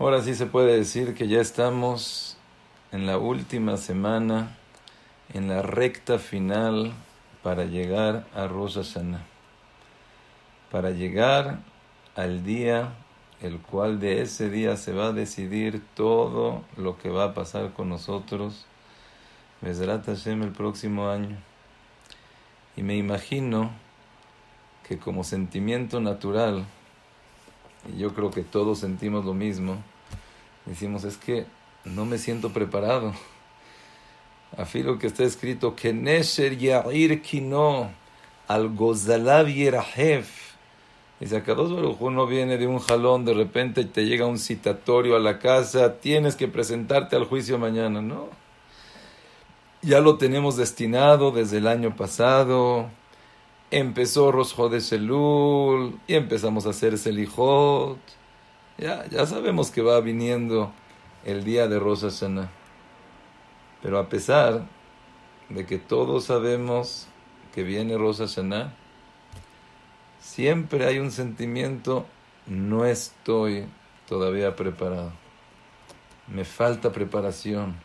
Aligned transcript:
Ahora 0.00 0.22
sí 0.22 0.36
se 0.36 0.46
puede 0.46 0.76
decir 0.76 1.14
que 1.14 1.26
ya 1.26 1.40
estamos 1.40 2.36
en 2.92 3.04
la 3.04 3.18
última 3.18 3.76
semana, 3.76 4.56
en 5.34 5.48
la 5.48 5.60
recta 5.60 6.20
final 6.20 6.92
para 7.42 7.64
llegar 7.64 8.24
a 8.32 8.46
Rosh 8.46 8.78
para 10.70 10.90
llegar 10.90 11.58
al 12.14 12.44
día 12.44 12.92
el 13.42 13.58
cual 13.58 13.98
de 13.98 14.22
ese 14.22 14.50
día 14.50 14.76
se 14.76 14.92
va 14.92 15.08
a 15.08 15.12
decidir 15.12 15.82
todo 15.94 16.62
lo 16.76 16.96
que 16.96 17.10
va 17.10 17.24
a 17.24 17.34
pasar 17.34 17.72
con 17.72 17.88
nosotros, 17.88 18.66
Besrat 19.62 20.06
Hashem 20.06 20.44
el 20.44 20.52
próximo 20.52 21.08
año. 21.08 21.36
Y 22.76 22.84
me 22.84 22.96
imagino 22.96 23.72
que 24.86 24.96
como 24.96 25.24
sentimiento 25.24 26.00
natural, 26.00 26.66
y 27.94 27.98
yo 27.98 28.14
creo 28.14 28.30
que 28.30 28.42
todos 28.42 28.80
sentimos 28.80 29.24
lo 29.24 29.34
mismo, 29.34 29.76
decimos, 30.66 31.04
es 31.04 31.16
que 31.16 31.46
no 31.84 32.04
me 32.04 32.18
siento 32.18 32.52
preparado. 32.52 33.12
Afilo 34.56 34.98
que 34.98 35.06
está 35.06 35.24
escrito, 35.24 35.76
que 35.76 35.92
Nesher 35.92 36.56
Yair 36.56 37.20
Kino, 37.22 37.90
al 38.46 38.74
Gozalav 38.74 39.46
Yerahef. 39.46 40.48
Dice, 41.20 41.36
acá 41.36 41.54
dos 41.54 41.70
no 42.00 42.26
viene 42.26 42.58
de 42.58 42.66
un 42.66 42.78
jalón, 42.78 43.24
de 43.24 43.34
repente 43.34 43.84
te 43.84 44.06
llega 44.06 44.26
un 44.26 44.38
citatorio 44.38 45.16
a 45.16 45.18
la 45.18 45.38
casa, 45.38 45.98
tienes 45.98 46.36
que 46.36 46.46
presentarte 46.46 47.16
al 47.16 47.24
juicio 47.24 47.58
mañana, 47.58 48.00
¿no? 48.00 48.28
Ya 49.82 50.00
lo 50.00 50.16
tenemos 50.16 50.56
destinado 50.56 51.32
desde 51.32 51.58
el 51.58 51.66
año 51.66 51.96
pasado, 51.96 52.88
empezó 53.70 54.32
Rosjo 54.32 54.68
de 54.68 54.80
Selul 54.80 55.98
y 56.06 56.14
empezamos 56.14 56.66
a 56.66 56.70
hacer 56.70 56.98
Selijot. 56.98 57.98
Ya, 58.78 59.06
ya 59.08 59.26
sabemos 59.26 59.70
que 59.70 59.82
va 59.82 60.00
viniendo 60.00 60.72
el 61.24 61.44
día 61.44 61.68
de 61.68 61.78
Rosh 61.78 62.02
Hashanah. 62.02 62.50
Pero 63.82 63.98
a 63.98 64.08
pesar 64.08 64.66
de 65.48 65.66
que 65.66 65.78
todos 65.78 66.24
sabemos 66.24 67.08
que 67.54 67.62
viene 67.62 67.98
Rosh 67.98 68.18
Hashanah, 68.18 68.72
siempre 70.20 70.86
hay 70.86 70.98
un 70.98 71.10
sentimiento, 71.10 72.06
no 72.46 72.84
estoy 72.84 73.66
todavía 74.08 74.56
preparado. 74.56 75.12
Me 76.26 76.44
falta 76.44 76.92
preparación. 76.92 77.76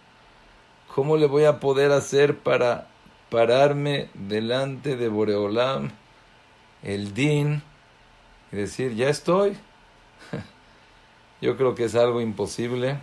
¿Cómo 0.94 1.18
le 1.18 1.25
voy 1.25 1.45
a 1.45 1.59
poder 1.59 1.92
hacer 1.92 2.38
para 2.38 2.88
pararme 3.34 4.09
delante 4.14 4.95
de 4.95 5.09
Boreolam, 5.09 5.89
el 6.84 7.16
Din, 7.16 7.64
y 8.52 8.56
decir, 8.56 8.94
ya 8.94 9.09
estoy. 9.09 9.58
Yo 11.42 11.58
creo 11.58 11.73
que 11.73 11.86
es 11.86 11.95
algo 11.95 12.22
imposible, 12.22 13.00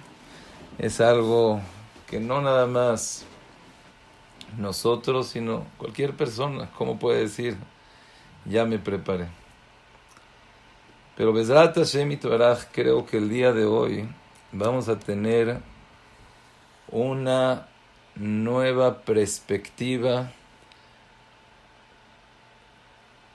es 0.79 1.01
algo 1.01 1.61
que 2.07 2.21
no 2.21 2.41
nada 2.43 2.69
más 2.69 3.27
nosotros, 4.57 5.27
sino 5.27 5.67
cualquier 5.77 6.17
persona, 6.17 6.71
¿cómo 6.79 6.97
puede 6.97 7.23
decir? 7.23 7.57
Ya 8.45 8.65
me 8.65 8.79
preparé. 8.79 9.27
Pero 11.17 11.33
Besrat 11.33 11.75
Hashem 11.75 12.21
creo 12.71 13.05
que 13.05 13.17
el 13.17 13.29
día 13.29 13.53
de 13.53 13.65
hoy 13.65 14.09
vamos 14.53 14.89
a 14.89 14.97
tener 14.97 15.59
una 16.87 17.67
nueva 18.17 19.01
perspectiva. 19.01 20.33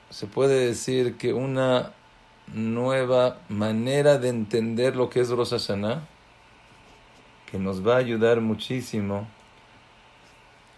Se 0.09 0.27
puede 0.27 0.67
decir 0.67 1.17
que 1.17 1.33
una 1.33 1.93
nueva 2.53 3.39
manera 3.49 4.17
de 4.17 4.29
entender 4.29 4.95
lo 4.95 5.09
que 5.09 5.21
es 5.21 5.29
Rosh 5.29 5.51
Hashanah, 5.51 6.07
que 7.51 7.57
nos 7.57 7.85
va 7.85 7.95
a 7.95 7.99
ayudar 7.99 8.41
muchísimo. 8.41 9.27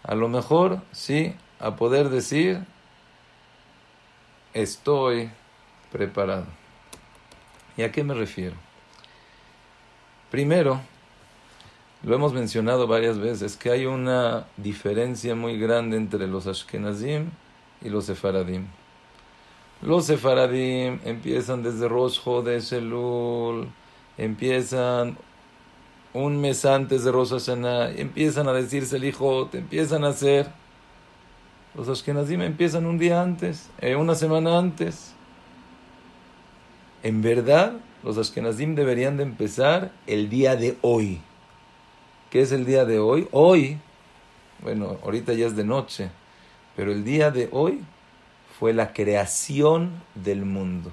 A 0.02 0.14
lo 0.14 0.28
mejor, 0.28 0.80
sí, 0.92 1.34
a 1.58 1.76
poder 1.76 2.08
decir, 2.08 2.64
estoy 4.54 5.30
preparado. 5.92 6.46
¿Y 7.76 7.82
a 7.82 7.92
qué 7.92 8.02
me 8.02 8.14
refiero? 8.14 8.56
Primero, 10.30 10.80
lo 12.02 12.14
hemos 12.14 12.32
mencionado 12.32 12.86
varias 12.86 13.18
veces, 13.18 13.56
que 13.56 13.70
hay 13.70 13.86
una 13.86 14.46
diferencia 14.56 15.34
muy 15.34 15.58
grande 15.58 15.96
entre 15.96 16.26
los 16.28 16.46
Ashkenazim 16.46 17.30
y 17.82 17.88
los 17.88 18.06
Sefaradim. 18.06 18.66
Los 19.82 20.06
Sefaradim 20.06 21.00
empiezan 21.04 21.62
desde 21.62 21.88
Rosh 21.88 22.20
de 22.44 22.76
Elul, 22.76 23.68
empiezan 24.16 25.16
un 26.12 26.40
mes 26.40 26.64
antes 26.64 27.02
de 27.04 27.10
Rosh 27.10 27.30
Hashanah, 27.30 27.90
empiezan 27.90 28.48
a 28.48 28.52
decir 28.52 28.86
Selijot, 28.86 29.54
empiezan 29.54 30.04
a 30.04 30.08
hacer. 30.08 30.46
Los 31.74 31.88
Ashkenazim 31.88 32.42
empiezan 32.42 32.86
un 32.86 32.98
día 32.98 33.22
antes, 33.22 33.70
eh, 33.80 33.94
una 33.94 34.14
semana 34.14 34.58
antes. 34.58 35.12
En 37.02 37.22
verdad, 37.22 37.74
los 38.02 38.18
Ashkenazim 38.18 38.74
deberían 38.74 39.16
de 39.16 39.24
empezar 39.24 39.92
el 40.06 40.28
día 40.28 40.56
de 40.56 40.76
hoy 40.80 41.20
¿Qué 42.30 42.42
es 42.42 42.52
el 42.52 42.66
día 42.66 42.84
de 42.84 42.98
hoy? 42.98 43.26
Hoy, 43.32 43.78
bueno, 44.62 44.98
ahorita 45.02 45.32
ya 45.32 45.46
es 45.46 45.56
de 45.56 45.64
noche, 45.64 46.10
pero 46.76 46.92
el 46.92 47.02
día 47.02 47.30
de 47.30 47.48
hoy 47.52 47.80
fue 48.58 48.74
la 48.74 48.92
creación 48.92 50.02
del 50.14 50.44
mundo. 50.44 50.92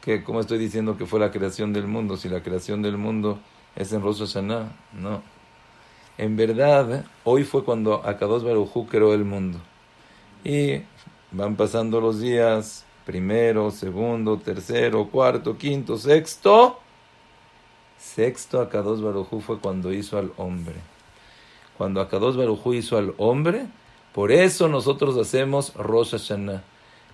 ¿Qué, 0.00 0.24
¿Cómo 0.24 0.40
estoy 0.40 0.58
diciendo 0.58 0.96
que 0.96 1.04
fue 1.04 1.20
la 1.20 1.30
creación 1.30 1.74
del 1.74 1.86
mundo? 1.86 2.16
Si 2.16 2.30
la 2.30 2.42
creación 2.42 2.80
del 2.80 2.96
mundo 2.96 3.40
es 3.76 3.92
en 3.92 4.02
Rosh 4.02 4.36
no. 4.36 5.22
En 6.16 6.36
verdad, 6.36 7.04
hoy 7.24 7.44
fue 7.44 7.64
cuando 7.64 8.06
Akados 8.06 8.42
Barujú 8.42 8.86
creó 8.86 9.12
el 9.12 9.24
mundo. 9.24 9.58
Y 10.44 10.80
van 11.30 11.56
pasando 11.56 12.00
los 12.00 12.20
días, 12.20 12.86
primero, 13.04 13.70
segundo, 13.70 14.38
tercero, 14.38 15.08
cuarto, 15.08 15.58
quinto, 15.58 15.98
sexto, 15.98 16.80
Sexto 18.04 18.60
Akados 18.60 19.02
Barujú 19.02 19.40
fue 19.40 19.58
cuando 19.58 19.92
hizo 19.92 20.18
al 20.18 20.32
hombre. 20.36 20.76
Cuando 21.78 22.00
Akados 22.00 22.36
Barujú 22.36 22.74
hizo 22.74 22.96
al 22.96 23.14
hombre, 23.16 23.66
por 24.12 24.30
eso 24.30 24.68
nosotros 24.68 25.16
hacemos 25.16 25.74
Rosh 25.74 26.12
Hashanah. 26.12 26.62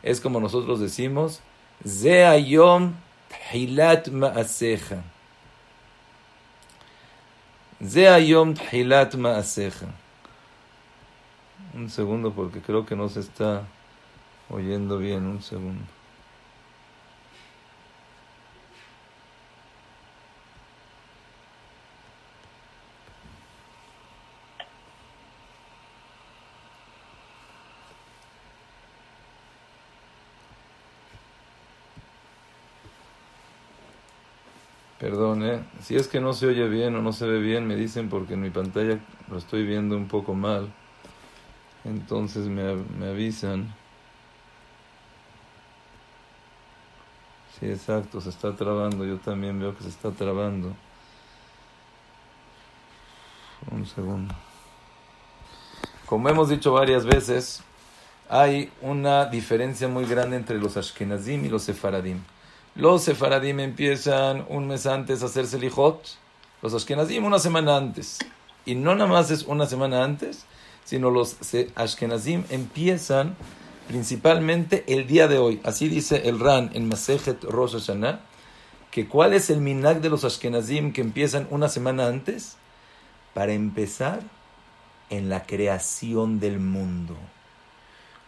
Es 0.02 0.20
como 0.20 0.40
nosotros 0.40 0.80
decimos, 0.80 1.40
Zeayom 1.86 2.94
Hilat 3.52 4.08
Ma'aseja. 4.08 5.02
Zeayom 7.82 8.54
Hilat 8.70 9.14
Ma'aseja. 9.14 9.86
Un 11.72 11.88
segundo 11.88 12.32
porque 12.32 12.60
creo 12.60 12.84
que 12.84 12.96
no 12.96 13.08
se 13.08 13.20
está 13.20 13.62
oyendo 14.50 14.98
bien. 14.98 15.24
Un 15.24 15.40
segundo. 15.40 15.99
Perdón, 35.10 35.43
¿eh? 35.43 35.60
si 35.82 35.97
es 35.97 36.06
que 36.06 36.21
no 36.21 36.32
se 36.32 36.47
oye 36.47 36.69
bien 36.69 36.94
o 36.94 37.03
no 37.03 37.12
se 37.12 37.26
ve 37.26 37.41
bien, 37.41 37.66
me 37.66 37.75
dicen 37.75 38.09
porque 38.09 38.34
en 38.34 38.43
mi 38.43 38.50
pantalla 38.50 39.00
lo 39.28 39.38
estoy 39.38 39.66
viendo 39.66 39.97
un 39.97 40.06
poco 40.06 40.34
mal. 40.34 40.72
Entonces 41.84 42.47
me, 42.47 42.76
me 42.76 43.09
avisan. 43.09 43.75
Sí, 47.59 47.66
exacto, 47.66 48.21
se 48.21 48.28
está 48.28 48.54
trabando. 48.54 49.04
Yo 49.04 49.16
también 49.19 49.59
veo 49.59 49.77
que 49.77 49.83
se 49.83 49.89
está 49.89 50.12
trabando. 50.12 50.77
Un 53.72 53.84
segundo. 53.86 54.33
Como 56.06 56.28
hemos 56.28 56.48
dicho 56.48 56.72
varias 56.72 57.04
veces, 57.04 57.65
hay 58.28 58.72
una 58.80 59.27
diferencia 59.27 59.89
muy 59.89 60.04
grande 60.04 60.36
entre 60.36 60.60
los 60.60 60.77
Ashkenazim 60.77 61.45
y 61.47 61.48
los 61.48 61.65
Sefaradim. 61.65 62.21
Los 62.74 63.02
sefaradim 63.02 63.60
empiezan 63.60 64.46
un 64.48 64.68
mes 64.68 64.86
antes 64.86 65.22
a 65.22 65.26
hacer 65.26 65.46
selijot, 65.46 66.16
los 66.62 66.74
ashkenazim 66.74 67.24
una 67.24 67.38
semana 67.38 67.76
antes. 67.76 68.18
Y 68.64 68.74
no 68.74 68.94
nada 68.94 69.10
más 69.10 69.30
es 69.30 69.42
una 69.42 69.66
semana 69.66 70.04
antes, 70.04 70.44
sino 70.84 71.10
los 71.10 71.36
ashkenazim 71.74 72.44
empiezan 72.50 73.36
principalmente 73.88 74.84
el 74.86 75.06
día 75.06 75.26
de 75.26 75.38
hoy. 75.38 75.60
Así 75.64 75.88
dice 75.88 76.28
el 76.28 76.38
Ran 76.38 76.70
en 76.74 76.88
Masejet 76.88 77.42
Rosh 77.42 77.72
Hashanah, 77.72 78.20
que 78.90 79.08
cuál 79.08 79.34
es 79.34 79.50
el 79.50 79.60
minag 79.60 80.00
de 80.00 80.10
los 80.10 80.24
ashkenazim 80.24 80.92
que 80.92 81.00
empiezan 81.00 81.48
una 81.50 81.68
semana 81.68 82.06
antes 82.06 82.56
para 83.34 83.52
empezar 83.52 84.20
en 85.10 85.28
la 85.28 85.42
creación 85.42 86.38
del 86.38 86.60
mundo. 86.60 87.16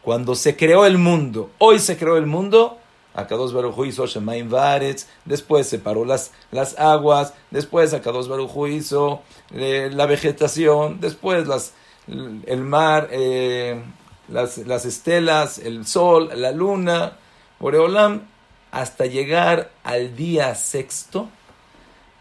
Cuando 0.03 0.35
se 0.35 0.57
creó 0.57 0.85
el 0.85 0.99
mundo, 0.99 1.51
hoy 1.59 1.79
se 1.79 1.97
creó 1.97 2.17
el 2.17 2.27
mundo, 2.27 2.79
Akados 3.15 3.53
Baruj 3.53 3.87
hizo 3.87 4.07
Shemaim 4.07 4.49
Varetz, 4.49 5.07
después 5.25 5.67
separó 5.69 6.05
las, 6.05 6.33
las 6.51 6.79
aguas, 6.79 7.35
después 7.51 7.93
Akados 7.93 8.29
Baruj 8.29 8.69
hizo 8.69 9.23
eh, 9.53 9.91
la 9.93 10.07
vegetación, 10.07 11.01
después 11.01 11.47
las, 11.47 11.75
el 12.07 12.61
mar, 12.61 13.09
eh, 13.11 13.83
las, 14.29 14.59
las, 14.59 14.85
estelas, 14.87 15.59
el 15.59 15.87
sol, 15.87 16.31
la 16.35 16.53
luna, 16.53 17.19
Boreolam, 17.61 18.23
hasta 18.71 19.05
llegar 19.07 19.71
al 19.85 20.17
día 20.17 20.55
sexto, 20.55 21.29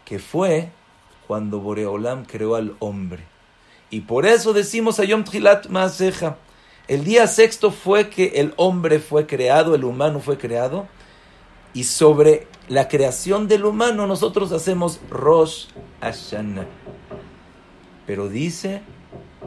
que 0.04 0.18
fue 0.18 0.68
cuando 1.26 1.60
Boreolam 1.60 2.26
creó 2.26 2.56
al 2.56 2.76
hombre. 2.78 3.24
Y 3.88 4.00
por 4.00 4.26
eso 4.26 4.52
decimos 4.52 5.00
a 5.00 5.04
Yom 5.04 5.24
Tchilat 5.24 5.68
Maaseja, 5.68 6.36
el 6.88 7.04
día 7.04 7.26
sexto 7.26 7.70
fue 7.70 8.10
que 8.10 8.40
el 8.40 8.54
hombre 8.56 8.98
fue 8.98 9.26
creado, 9.26 9.74
el 9.74 9.84
humano 9.84 10.20
fue 10.20 10.38
creado, 10.38 10.86
y 11.74 11.84
sobre 11.84 12.46
la 12.68 12.88
creación 12.88 13.48
del 13.48 13.64
humano 13.64 14.06
nosotros 14.06 14.52
hacemos 14.52 15.00
Rosh 15.10 15.66
Hashanah. 16.00 16.66
Pero 18.06 18.28
dice 18.28 18.82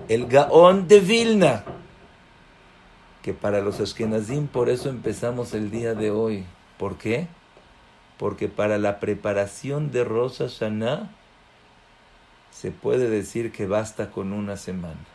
el 0.07 0.27
Gaón 0.27 0.87
de 0.87 0.99
Vilna, 0.99 1.63
que 3.21 3.33
para 3.33 3.61
los 3.61 3.79
Ashkenazim 3.79 4.47
por 4.47 4.69
eso 4.69 4.89
empezamos 4.89 5.53
el 5.53 5.71
día 5.71 5.93
de 5.93 6.11
hoy. 6.11 6.45
¿Por 6.77 6.97
qué? 6.97 7.27
Porque 8.17 8.47
para 8.47 8.77
la 8.77 8.99
preparación 8.99 9.91
de 9.91 10.03
Rosh 10.03 10.37
Hashanah 10.37 11.09
se 12.51 12.71
puede 12.71 13.09
decir 13.09 13.51
que 13.51 13.67
basta 13.67 14.11
con 14.11 14.31
una 14.31 14.57
semana. 14.57 15.14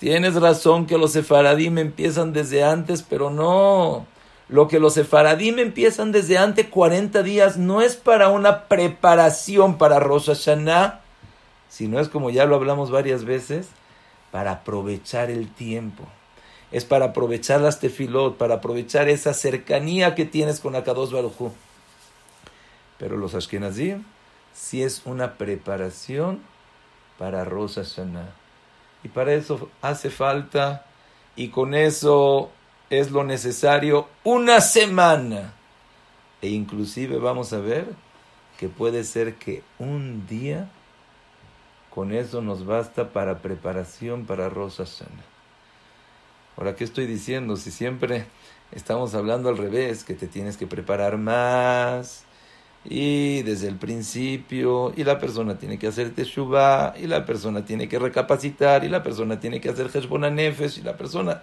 Tienes 0.00 0.34
razón 0.34 0.86
que 0.86 0.96
los 0.96 1.12
sefaradim 1.12 1.76
empiezan 1.76 2.32
desde 2.32 2.64
antes, 2.64 3.02
pero 3.02 3.28
no. 3.28 4.06
Lo 4.48 4.66
que 4.66 4.80
los 4.80 4.94
sefaradim 4.94 5.58
empiezan 5.58 6.10
desde 6.10 6.38
antes 6.38 6.66
40 6.68 7.22
días 7.22 7.58
no 7.58 7.82
es 7.82 7.96
para 7.96 8.30
una 8.30 8.64
preparación 8.64 9.76
para 9.76 10.00
Rosh 10.00 10.30
sino 11.68 12.00
es 12.00 12.08
como 12.08 12.30
ya 12.30 12.46
lo 12.46 12.56
hablamos 12.56 12.90
varias 12.90 13.26
veces, 13.26 13.68
para 14.32 14.52
aprovechar 14.52 15.30
el 15.30 15.52
tiempo. 15.52 16.04
Es 16.72 16.86
para 16.86 17.06
aprovechar 17.06 17.60
las 17.60 17.78
tefilot, 17.78 18.38
para 18.38 18.54
aprovechar 18.54 19.10
esa 19.10 19.34
cercanía 19.34 20.14
que 20.14 20.24
tienes 20.24 20.60
con 20.60 20.76
Akados 20.76 21.12
Baruj 21.12 21.52
Pero 22.96 23.18
los 23.18 23.34
Ashkenazim 23.34 24.04
sí 24.54 24.82
es 24.82 25.02
una 25.04 25.34
preparación 25.34 26.40
para 27.18 27.44
Rosh. 27.44 27.78
Y 29.02 29.08
para 29.08 29.32
eso 29.32 29.70
hace 29.80 30.10
falta, 30.10 30.84
y 31.36 31.48
con 31.48 31.74
eso 31.74 32.50
es 32.90 33.10
lo 33.10 33.24
necesario, 33.24 34.08
una 34.24 34.60
semana. 34.60 35.54
E 36.42 36.48
inclusive 36.48 37.18
vamos 37.18 37.52
a 37.52 37.58
ver 37.58 37.86
que 38.58 38.68
puede 38.68 39.04
ser 39.04 39.36
que 39.36 39.62
un 39.78 40.26
día 40.26 40.70
con 41.90 42.12
eso 42.12 42.40
nos 42.40 42.66
basta 42.66 43.10
para 43.10 43.38
preparación 43.38 44.26
para 44.26 44.48
Rosh 44.48 44.76
Hashanah. 44.76 45.24
Ahora, 46.56 46.76
¿qué 46.76 46.84
estoy 46.84 47.06
diciendo? 47.06 47.56
Si 47.56 47.70
siempre 47.70 48.26
estamos 48.72 49.14
hablando 49.14 49.48
al 49.48 49.56
revés, 49.56 50.04
que 50.04 50.14
te 50.14 50.26
tienes 50.26 50.56
que 50.56 50.66
preparar 50.66 51.16
más, 51.16 52.24
y 52.84 53.42
desde 53.42 53.68
el 53.68 53.76
principio, 53.76 54.92
y 54.96 55.04
la 55.04 55.18
persona 55.18 55.58
tiene 55.58 55.78
que 55.78 55.88
hacer 55.88 56.14
teshuva, 56.14 56.94
y 56.98 57.06
la 57.06 57.26
persona 57.26 57.64
tiene 57.64 57.88
que 57.88 57.98
recapacitar, 57.98 58.84
y 58.84 58.88
la 58.88 59.02
persona 59.02 59.38
tiene 59.38 59.60
que 59.60 59.68
hacer 59.68 59.90
nefes 60.32 60.78
y 60.78 60.82
la 60.82 60.96
persona... 60.96 61.42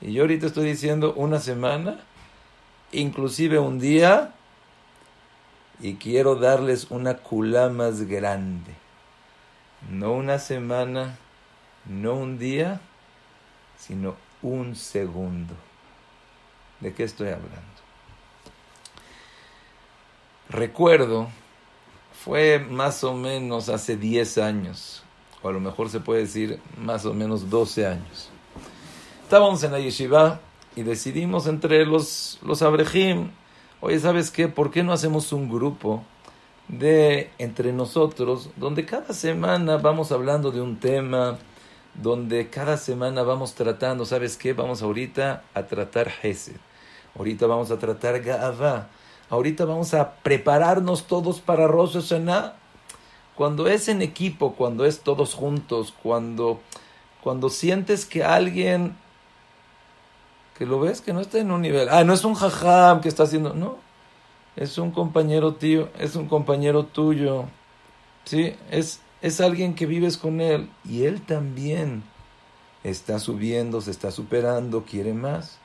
Y 0.00 0.14
yo 0.14 0.22
ahorita 0.22 0.46
estoy 0.46 0.66
diciendo 0.66 1.12
una 1.14 1.38
semana, 1.38 2.00
inclusive 2.90 3.58
un 3.58 3.78
día, 3.78 4.32
y 5.78 5.94
quiero 5.94 6.36
darles 6.36 6.90
una 6.90 7.18
culá 7.18 7.68
más 7.68 8.02
grande. 8.02 8.72
No 9.90 10.12
una 10.12 10.38
semana, 10.38 11.16
no 11.86 12.14
un 12.14 12.38
día, 12.38 12.80
sino 13.78 14.16
un 14.42 14.74
segundo. 14.74 15.54
¿De 16.80 16.92
qué 16.92 17.04
estoy 17.04 17.28
hablando? 17.28 17.79
Recuerdo, 20.50 21.28
fue 22.24 22.58
más 22.58 23.04
o 23.04 23.14
menos 23.14 23.68
hace 23.68 23.96
10 23.96 24.38
años, 24.38 25.04
o 25.42 25.48
a 25.48 25.52
lo 25.52 25.60
mejor 25.60 25.90
se 25.90 26.00
puede 26.00 26.22
decir 26.22 26.58
más 26.76 27.06
o 27.06 27.14
menos 27.14 27.48
12 27.48 27.86
años. 27.86 28.30
Estábamos 29.22 29.62
en 29.62 29.70
la 29.70 29.78
yeshiva 29.78 30.40
y 30.74 30.82
decidimos 30.82 31.46
entre 31.46 31.86
los, 31.86 32.40
los 32.42 32.62
abrejim, 32.62 33.30
oye, 33.80 34.00
¿sabes 34.00 34.32
qué? 34.32 34.48
¿Por 34.48 34.72
qué 34.72 34.82
no 34.82 34.92
hacemos 34.92 35.32
un 35.32 35.48
grupo 35.48 36.02
de 36.66 37.30
entre 37.38 37.72
nosotros 37.72 38.50
donde 38.56 38.84
cada 38.84 39.14
semana 39.14 39.76
vamos 39.76 40.10
hablando 40.10 40.50
de 40.50 40.60
un 40.60 40.80
tema, 40.80 41.38
donde 41.94 42.50
cada 42.50 42.76
semana 42.76 43.22
vamos 43.22 43.54
tratando, 43.54 44.04
¿sabes 44.04 44.36
qué? 44.36 44.52
Vamos 44.52 44.82
ahorita 44.82 45.44
a 45.54 45.62
tratar 45.62 46.10
Hesed, 46.22 46.56
ahorita 47.16 47.46
vamos 47.46 47.70
a 47.70 47.78
tratar 47.78 48.20
Ga'avah, 48.20 48.88
Ahorita 49.30 49.64
vamos 49.64 49.94
a 49.94 50.14
prepararnos 50.16 51.06
todos 51.06 51.40
para 51.40 51.68
Rosh 51.68 51.94
Hashanah. 51.94 52.56
Cuando 53.36 53.68
es 53.68 53.88
en 53.88 54.02
equipo, 54.02 54.54
cuando 54.54 54.84
es 54.84 55.00
todos 55.00 55.34
juntos, 55.34 55.94
cuando, 56.02 56.60
cuando 57.22 57.48
sientes 57.48 58.04
que 58.04 58.24
alguien 58.24 58.96
que 60.60 60.66
lo 60.66 60.78
ves 60.78 61.00
que 61.00 61.14
no 61.14 61.20
está 61.20 61.38
en 61.38 61.52
un 61.52 61.62
nivel, 61.62 61.88
ah, 61.88 62.04
no 62.04 62.12
es 62.12 62.22
un 62.22 62.34
jajam 62.34 63.00
que 63.00 63.08
está 63.08 63.22
haciendo, 63.22 63.54
no, 63.54 63.78
es 64.56 64.76
un 64.76 64.90
compañero 64.90 65.54
tío, 65.54 65.88
es 65.98 66.16
un 66.16 66.28
compañero 66.28 66.84
tuyo, 66.84 67.46
sí, 68.24 68.54
es, 68.70 69.00
es 69.22 69.40
alguien 69.40 69.74
que 69.74 69.86
vives 69.86 70.18
con 70.18 70.42
él 70.42 70.68
y 70.84 71.04
él 71.04 71.22
también 71.22 72.02
está 72.84 73.18
subiendo, 73.18 73.80
se 73.80 73.90
está 73.90 74.10
superando, 74.10 74.84
quiere 74.84 75.14
más, 75.14 75.56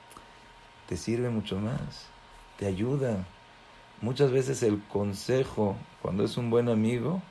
te 0.87 0.95
sirve 0.95 1.29
mucho 1.29 1.57
más, 1.57 2.07
te 2.57 2.65
ayuda. 2.65 3.25
Muchas 4.05 4.29
veces 4.29 4.61
el 4.61 4.83
consejo, 4.83 5.75
cuando 6.03 6.23
es 6.23 6.37
un 6.37 6.51
buen 6.51 6.69
amigo, 6.69 7.23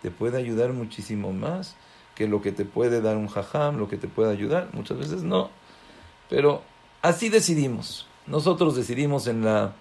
te 0.00 0.12
puede 0.12 0.38
ayudar 0.38 0.72
muchísimo 0.72 1.32
más 1.32 1.74
que 2.14 2.28
lo 2.28 2.40
que 2.40 2.52
te 2.52 2.64
puede 2.64 3.00
dar 3.00 3.16
un 3.16 3.26
jajam, 3.26 3.78
lo 3.78 3.88
que 3.88 3.96
te 3.96 4.06
puede 4.06 4.30
ayudar. 4.30 4.68
Muchas 4.72 4.96
veces 4.96 5.24
no. 5.24 5.50
Pero 6.28 6.62
así 7.02 7.30
decidimos. 7.30 8.06
Nosotros 8.28 8.76
decidimos 8.76 9.26
en 9.26 9.44
la, 9.44 9.72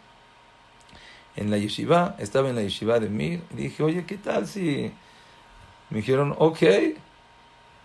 en 1.36 1.52
la 1.52 1.60
yeshiva, 1.60 2.16
estaba 2.18 2.50
en 2.50 2.56
la 2.56 2.64
yeshiva 2.64 3.00
de 3.00 3.10
Mir, 3.10 3.44
y 3.54 3.58
dije, 3.58 3.84
oye, 3.84 4.06
¿qué 4.08 4.18
tal 4.18 4.48
si 4.48 4.92
me 5.92 5.98
dijeron, 5.98 6.34
ok, 6.40 6.64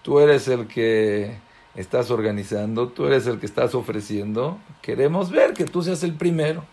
tú 0.00 0.20
eres 0.20 0.48
el 0.48 0.68
que 0.68 1.36
estás 1.74 2.10
organizando, 2.10 2.88
tú 2.88 3.04
eres 3.04 3.26
el 3.26 3.38
que 3.38 3.44
estás 3.44 3.74
ofreciendo, 3.74 4.58
queremos 4.80 5.30
ver 5.30 5.52
que 5.52 5.66
tú 5.66 5.82
seas 5.82 6.02
el 6.02 6.14
primero 6.14 6.64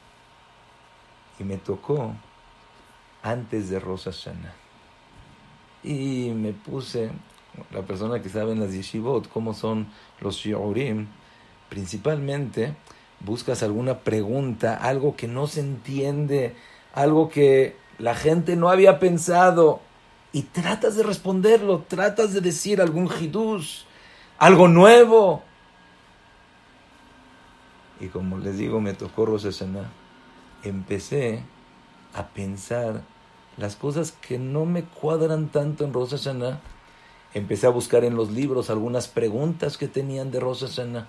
y 1.41 1.43
me 1.43 1.57
tocó 1.57 2.13
antes 3.23 3.69
de 3.69 3.79
Rosa 3.79 4.11
Shana. 4.11 4.53
Y 5.83 6.31
me 6.35 6.53
puse, 6.53 7.09
la 7.71 7.81
persona 7.81 8.21
que 8.21 8.29
sabe 8.29 8.51
en 8.51 8.59
las 8.59 8.71
yeshivot, 8.71 9.27
cómo 9.27 9.53
son 9.55 9.87
los 10.19 10.35
shiurim, 10.35 11.07
principalmente 11.69 12.75
buscas 13.19 13.63
alguna 13.63 13.99
pregunta, 13.99 14.75
algo 14.75 15.15
que 15.15 15.27
no 15.27 15.47
se 15.47 15.61
entiende, 15.61 16.55
algo 16.93 17.29
que 17.29 17.75
la 17.97 18.15
gente 18.15 18.55
no 18.55 18.69
había 18.69 18.99
pensado, 18.99 19.79
y 20.33 20.43
tratas 20.43 20.95
de 20.95 21.03
responderlo, 21.03 21.83
tratas 21.87 22.33
de 22.33 22.41
decir 22.41 22.81
algún 22.81 23.07
hidush, 23.07 23.83
algo 24.37 24.67
nuevo. 24.67 25.43
Y 27.99 28.07
como 28.07 28.37
les 28.37 28.57
digo, 28.57 28.79
me 28.79 28.93
tocó 28.93 29.25
Rosh 29.25 29.43
Hashanah 29.43 30.00
empecé 30.63 31.43
a 32.13 32.27
pensar 32.27 33.01
las 33.57 33.75
cosas 33.75 34.11
que 34.11 34.39
no 34.39 34.65
me 34.65 34.83
cuadran 34.83 35.49
tanto 35.49 35.85
en 35.85 35.93
Rosa 35.93 36.17
Hashanah. 36.17 36.59
Empecé 37.33 37.67
a 37.67 37.69
buscar 37.69 38.03
en 38.03 38.15
los 38.15 38.31
libros 38.31 38.69
algunas 38.69 39.07
preguntas 39.07 39.77
que 39.77 39.87
tenían 39.87 40.31
de 40.31 40.39
Rosa 40.39 40.67
Hashanah. 40.67 41.07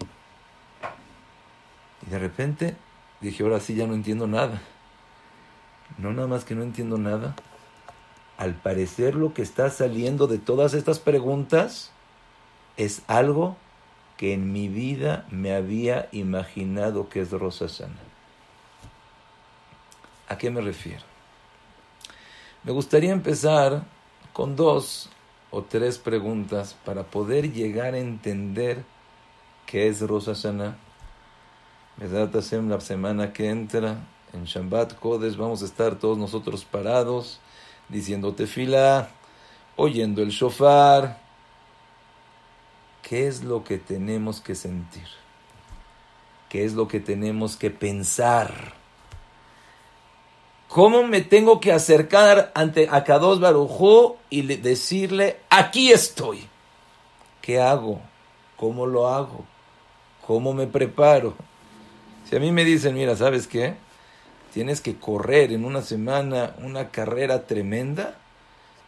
Y 2.06 2.10
de 2.10 2.18
repente 2.18 2.76
dije, 3.20 3.42
ahora 3.42 3.60
sí 3.60 3.74
ya 3.74 3.86
no 3.86 3.94
entiendo 3.94 4.26
nada. 4.26 4.62
No 5.98 6.12
nada 6.12 6.28
más 6.28 6.44
que 6.44 6.54
no 6.54 6.62
entiendo 6.62 6.98
nada. 6.98 7.34
Al 8.38 8.54
parecer 8.54 9.14
lo 9.14 9.34
que 9.34 9.42
está 9.42 9.70
saliendo 9.70 10.26
de 10.26 10.38
todas 10.38 10.74
estas 10.74 10.98
preguntas 10.98 11.90
es 12.76 13.02
algo 13.06 13.56
que 14.16 14.32
en 14.32 14.52
mi 14.52 14.68
vida 14.68 15.26
me 15.30 15.54
había 15.54 16.08
imaginado 16.12 17.08
que 17.08 17.20
es 17.20 17.30
Rosa 17.30 17.66
Hashanah. 17.68 18.11
¿A 20.32 20.38
qué 20.38 20.50
me 20.50 20.62
refiero? 20.62 21.02
Me 22.64 22.72
gustaría 22.72 23.12
empezar 23.12 23.84
con 24.32 24.56
dos 24.56 25.10
o 25.50 25.60
tres 25.60 25.98
preguntas 25.98 26.74
para 26.86 27.02
poder 27.02 27.52
llegar 27.52 27.92
a 27.92 27.98
entender 27.98 28.82
qué 29.66 29.88
es 29.88 30.00
Rosh 30.00 30.24
Hashanah 30.24 30.74
la 31.98 32.80
semana 32.80 33.34
que 33.34 33.50
entra, 33.50 33.98
en 34.32 34.44
Shabbat 34.44 34.94
Kodesh, 34.94 35.36
vamos 35.36 35.60
a 35.60 35.66
estar 35.66 35.98
todos 35.98 36.16
nosotros 36.16 36.64
parados, 36.64 37.38
diciendo 37.90 38.32
tefila, 38.32 39.10
oyendo 39.76 40.22
el 40.22 40.30
shofar. 40.30 41.20
¿Qué 43.02 43.26
es 43.26 43.44
lo 43.44 43.64
que 43.64 43.76
tenemos 43.76 44.40
que 44.40 44.54
sentir? 44.54 45.08
¿Qué 46.48 46.64
es 46.64 46.72
lo 46.72 46.88
que 46.88 47.00
tenemos 47.00 47.58
que 47.58 47.70
pensar? 47.70 48.80
¿Cómo 50.72 51.02
me 51.02 51.20
tengo 51.20 51.60
que 51.60 51.70
acercar 51.70 52.50
ante 52.54 52.88
Akados 52.90 53.40
Barujú 53.40 54.16
y 54.30 54.40
decirle, 54.40 55.36
aquí 55.50 55.92
estoy? 55.92 56.48
¿Qué 57.42 57.60
hago? 57.60 58.00
¿Cómo 58.56 58.86
lo 58.86 59.06
hago? 59.06 59.44
¿Cómo 60.26 60.54
me 60.54 60.66
preparo? 60.66 61.34
Si 62.24 62.34
a 62.36 62.40
mí 62.40 62.52
me 62.52 62.64
dicen, 62.64 62.94
mira, 62.94 63.14
¿sabes 63.16 63.46
qué? 63.46 63.74
Tienes 64.54 64.80
que 64.80 64.96
correr 64.96 65.52
en 65.52 65.66
una 65.66 65.82
semana 65.82 66.54
una 66.62 66.88
carrera 66.88 67.46
tremenda, 67.46 68.16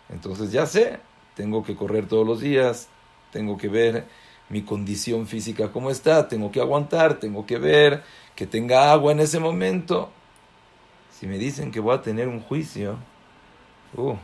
entonces 0.09 0.53
ya 0.53 0.65
sé, 0.65 1.01
tengo 1.35 1.63
que 1.63 1.77
correr 1.77 2.09
todos 2.09 2.27
los 2.27 2.41
días, 2.41 2.89
tengo 3.31 3.59
que 3.59 3.69
ver 3.69 4.07
mi 4.49 4.63
condición 4.63 5.27
física 5.27 5.71
cómo 5.71 5.91
está, 5.91 6.29
tengo 6.29 6.51
que 6.51 6.63
aguantar, 6.63 7.21
tengo 7.21 7.45
que 7.45 7.59
ver 7.59 8.03
que 8.35 8.47
tenga 8.47 8.91
agua 8.91 9.13
en 9.13 9.21
ese 9.21 9.39
momento. 9.39 10.09
Si 11.25 11.29
me 11.29 11.39
dicen 11.39 11.71
que 11.71 11.81
voy 11.81 11.95
a 11.95 12.03
tener 12.03 12.29
un 12.29 12.39
juicio, 12.39 12.99
uh, 13.97 14.15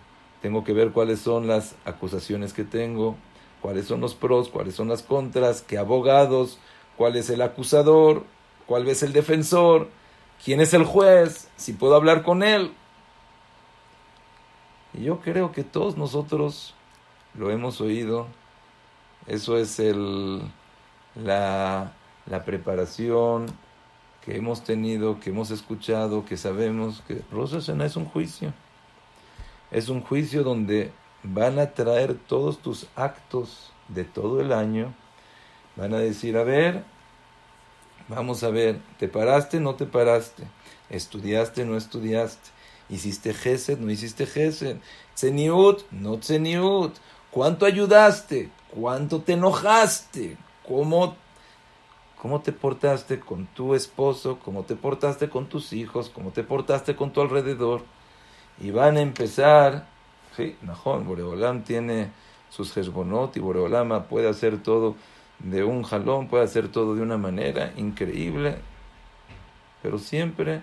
tengo 0.42 0.64
que 0.64 0.74
ver 0.74 0.90
cuáles 0.90 1.18
son 1.18 1.46
las 1.46 1.74
acusaciones 1.86 2.52
que 2.52 2.62
tengo, 2.62 3.16
cuáles 3.62 3.86
son 3.86 4.02
los 4.02 4.14
pros, 4.14 4.50
cuáles 4.50 4.74
son 4.74 4.88
las 4.88 5.00
contras, 5.00 5.62
qué 5.62 5.78
abogados, 5.78 6.58
cuál 6.98 7.16
es 7.16 7.30
el 7.30 7.40
acusador, 7.40 8.26
cuál 8.66 8.86
es 8.86 9.02
el 9.02 9.14
defensor, 9.14 9.88
quién 10.44 10.60
es 10.60 10.74
el 10.74 10.84
juez, 10.84 11.48
si 11.56 11.72
puedo 11.72 11.94
hablar 11.94 12.22
con 12.22 12.42
él. 12.42 12.70
Y 14.92 15.04
yo 15.04 15.20
creo 15.20 15.52
que 15.52 15.64
todos 15.64 15.96
nosotros 15.96 16.74
lo 17.32 17.50
hemos 17.50 17.80
oído. 17.80 18.26
Eso 19.26 19.56
es 19.56 19.80
el, 19.80 20.42
la, 21.14 21.94
la 22.26 22.44
preparación, 22.44 23.46
que 24.22 24.36
hemos 24.36 24.64
tenido, 24.64 25.18
que 25.20 25.30
hemos 25.30 25.50
escuchado, 25.50 26.24
que 26.24 26.36
sabemos 26.36 27.02
que 27.06 27.22
Rosh 27.32 27.52
Hashanah 27.52 27.86
es 27.86 27.96
un 27.96 28.04
juicio. 28.04 28.52
Es 29.70 29.88
un 29.88 30.02
juicio 30.02 30.42
donde 30.42 30.92
van 31.22 31.58
a 31.58 31.72
traer 31.72 32.14
todos 32.14 32.58
tus 32.58 32.86
actos 32.96 33.72
de 33.88 34.04
todo 34.04 34.40
el 34.40 34.52
año. 34.52 34.92
Van 35.76 35.94
a 35.94 35.98
decir, 35.98 36.36
a 36.36 36.44
ver, 36.44 36.84
vamos 38.08 38.42
a 38.42 38.50
ver, 38.50 38.78
¿te 38.98 39.08
paraste? 39.08 39.60
¿No 39.60 39.74
te 39.74 39.86
paraste? 39.86 40.44
¿Estudiaste? 40.90 41.64
¿No 41.64 41.76
estudiaste? 41.76 42.50
¿Hiciste 42.88 43.32
gesed? 43.32 43.78
¿No 43.78 43.90
hiciste 43.90 44.26
gesed? 44.26 44.78
¿Tzeniut? 45.14 45.82
¿No 45.92 46.18
tzeniut? 46.18 46.96
¿Cuánto 47.30 47.64
ayudaste? 47.64 48.50
¿Cuánto 48.68 49.20
te 49.20 49.34
enojaste? 49.34 50.36
¿Cómo 50.66 51.16
cómo 52.20 52.40
te 52.42 52.52
portaste 52.52 53.18
con 53.18 53.46
tu 53.46 53.74
esposo, 53.74 54.38
cómo 54.44 54.64
te 54.64 54.76
portaste 54.76 55.30
con 55.30 55.46
tus 55.46 55.72
hijos, 55.72 56.10
cómo 56.10 56.32
te 56.32 56.44
portaste 56.44 56.94
con 56.94 57.12
tu 57.12 57.22
alrededor. 57.22 57.82
Y 58.60 58.70
van 58.72 58.98
a 58.98 59.00
empezar, 59.00 59.86
sí, 60.36 60.54
Najón, 60.60 61.06
Boreolam 61.06 61.62
tiene 61.62 62.10
sus 62.50 62.76
Hezbonot 62.76 63.38
y 63.38 63.40
Boreolama 63.40 64.04
puede 64.04 64.28
hacer 64.28 64.62
todo 64.62 64.96
de 65.38 65.64
un 65.64 65.82
jalón, 65.82 66.28
puede 66.28 66.44
hacer 66.44 66.68
todo 66.68 66.94
de 66.94 67.00
una 67.00 67.16
manera 67.16 67.72
increíble, 67.78 68.58
pero 69.82 69.98
siempre 69.98 70.60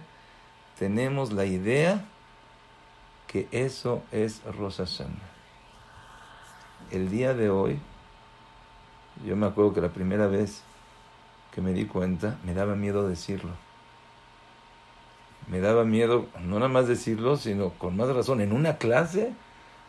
tenemos 0.77 1.33
la 1.33 1.45
idea 1.45 2.05
que 3.25 3.47
eso 3.51 4.03
es 4.11 4.43
Rosh 4.43 5.01
El 6.91 7.09
día 7.09 7.33
de 7.33 7.49
hoy, 7.49 7.79
yo 9.25 9.35
me 9.35 9.47
acuerdo 9.47 9.73
que 9.73 9.81
la 9.81 9.89
primera 9.89 10.27
vez 10.27 10.61
que 11.57 11.61
me 11.63 11.73
di 11.73 11.85
cuenta, 11.85 12.37
me 12.45 12.53
daba 12.53 12.75
miedo 12.75 13.09
decirlo. 13.09 13.49
Me 15.47 15.59
daba 15.59 15.85
miedo 15.85 16.27
no 16.39 16.59
nada 16.59 16.67
más 16.67 16.87
decirlo, 16.87 17.35
sino 17.35 17.71
con 17.71 17.97
más 17.97 18.09
razón. 18.09 18.41
En 18.41 18.53
una 18.53 18.77
clase, 18.77 19.33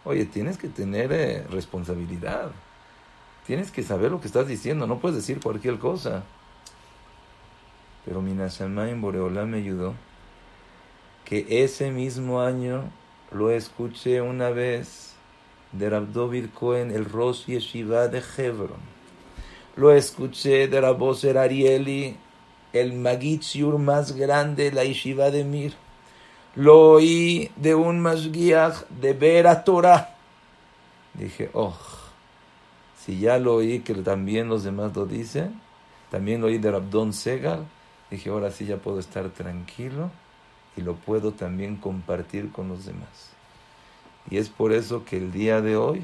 oye, 0.07 0.25
tienes 0.25 0.57
que 0.57 0.69
tener 0.69 1.13
eh, 1.13 1.47
responsabilidad. 1.51 2.53
Tienes 3.47 3.71
que 3.71 3.83
saber 3.83 4.11
lo 4.11 4.19
que 4.19 4.29
estás 4.29 4.49
diciendo, 4.49 4.87
no 4.87 4.99
puedes 4.99 5.19
decir 5.19 5.41
cualquier 5.43 5.79
cosa. 5.79 6.23
Pero 8.07 8.21
en 8.27 9.01
Boreolá 9.03 9.45
me 9.45 9.59
ayudó 9.59 9.93
que 11.27 11.45
ese 11.51 11.91
mismo 11.91 12.41
año 12.41 12.85
lo 13.31 13.51
escuché 13.51 14.23
una 14.23 14.49
vez 14.49 15.17
de 15.73 15.91
Rabdovid 15.91 16.47
Cohen, 16.49 16.93
el 16.93 17.05
Rosh 17.05 17.45
Yeshiva 17.45 18.09
de 18.09 18.23
Hebron 18.39 18.98
lo 19.79 19.93
escuché 19.93 20.67
de 20.67 20.81
Raboser 20.81 21.39
Arieli, 21.39 22.17
el 22.73 22.95
Magitsiur 22.95 23.79
más 23.79 24.11
grande, 24.11 24.73
la 24.73 24.83
Yeshiva 24.83 25.31
de 25.31 25.45
Mir. 25.45 25.73
Lo 26.57 26.95
oí 26.95 27.53
de 27.55 27.77
un 27.77 28.01
Masguiach 28.01 28.89
de 28.89 29.13
Vera 29.13 29.63
Torah. 29.63 30.17
Dije, 31.15 31.51
oh, 31.53 31.79
si 33.01 33.21
ya 33.21 33.39
lo 33.39 33.55
oí 33.55 33.79
que 33.79 33.95
también 33.95 34.49
los 34.49 34.65
demás 34.65 34.97
lo 34.97 35.07
dicen, 35.07 35.61
también 36.11 36.41
lo 36.41 36.49
oí 36.49 36.59
de 36.59 36.73
Rabdon 36.73 37.13
Segal, 37.13 37.65
dije, 38.11 38.31
ahora 38.31 38.51
sí 38.51 38.67
ya 38.67 38.79
puedo 38.79 38.99
estar 38.99 39.29
tranquilo 39.31 40.11
y 40.77 40.81
lo 40.81 40.97
puedo 40.97 41.31
también 41.31 41.77
compartir 41.77 42.51
con 42.51 42.69
los 42.69 42.85
demás. 42.85 43.31
Y 44.29 44.39
es 44.39 44.49
por 44.49 44.73
eso 44.73 45.05
que 45.05 45.19
el 45.19 45.31
día 45.31 45.61
de 45.61 45.77
hoy 45.77 46.03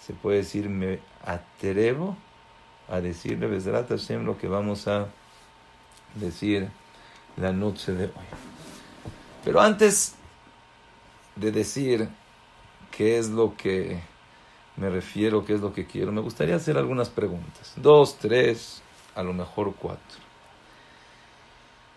se 0.00 0.14
puede 0.14 0.38
decir, 0.38 0.70
me 0.70 1.00
atrevo 1.22 2.16
a 2.92 3.00
decirle 3.00 3.46
Besrat 3.46 3.88
Hashem 3.88 4.26
lo 4.26 4.36
que 4.36 4.48
vamos 4.48 4.86
a 4.86 5.06
decir 6.14 6.68
la 7.38 7.50
noche 7.50 7.92
de 7.92 8.04
hoy. 8.04 8.12
Pero 9.42 9.62
antes 9.62 10.14
de 11.34 11.50
decir 11.50 12.06
qué 12.90 13.18
es 13.18 13.30
lo 13.30 13.56
que 13.56 13.98
me 14.76 14.90
refiero, 14.90 15.42
qué 15.46 15.54
es 15.54 15.60
lo 15.62 15.72
que 15.72 15.86
quiero, 15.86 16.12
me 16.12 16.20
gustaría 16.20 16.54
hacer 16.54 16.76
algunas 16.76 17.08
preguntas. 17.08 17.72
Dos, 17.76 18.18
tres, 18.18 18.82
a 19.14 19.22
lo 19.22 19.32
mejor 19.32 19.74
cuatro. 19.74 20.20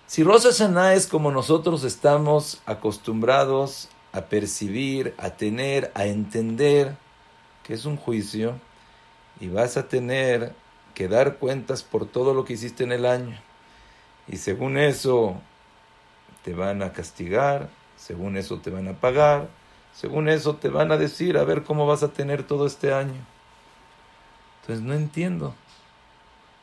Si 0.08 0.24
Rosa 0.24 0.50
Hashanah 0.50 0.94
es 0.94 1.08
como 1.08 1.30
nosotros 1.30 1.84
estamos 1.84 2.62
acostumbrados 2.66 3.90
a 4.14 4.22
percibir, 4.22 5.14
a 5.18 5.32
tener, 5.32 5.92
a 5.94 6.06
entender 6.06 6.96
que 7.64 7.74
es 7.74 7.84
un 7.84 7.98
juicio, 7.98 8.54
y 9.42 9.50
vas 9.50 9.76
a 9.76 9.90
tener 9.90 10.56
que 10.96 11.08
dar 11.08 11.36
cuentas 11.36 11.84
por 11.84 12.08
todo 12.08 12.34
lo 12.34 12.46
que 12.46 12.54
hiciste 12.54 12.84
en 12.84 12.92
el 12.92 13.06
año. 13.06 13.38
Y 14.28 14.38
según 14.38 14.80
eso 14.80 15.40
te 16.44 16.56
van 16.56 16.82
a 16.82 16.94
castigar, 16.94 17.70
según 17.98 18.38
eso 18.38 18.58
te 18.60 18.72
van 18.72 18.88
a 18.88 18.94
pagar, 18.94 19.50
según 19.94 20.28
eso 20.28 20.56
te 20.56 20.70
van 20.70 20.92
a 20.92 20.98
decir 20.98 21.38
a 21.38 21.44
ver 21.44 21.64
cómo 21.64 21.86
vas 21.86 22.02
a 22.02 22.12
tener 22.12 22.44
todo 22.44 22.66
este 22.66 22.94
año. 22.94 23.24
Entonces 24.62 24.84
no 24.84 24.94
entiendo 24.94 25.54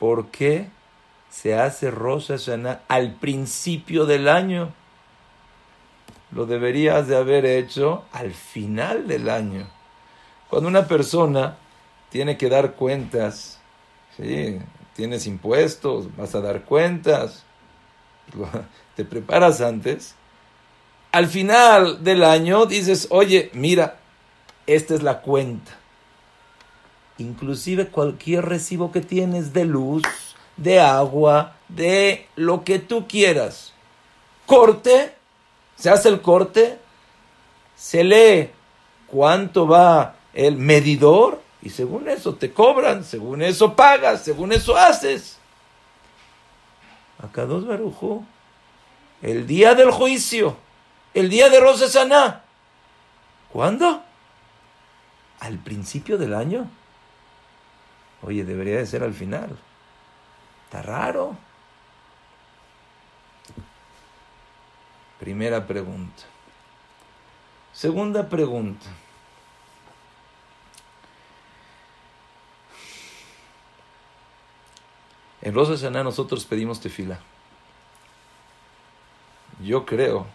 por 0.00 0.30
qué 0.30 0.68
se 1.30 1.54
hace 1.54 1.90
Rosh 1.90 2.28
Hashanah 2.28 2.80
al 2.88 3.14
principio 3.14 4.06
del 4.06 4.28
año. 4.28 4.72
Lo 6.32 6.46
deberías 6.46 7.06
de 7.06 7.16
haber 7.16 7.46
hecho 7.46 8.04
al 8.12 8.32
final 8.32 9.06
del 9.06 9.28
año. 9.28 9.66
Cuando 10.50 10.68
una 10.68 10.88
persona 10.88 11.56
tiene 12.10 12.36
que 12.36 12.48
dar 12.48 12.74
cuentas 12.74 13.61
Sí, 14.16 14.58
tienes 14.94 15.26
impuestos, 15.26 16.14
vas 16.16 16.34
a 16.34 16.40
dar 16.40 16.64
cuentas, 16.64 17.44
te 18.96 19.04
preparas 19.04 19.60
antes. 19.60 20.14
Al 21.12 21.28
final 21.28 22.02
del 22.04 22.24
año 22.24 22.66
dices, 22.66 23.08
oye, 23.10 23.50
mira, 23.54 23.98
esta 24.66 24.94
es 24.94 25.02
la 25.02 25.20
cuenta. 25.20 25.72
Inclusive 27.18 27.88
cualquier 27.88 28.46
recibo 28.46 28.92
que 28.92 29.00
tienes 29.00 29.52
de 29.52 29.64
luz, 29.64 30.02
de 30.56 30.80
agua, 30.80 31.56
de 31.68 32.26
lo 32.36 32.64
que 32.64 32.78
tú 32.78 33.06
quieras. 33.06 33.72
Corte, 34.46 35.14
se 35.76 35.90
hace 35.90 36.08
el 36.08 36.20
corte, 36.20 36.78
se 37.76 38.04
lee 38.04 38.50
cuánto 39.06 39.66
va 39.66 40.16
el 40.32 40.56
medidor 40.56 41.42
y 41.62 41.70
según 41.70 42.08
eso 42.08 42.34
te 42.34 42.52
cobran, 42.52 43.04
según 43.04 43.40
eso 43.40 43.76
pagas, 43.76 44.22
según 44.22 44.52
eso 44.52 44.76
haces. 44.76 45.38
Acá 47.22 47.46
dos 47.46 47.66
Barujo, 47.66 48.24
el 49.22 49.46
día 49.46 49.76
del 49.76 49.92
juicio, 49.92 50.56
el 51.14 51.30
día 51.30 51.48
de 51.48 51.60
Rosa 51.60 51.88
Saná. 51.88 52.42
¿Cuándo? 53.52 54.02
Al 55.38 55.58
principio 55.58 56.18
del 56.18 56.34
año. 56.34 56.68
Oye, 58.22 58.44
debería 58.44 58.78
de 58.78 58.86
ser 58.86 59.04
al 59.04 59.14
final. 59.14 59.56
Está 60.64 60.82
raro. 60.82 61.36
Primera 65.20 65.64
pregunta. 65.66 66.24
Segunda 67.72 68.28
pregunta. 68.28 68.86
En 75.42 75.54
Rosa 75.54 75.72
Hashanah 75.72 76.04
nosotros 76.04 76.44
pedimos 76.44 76.80
tefila. 76.80 77.18
Yo 79.62 79.84
creo 79.84 80.26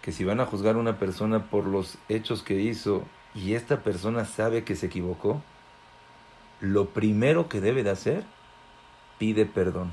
que 0.00 0.12
si 0.12 0.24
van 0.24 0.40
a 0.40 0.46
juzgar 0.46 0.76
a 0.76 0.78
una 0.78 0.98
persona 0.98 1.50
por 1.50 1.66
los 1.66 1.98
hechos 2.08 2.42
que 2.42 2.54
hizo 2.54 3.02
y 3.34 3.54
esta 3.54 3.82
persona 3.82 4.24
sabe 4.24 4.62
que 4.62 4.76
se 4.76 4.86
equivocó, 4.86 5.42
lo 6.60 6.86
primero 6.90 7.48
que 7.48 7.60
debe 7.60 7.82
de 7.82 7.90
hacer, 7.90 8.24
pide 9.18 9.44
perdón. 9.44 9.92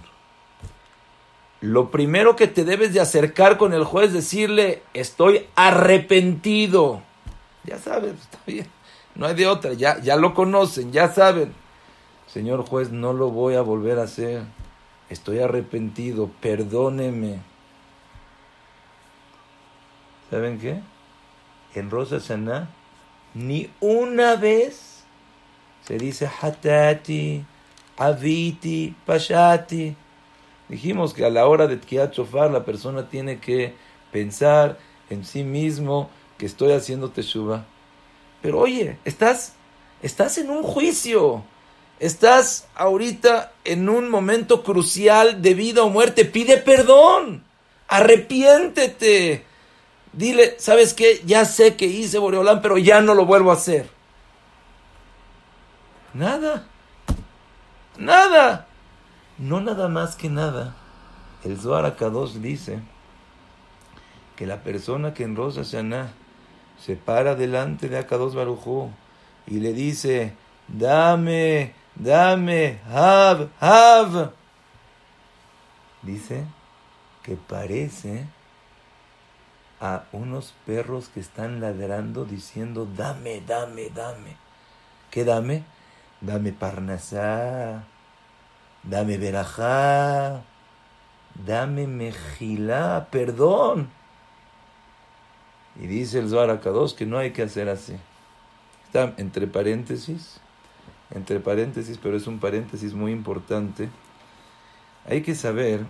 Lo 1.60 1.90
primero 1.92 2.36
que 2.36 2.48
te 2.48 2.66
debes 2.66 2.94
de 2.94 3.00
acercar 3.00 3.58
con 3.58 3.74
el 3.74 3.84
juez, 3.84 4.14
decirle, 4.14 4.84
estoy 4.94 5.48
arrepentido. 5.56 7.02
Ya 7.64 7.80
sabes, 7.80 8.14
está 8.14 8.40
bien. 8.46 8.68
No 9.16 9.26
hay 9.26 9.36
de 9.36 9.48
otra, 9.48 9.74
ya, 9.74 10.00
ya 10.02 10.18
lo 10.18 10.34
conocen, 10.34 10.92
ya 10.92 11.10
saben. 11.10 11.54
Señor 12.34 12.66
juez, 12.68 12.90
no 12.90 13.14
lo 13.14 13.30
voy 13.30 13.54
a 13.54 13.62
volver 13.62 14.00
a 14.00 14.04
hacer. 14.04 14.42
Estoy 15.08 15.38
arrepentido, 15.38 16.32
perdóneme. 16.42 17.38
¿Saben 20.32 20.58
qué? 20.58 20.82
En 21.76 21.92
Rosa 21.92 22.20
Saná, 22.20 22.70
ni 23.36 23.70
una 23.80 24.36
vez 24.36 25.04
se 25.86 26.00
dice 26.00 26.28
hatati, 26.28 27.46
aviti, 27.98 28.96
pashati. 29.06 29.96
Dijimos 30.70 31.14
que 31.14 31.26
a 31.26 31.30
la 31.30 31.46
hora 31.46 31.68
de 31.68 31.78
Tkiat 31.78 32.18
la 32.18 32.66
persona 32.66 33.10
tiene 33.10 33.40
que 33.40 33.76
pensar 34.12 34.80
en 35.12 35.24
sí 35.24 35.44
mismo 35.44 36.10
que 36.40 36.48
estoy 36.48 36.72
haciendo 36.72 37.12
teshuva. 37.12 37.66
Pero 38.42 38.58
oye, 38.60 38.98
estás, 39.06 39.54
estás 40.02 40.40
en 40.40 40.50
un 40.50 40.64
juicio. 40.64 41.44
Estás 42.04 42.68
ahorita 42.76 43.54
en 43.64 43.88
un 43.88 44.10
momento 44.10 44.62
crucial 44.62 45.42
de 45.42 45.54
vida 45.54 45.84
o 45.84 45.90
muerte. 45.90 46.26
Pide 46.26 46.58
perdón. 46.58 47.46
Arrepiéntete. 47.88 49.46
Dile, 50.12 50.58
¿sabes 50.60 50.94
qué? 50.94 51.22
Ya 51.26 51.46
sé 51.46 51.78
que 51.78 51.86
hice 51.86 52.18
Boreolán, 52.20 52.62
pero 52.62 52.78
ya 52.78 53.00
no 53.00 53.14
lo 53.14 53.26
vuelvo 53.26 53.52
a 53.52 53.54
hacer. 53.54 53.90
Nada. 56.14 56.68
Nada. 57.98 58.68
No 59.38 59.62
nada 59.62 59.88
más 59.88 60.18
que 60.18 60.28
nada. 60.28 60.76
El 61.46 61.58
Zohar 61.58 61.86
Akadosh 61.86 62.34
dice 62.34 62.82
que 64.36 64.46
la 64.46 64.62
persona 64.62 65.14
que 65.14 65.24
en 65.24 65.38
Rosa 65.38 65.62
Shana 65.64 66.12
se 66.86 66.98
para 66.98 67.36
delante 67.36 67.88
de 67.88 67.98
Akadosh 67.98 68.34
Barujú 68.34 68.90
y 69.48 69.62
le 69.62 69.72
dice, 69.72 70.34
dame 70.68 71.82
dame, 71.96 72.80
have, 72.88 73.50
have. 73.60 74.32
Dice 76.02 76.46
que 77.24 77.36
parece 77.36 78.26
a 79.80 80.04
unos 80.12 80.54
perros 80.66 81.10
que 81.10 81.20
están 81.20 81.60
ladrando 81.60 82.26
diciendo, 82.26 82.86
dame, 82.86 83.42
dame, 83.42 83.90
dame. 83.90 84.38
¿Qué 85.12 85.24
dame? 85.24 85.64
Dame 86.22 86.54
parnasá, 86.54 87.84
dame 88.84 89.18
verajá, 89.18 90.42
dame 91.46 91.86
mejilá, 91.88 93.08
perdón. 93.12 93.90
Y 95.76 95.88
dice 95.88 96.20
el 96.20 96.30
Zohar 96.30 96.60
que 96.96 97.06
no 97.06 97.18
hay 97.18 97.32
que 97.32 97.44
hacer 97.44 97.68
así. 97.68 97.98
Está 98.86 99.14
entre 99.18 99.48
paréntesis 99.48 100.40
entre 101.14 101.40
paréntesis, 101.40 102.00
pero 102.02 102.18
es 102.18 102.28
un 102.28 102.40
paréntesis 102.40 102.94
muy 102.94 103.12
importante. 103.12 103.90
Hay 105.06 105.22
que 105.22 105.36
saber 105.36 105.86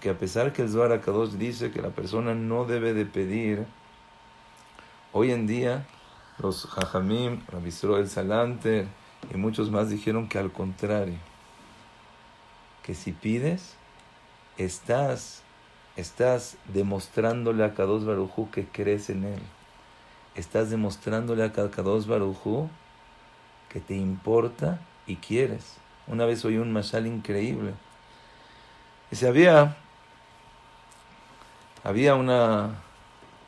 que 0.00 0.10
a 0.10 0.18
pesar 0.18 0.52
que 0.52 0.62
el 0.62 0.70
Zohar 0.70 0.92
Akadosh 0.92 1.32
dice 1.32 1.70
que 1.70 1.80
la 1.80 1.90
persona 1.90 2.34
no 2.34 2.64
debe 2.64 2.92
de 2.92 3.06
pedir, 3.06 3.66
hoy 5.12 5.32
en 5.32 5.46
día 5.46 5.86
los 6.38 6.66
Jajamim, 6.66 7.40
Rabisro 7.48 7.96
el 7.98 8.08
Salante 8.08 8.86
y 9.32 9.36
muchos 9.36 9.70
más 9.70 9.88
dijeron 9.88 10.28
que 10.28 10.38
al 10.38 10.52
contrario, 10.52 11.16
que 12.82 12.94
si 12.94 13.12
pides, 13.12 13.74
estás, 14.58 15.42
estás 15.96 16.56
demostrándole 16.72 17.64
a 17.64 17.74
Kadosh 17.74 18.04
Barujú 18.04 18.50
que 18.50 18.66
crees 18.66 19.08
en 19.10 19.24
él. 19.24 19.42
Estás 20.34 20.68
demostrándole 20.68 21.42
a 21.42 21.52
Kadosh 21.52 22.06
Barujú 22.06 22.68
que 23.76 23.82
te 23.82 23.94
importa 23.94 24.80
y 25.06 25.16
quieres. 25.16 25.76
Una 26.06 26.24
vez 26.24 26.42
oí 26.46 26.56
un 26.56 26.72
mashal 26.72 27.06
increíble. 27.06 27.74
Dice, 29.10 29.28
había, 29.28 29.76
había 31.84 32.14
una, 32.14 32.70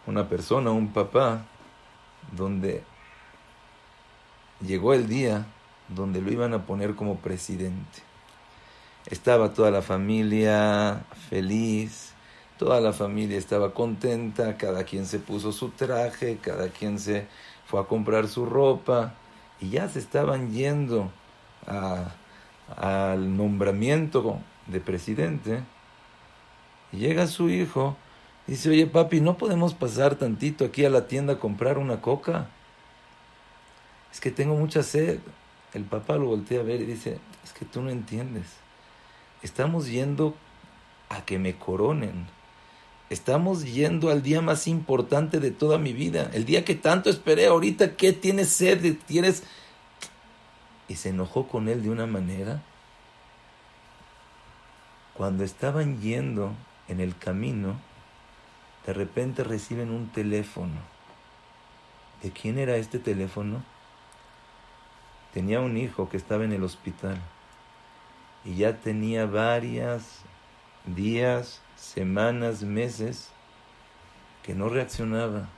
una 0.07 0.29
persona, 0.29 0.71
un 0.71 0.93
papá, 0.93 1.47
donde 2.31 2.85
llegó 4.61 4.93
el 4.93 5.09
día 5.09 5.47
donde 5.89 6.21
lo 6.21 6.31
iban 6.31 6.53
a 6.53 6.67
poner 6.67 6.95
como 6.95 7.17
presidente. 7.21 8.03
Estaba 9.07 9.55
toda 9.55 9.71
la 9.71 9.81
familia 9.81 11.07
feliz, 11.31 12.13
toda 12.59 12.83
la 12.83 12.93
familia 12.93 13.39
estaba 13.39 13.73
contenta, 13.73 14.59
cada 14.59 14.85
quien 14.85 15.07
se 15.07 15.21
puso 15.21 15.53
su 15.53 15.71
traje, 15.71 16.37
cada 16.37 16.69
quien 16.69 16.99
se 16.99 17.27
fue 17.65 17.81
a 17.81 17.85
comprar 17.85 18.29
su 18.29 18.45
ropa 18.45 19.15
y 19.61 19.71
ya 19.71 19.89
se 19.89 19.99
estaban 19.99 20.53
yendo 20.53 21.11
al 22.77 23.37
nombramiento 23.37 24.41
de 24.67 24.81
presidente, 24.81 25.63
llega 26.93 27.27
su 27.27 27.51
hijo, 27.51 27.97
y 28.47 28.53
dice, 28.53 28.71
oye 28.71 28.87
papi, 28.87 29.21
¿no 29.21 29.37
podemos 29.37 29.75
pasar 29.75 30.15
tantito 30.15 30.65
aquí 30.65 30.85
a 30.85 30.91
la 30.91 31.07
tienda 31.07 31.35
a 31.35 31.39
comprar 31.39 31.77
una 31.77 32.01
coca? 32.01 32.49
Es 34.11 34.21
que 34.21 34.31
tengo 34.31 34.55
mucha 34.55 34.83
sed. 34.83 35.21
El 35.75 35.85
papá 35.85 36.17
lo 36.17 36.27
voltea 36.27 36.61
a 36.61 36.63
ver 36.63 36.81
y 36.81 36.87
dice, 36.87 37.19
es 37.45 37.53
que 37.53 37.67
tú 37.67 37.83
no 37.83 37.91
entiendes. 37.91 38.47
Estamos 39.43 39.89
yendo 39.89 40.35
a 41.11 41.27
que 41.27 41.39
me 41.39 41.57
coronen 41.57 42.27
Estamos 43.11 43.65
yendo 43.65 44.11
al 44.11 44.23
día 44.23 44.43
más 44.43 44.67
importante 44.67 45.41
de 45.41 45.51
toda 45.51 45.79
mi 45.79 45.93
vida, 45.93 46.31
el 46.35 46.45
día 46.45 46.65
que 46.65 46.75
tanto 46.75 47.09
esperé. 47.09 47.47
Ahorita, 47.47 47.97
¿qué 47.97 48.13
tienes 48.13 48.51
sed? 48.51 48.97
¿Tienes...? 49.07 49.45
Y 50.89 50.97
se 50.97 51.11
enojó 51.11 51.49
con 51.49 51.69
él 51.69 51.83
de 51.83 51.91
una 51.91 52.07
manera. 52.07 52.63
Cuando 55.15 55.43
estaban 55.43 56.01
yendo 56.01 56.53
en 56.87 57.01
el 57.01 57.17
camino, 57.17 57.79
de 58.87 58.93
repente 58.93 59.43
reciben 59.43 59.91
un 59.91 60.09
teléfono. 60.09 60.81
¿De 62.23 62.31
quién 62.31 62.59
era 62.59 62.77
este 62.77 62.99
teléfono? 62.99 63.63
Tenía 65.33 65.61
un 65.61 65.77
hijo 65.77 66.09
que 66.09 66.17
estaba 66.17 66.45
en 66.45 66.53
el 66.53 66.65
hospital 66.65 67.21
y 68.45 68.57
ya 68.57 68.79
tenía 68.79 69.27
varias 69.27 70.21
días 70.87 71.61
semanas, 71.79 72.63
meses, 72.63 73.29
que 74.43 74.55
no 74.55 74.69
reaccionaba, 74.69 75.49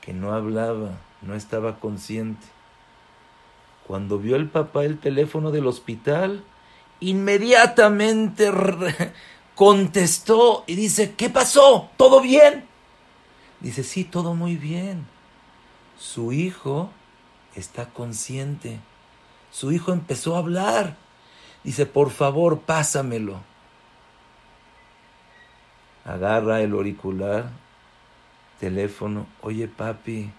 que 0.00 0.12
no 0.12 0.32
hablaba, 0.32 0.98
no 1.22 1.34
estaba 1.34 1.78
consciente. 1.78 2.46
Cuando 3.86 4.18
vio 4.18 4.36
el 4.36 4.48
papá 4.48 4.84
el 4.84 4.98
teléfono 4.98 5.50
del 5.50 5.66
hospital, 5.66 6.44
inmediatamente 7.00 8.50
contestó 9.54 10.64
y 10.66 10.74
dice, 10.74 11.14
¿qué 11.14 11.30
pasó? 11.30 11.90
¿Todo 11.96 12.20
bien? 12.20 12.66
Dice, 13.60 13.82
sí, 13.82 14.04
todo 14.04 14.34
muy 14.34 14.56
bien. 14.56 15.06
Su 15.98 16.32
hijo 16.32 16.90
está 17.54 17.86
consciente. 17.86 18.78
Su 19.50 19.72
hijo 19.72 19.92
empezó 19.92 20.36
a 20.36 20.40
hablar. 20.40 20.96
Dice, 21.64 21.86
por 21.86 22.10
favor, 22.10 22.60
pásamelo 22.60 23.40
agarra 26.08 26.62
el 26.62 26.72
auricular, 26.72 27.50
teléfono, 28.58 29.26
oye 29.42 29.68
papi, 29.68 30.30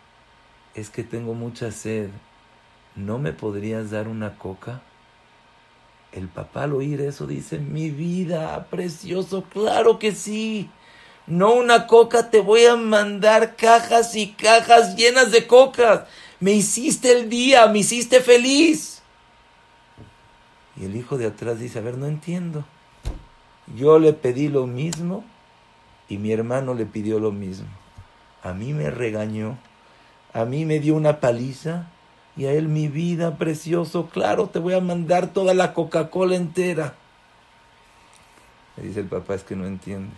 es 0.74 0.90
que 0.90 1.04
tengo 1.04 1.36
mucha 1.36 1.72
sed, 1.72 2.10
¿no 2.96 3.20
me 3.20 3.34
podrías 3.34 3.92
dar 3.92 4.08
una 4.08 4.36
coca? 4.36 4.82
El 6.12 6.28
papá 6.28 6.64
al 6.64 6.74
oír 6.74 7.02
eso 7.02 7.28
dice, 7.28 7.60
mi 7.60 7.92
vida, 7.92 8.66
precioso, 8.72 9.44
claro 9.44 10.00
que 10.00 10.12
sí. 10.14 10.72
No 11.28 11.54
una 11.54 11.86
coca, 11.86 12.32
te 12.32 12.40
voy 12.40 12.66
a 12.66 12.76
mandar 12.76 13.56
cajas 13.56 14.16
y 14.16 14.32
cajas 14.32 14.96
llenas 14.96 15.32
de 15.32 15.46
cocas. 15.46 16.06
Me 16.40 16.54
hiciste 16.54 17.12
el 17.12 17.30
día, 17.30 17.68
me 17.68 17.80
hiciste 17.80 18.22
feliz. 18.22 19.04
Y 20.76 20.86
el 20.86 20.96
hijo 20.96 21.20
de 21.20 21.28
atrás 21.28 21.60
dice, 21.60 21.78
a 21.78 21.84
ver, 21.84 22.00
no 22.00 22.08
entiendo. 22.08 22.66
Yo 23.76 24.00
le 24.00 24.14
pedí 24.14 24.48
lo 24.48 24.66
mismo 24.66 25.24
Y 26.10 26.18
mi 26.18 26.32
hermano 26.32 26.74
le 26.74 26.86
pidió 26.86 27.20
lo 27.20 27.32
mismo. 27.32 27.68
A 28.44 28.54
mí 28.54 28.74
me 28.74 28.90
regañó, 28.90 29.58
a 30.34 30.46
mí 30.46 30.66
me 30.66 30.80
dio 30.80 30.96
una 30.96 31.20
paliza 31.20 31.88
y 32.36 32.46
a 32.46 32.54
él 32.54 32.68
mi 32.68 32.88
vida, 32.88 33.38
precioso, 33.38 34.08
claro, 34.08 34.48
te 34.48 34.60
voy 34.60 34.74
a 34.74 34.82
mandar 34.82 35.34
toda 35.34 35.54
la 35.54 35.74
Coca-Cola 35.74 36.36
entera. 36.36 36.96
Le 38.78 38.84
dice 38.84 39.02
el 39.02 39.08
papá, 39.08 39.36
es 39.36 39.44
que 39.44 39.56
no 39.56 39.66
entiendes. 39.66 40.18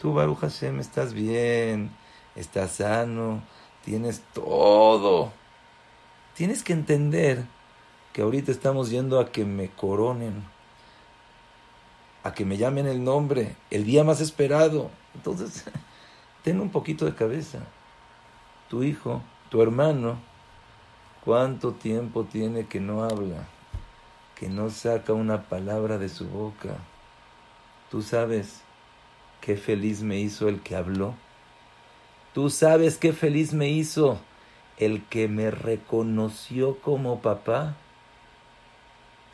Tú, 0.00 0.14
Baruch 0.14 0.38
Hashem, 0.38 0.78
estás 0.78 1.12
bien, 1.12 1.90
estás 2.36 2.76
sano, 2.76 3.42
tienes 3.84 4.22
todo. 4.32 5.32
Tienes 6.34 6.62
que 6.62 6.72
entender 6.72 7.44
que 8.12 8.22
ahorita 8.22 8.52
estamos 8.52 8.90
yendo 8.90 9.18
a 9.20 9.32
que 9.32 9.44
me 9.44 9.68
coronen, 9.68 10.44
a 12.22 12.34
que 12.34 12.44
me 12.44 12.56
llamen 12.56 12.86
el 12.86 13.02
nombre, 13.02 13.56
el 13.70 13.84
día 13.84 14.04
más 14.04 14.20
esperado. 14.20 14.90
Entonces, 15.14 15.64
ten 16.42 16.60
un 16.60 16.70
poquito 16.70 17.04
de 17.04 17.14
cabeza. 17.14 17.60
Tu 18.68 18.82
hijo, 18.84 19.22
tu 19.48 19.62
hermano, 19.62 20.18
¿cuánto 21.24 21.72
tiempo 21.72 22.24
tiene 22.24 22.66
que 22.66 22.80
no 22.80 23.04
habla? 23.04 23.48
Que 24.36 24.48
no 24.48 24.70
saca 24.70 25.12
una 25.12 25.42
palabra 25.48 25.98
de 25.98 26.08
su 26.08 26.28
boca. 26.28 26.76
Tú 27.90 28.02
sabes 28.02 28.62
qué 29.40 29.56
feliz 29.56 30.02
me 30.02 30.18
hizo 30.18 30.48
el 30.48 30.60
que 30.60 30.76
habló. 30.76 31.14
Tú 32.32 32.48
sabes 32.48 32.96
qué 32.96 33.12
feliz 33.12 33.52
me 33.52 33.68
hizo 33.68 34.20
el 34.78 35.04
que 35.04 35.26
me 35.26 35.50
reconoció 35.50 36.78
como 36.80 37.20
papá. 37.20 37.74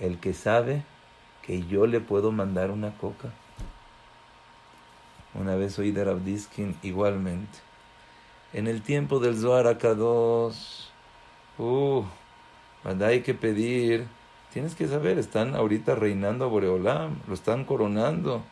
El 0.01 0.19
que 0.19 0.33
sabe 0.33 0.83
que 1.47 1.65
yo 1.67 1.87
le 1.87 2.01
puedo 2.01 2.33
mandar 2.33 2.71
una 2.71 2.97
coca. 2.97 3.31
Una 5.35 5.55
vez 5.55 5.79
oí 5.79 5.93
de 5.93 6.05
Rabdiskin 6.05 6.77
igualmente. 6.83 7.59
En 8.53 8.67
el 8.67 8.83
tiempo 8.83 9.21
del 9.21 9.37
Zohar 9.37 9.67
Akados, 9.67 10.91
uh, 11.59 12.03
hay 12.85 13.21
que 13.21 13.35
pedir. 13.35 14.07
Tienes 14.53 14.75
que 14.75 14.89
saber, 14.89 15.19
están 15.19 15.55
ahorita 15.55 15.95
reinando 15.95 16.47
a 16.47 16.49
Boreolam, 16.49 17.19
lo 17.29 17.35
están 17.35 17.65
coronando. 17.65 18.43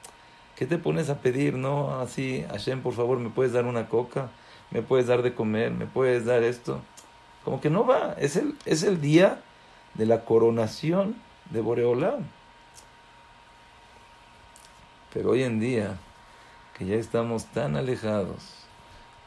¿Qué 0.57 0.67
te 0.67 0.79
pones 0.79 1.09
a 1.11 1.21
pedir? 1.21 1.55
No, 1.55 1.99
así, 2.01 2.45
Hashem, 2.51 2.83
por 2.83 2.93
favor, 2.93 3.19
¿me 3.19 3.31
puedes 3.31 3.53
dar 3.53 3.65
una 3.65 3.89
coca? 3.89 4.29
¿Me 4.71 4.83
puedes 4.83 5.07
dar 5.07 5.23
de 5.23 5.35
comer? 5.35 5.73
¿Me 5.73 5.87
puedes 5.87 6.27
dar 6.27 6.43
esto? 6.43 6.81
Como 7.45 7.61
que 7.61 7.71
no 7.71 7.87
va, 7.87 8.15
es 8.19 8.37
el, 8.37 8.55
es 8.67 8.83
el 8.83 9.01
día 9.01 9.41
de 9.95 10.07
la 10.07 10.25
coronación 10.25 11.17
de 11.51 11.61
Boreolam. 11.61 12.25
Pero 15.15 15.31
hoy 15.31 15.45
en 15.45 15.61
día, 15.61 15.97
que 16.77 16.85
ya 16.85 16.97
estamos 16.97 17.47
tan 17.47 17.77
alejados, 17.77 18.43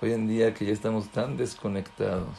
hoy 0.02 0.12
en 0.12 0.28
día 0.28 0.54
que 0.54 0.66
ya 0.66 0.74
estamos 0.74 1.08
tan 1.08 1.38
desconectados, 1.38 2.36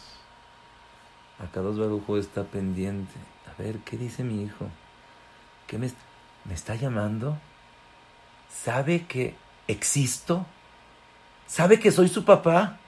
dos 1.54 1.78
Barujo 1.78 2.18
está 2.18 2.44
pendiente. 2.44 3.14
A 3.46 3.60
ver, 3.60 3.78
¿qué 3.78 3.96
dice 3.96 4.22
mi 4.22 4.42
hijo? 4.42 4.66
¿Qué 5.66 5.78
me 5.78 5.90
está 6.52 6.74
llamando? 6.74 7.38
¿Sabe 8.50 9.06
que 9.06 9.34
existo? 9.66 10.44
¿Sabe 11.46 11.80
que 11.80 11.90
soy 11.90 12.08
su 12.08 12.26
papá? 12.26 12.78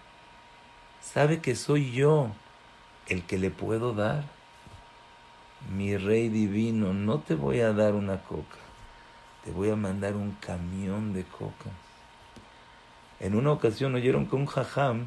¿Sabe 1.00 1.40
que 1.40 1.56
soy 1.56 1.90
yo 1.92 2.28
el 3.06 3.24
que 3.24 3.38
le 3.38 3.50
puedo 3.50 3.94
dar? 3.94 4.24
Mi 5.74 5.96
rey 5.96 6.28
divino, 6.28 6.92
no 6.92 7.20
te 7.20 7.34
voy 7.34 7.60
a 7.60 7.72
dar 7.72 7.94
una 7.94 8.18
coca 8.18 8.59
te 9.44 9.52
voy 9.52 9.70
a 9.70 9.76
mandar 9.76 10.16
un 10.16 10.32
camión 10.32 11.12
de 11.12 11.24
coca. 11.24 11.70
En 13.20 13.34
una 13.34 13.52
ocasión 13.52 13.94
oyeron 13.94 14.26
que 14.26 14.36
un 14.36 14.46
jajam 14.46 15.06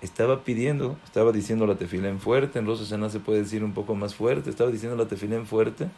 estaba 0.00 0.44
pidiendo, 0.44 0.96
estaba 1.04 1.32
diciendo 1.32 1.66
la 1.66 1.76
tefila 1.76 2.08
en 2.08 2.20
fuerte, 2.20 2.58
en 2.58 2.66
Rosa 2.66 2.84
se 3.10 3.20
puede 3.20 3.40
decir 3.40 3.64
un 3.64 3.72
poco 3.72 3.94
más 3.94 4.14
fuerte, 4.14 4.50
estaba 4.50 4.70
diciendo 4.70 4.96
la 4.96 5.08
tefila 5.08 5.36
en 5.36 5.46
fuerte, 5.46 5.88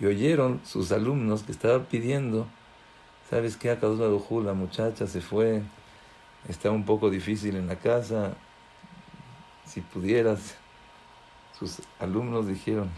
y 0.00 0.06
oyeron 0.06 0.60
sus 0.64 0.92
alumnos 0.92 1.42
que 1.42 1.52
estaba 1.52 1.84
pidiendo, 1.84 2.46
¿sabes 3.30 3.56
qué? 3.56 3.70
A 3.70 3.80
causa 3.80 4.04
de 4.04 4.44
la 4.44 4.52
muchacha 4.52 5.06
se 5.06 5.20
fue, 5.20 5.62
está 6.48 6.70
un 6.70 6.84
poco 6.84 7.10
difícil 7.10 7.56
en 7.56 7.66
la 7.66 7.76
casa, 7.76 8.34
si 9.64 9.80
pudieras, 9.80 10.56
sus 11.58 11.82
alumnos 11.98 12.46
dijeron 12.46 12.90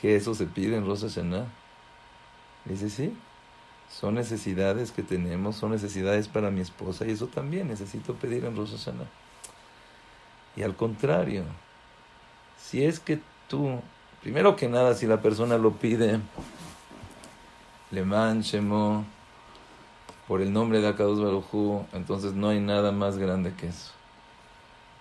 que 0.00 0.16
eso 0.16 0.34
se 0.34 0.46
pide 0.46 0.76
en 0.76 0.86
Rosa 0.86 1.08
Hashanah. 1.08 1.46
Dice, 2.68 2.90
sí, 2.90 3.16
son 3.90 4.14
necesidades 4.14 4.92
que 4.92 5.02
tenemos, 5.02 5.56
son 5.56 5.70
necesidades 5.70 6.28
para 6.28 6.50
mi 6.50 6.60
esposa 6.60 7.06
y 7.06 7.12
eso 7.12 7.26
también 7.26 7.68
necesito 7.68 8.14
pedir 8.14 8.44
en 8.44 8.56
Rosa 8.56 8.76
Sana. 8.76 9.04
Y 10.56 10.62
al 10.62 10.76
contrario, 10.76 11.44
si 12.58 12.84
es 12.84 13.00
que 13.00 13.20
tú, 13.48 13.80
primero 14.22 14.56
que 14.56 14.68
nada, 14.68 14.94
si 14.94 15.06
la 15.06 15.22
persona 15.22 15.56
lo 15.56 15.72
pide, 15.72 16.20
le 17.90 18.04
manchemo 18.04 19.04
por 20.26 20.42
el 20.42 20.52
nombre 20.52 20.80
de 20.80 20.88
Akados 20.88 21.22
Barujú, 21.22 21.86
entonces 21.94 22.34
no 22.34 22.50
hay 22.50 22.60
nada 22.60 22.92
más 22.92 23.16
grande 23.16 23.54
que 23.54 23.68
eso. 23.68 23.92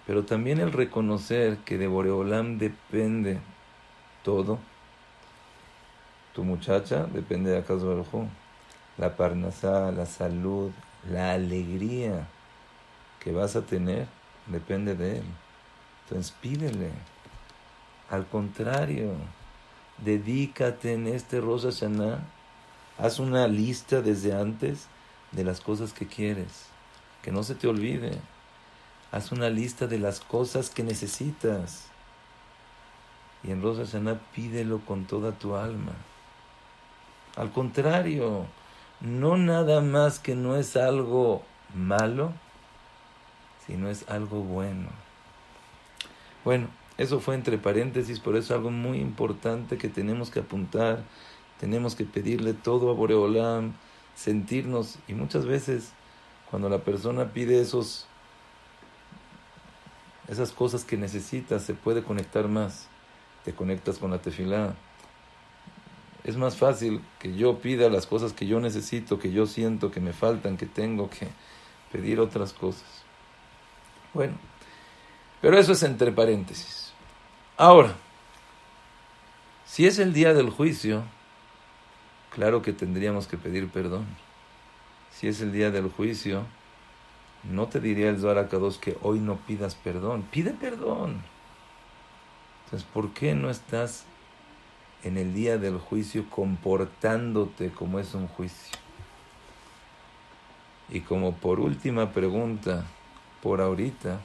Pero 0.05 0.23
también 0.23 0.61
el 0.61 0.71
reconocer 0.71 1.57
que 1.57 1.77
de 1.77 1.87
Boreolam 1.87 2.57
depende 2.57 3.39
todo 4.23 4.59
tu 6.37 6.43
muchacha 6.43 7.07
depende 7.07 7.49
de 7.49 7.57
Akash 7.57 7.81
Baruj 7.81 8.27
La 8.99 9.17
parnasá, 9.17 9.91
la 9.91 10.05
salud, 10.05 10.69
la 11.09 11.31
alegría 11.31 12.27
que 13.19 13.31
vas 13.31 13.55
a 13.55 13.63
tener 13.63 14.05
depende 14.45 14.93
de 14.93 15.17
él. 15.17 15.23
Entonces 16.03 16.31
pídele. 16.39 16.91
Al 18.11 18.27
contrario, 18.27 19.13
dedícate 19.97 20.93
en 20.93 21.07
este 21.07 21.41
Rosa 21.41 21.71
Shana. 21.71 22.19
Haz 22.99 23.17
una 23.17 23.47
lista 23.47 24.03
desde 24.03 24.35
antes 24.35 24.85
de 25.31 25.43
las 25.43 25.59
cosas 25.59 25.91
que 25.91 26.05
quieres. 26.05 26.67
Que 27.23 27.31
no 27.31 27.41
se 27.41 27.55
te 27.55 27.67
olvide. 27.67 28.11
Haz 29.11 29.31
una 29.31 29.49
lista 29.49 29.87
de 29.87 29.97
las 29.97 30.19
cosas 30.19 30.69
que 30.69 30.83
necesitas. 30.83 31.87
Y 33.43 33.49
en 33.49 33.63
Rosa 33.63 33.85
Shana 33.85 34.19
pídelo 34.35 34.81
con 34.85 35.05
toda 35.05 35.31
tu 35.31 35.55
alma. 35.55 35.93
Al 37.37 37.51
contrario, 37.51 38.47
no 38.99 39.37
nada 39.37 39.81
más 39.81 40.19
que 40.19 40.35
no 40.35 40.57
es 40.57 40.75
algo 40.75 41.43
malo, 41.75 42.33
sino 43.67 43.89
es 43.89 44.09
algo 44.09 44.41
bueno. 44.41 44.89
Bueno, 46.43 46.67
eso 46.97 47.19
fue 47.19 47.35
entre 47.35 47.59
paréntesis, 47.59 48.19
por 48.19 48.35
eso 48.35 48.55
algo 48.55 48.71
muy 48.71 48.97
importante 48.97 49.77
que 49.77 49.87
tenemos 49.87 50.31
que 50.31 50.39
apuntar, 50.39 51.03
tenemos 51.59 51.93
que 51.95 52.05
pedirle 52.05 52.53
todo 52.53 52.89
a 52.89 52.93
Boreolam, 52.93 53.73
sentirnos, 54.15 54.97
y 55.07 55.13
muchas 55.13 55.45
veces 55.45 55.91
cuando 56.49 56.69
la 56.69 56.79
persona 56.79 57.33
pide 57.33 57.61
esos, 57.61 58.07
esas 60.27 60.51
cosas 60.51 60.83
que 60.83 60.97
necesita, 60.97 61.59
se 61.59 61.75
puede 61.75 62.01
conectar 62.01 62.47
más. 62.47 62.87
Te 63.45 63.53
conectas 63.53 63.99
con 63.99 64.09
la 64.11 64.19
tefilá, 64.19 64.73
es 66.27 66.35
más 66.35 66.57
fácil 66.57 67.01
que 67.19 67.35
yo 67.35 67.59
pida 67.59 67.89
las 67.89 68.05
cosas 68.05 68.33
que 68.33 68.45
yo 68.45 68.59
necesito, 68.59 69.17
que 69.17 69.31
yo 69.31 69.47
siento 69.47 69.91
que 69.91 70.01
me 70.01 70.11
faltan, 70.11 70.57
que 70.57 70.65
tengo 70.65 71.09
que 71.09 71.29
pedir 71.89 72.19
otras 72.19 72.51
cosas. 72.51 73.03
Bueno, 74.13 74.33
pero 75.41 75.57
eso 75.57 75.71
es 75.71 75.81
entre 75.83 76.11
paréntesis. 76.11 76.91
Ahora, 77.55 77.95
si 79.65 79.87
es 79.87 79.99
el 79.99 80.11
día 80.11 80.33
del 80.33 80.49
juicio, 80.49 81.03
claro 82.35 82.61
que 82.61 82.73
tendríamos 82.73 83.25
que 83.25 83.37
pedir 83.37 83.69
perdón. 83.69 84.05
Si 85.11 85.29
es 85.29 85.39
el 85.39 85.53
día 85.53 85.71
del 85.71 85.89
juicio, 85.89 86.43
no 87.49 87.67
te 87.67 87.79
diría 87.79 88.09
el 88.09 88.19
Zohar 88.19 88.49
que 88.49 88.97
hoy 89.01 89.19
no 89.19 89.37
pidas 89.37 89.75
perdón. 89.75 90.23
Pide 90.29 90.51
perdón. 90.51 91.21
Entonces, 92.65 92.85
¿por 92.93 93.11
qué 93.13 93.33
no 93.33 93.49
estás 93.49 94.03
en 95.03 95.17
el 95.17 95.33
día 95.33 95.57
del 95.57 95.77
juicio 95.77 96.29
comportándote 96.29 97.71
como 97.71 97.99
es 97.99 98.13
un 98.13 98.27
juicio. 98.27 98.77
Y 100.89 101.01
como 101.01 101.33
por 101.33 101.59
última 101.59 102.11
pregunta, 102.11 102.85
por 103.41 103.61
ahorita, 103.61 104.19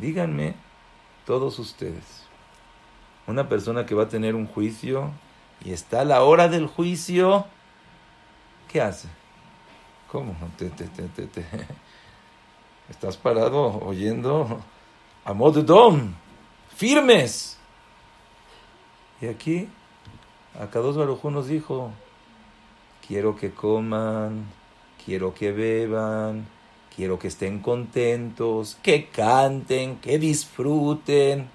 díganme 0.00 0.54
todos 1.26 1.58
ustedes, 1.58 2.26
una 3.26 3.48
persona 3.48 3.86
que 3.86 3.94
va 3.94 4.04
a 4.04 4.08
tener 4.08 4.34
un 4.34 4.46
juicio 4.46 5.10
y 5.64 5.72
está 5.72 6.00
a 6.00 6.04
la 6.04 6.22
hora 6.22 6.48
del 6.48 6.66
juicio, 6.66 7.46
¿qué 8.68 8.80
hace? 8.80 9.08
¿Cómo? 10.10 10.34
Te, 10.56 10.70
te, 10.70 10.86
te, 10.86 11.44
Estás 12.90 13.16
parado 13.16 13.78
oyendo 13.84 14.60
a 15.24 15.32
Dom, 15.32 16.12
firmes. 16.76 17.59
Y 19.20 19.26
aquí, 19.26 19.68
Akados 20.58 20.96
Barujú 20.96 21.30
nos 21.30 21.46
dijo, 21.46 21.90
quiero 23.06 23.36
que 23.36 23.50
coman, 23.50 24.46
quiero 25.04 25.34
que 25.34 25.52
beban, 25.52 26.46
quiero 26.94 27.18
que 27.18 27.28
estén 27.28 27.60
contentos, 27.60 28.78
que 28.82 29.08
canten, 29.08 29.98
que 29.98 30.18
disfruten. 30.18 31.48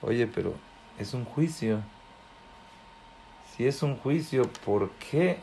Oye, 0.00 0.26
pero 0.26 0.54
es 0.98 1.12
un 1.12 1.24
juicio. 1.24 1.80
Si 3.54 3.66
es 3.66 3.82
un 3.82 3.96
juicio, 3.96 4.48
¿por 4.64 4.90
qué? 4.90 5.38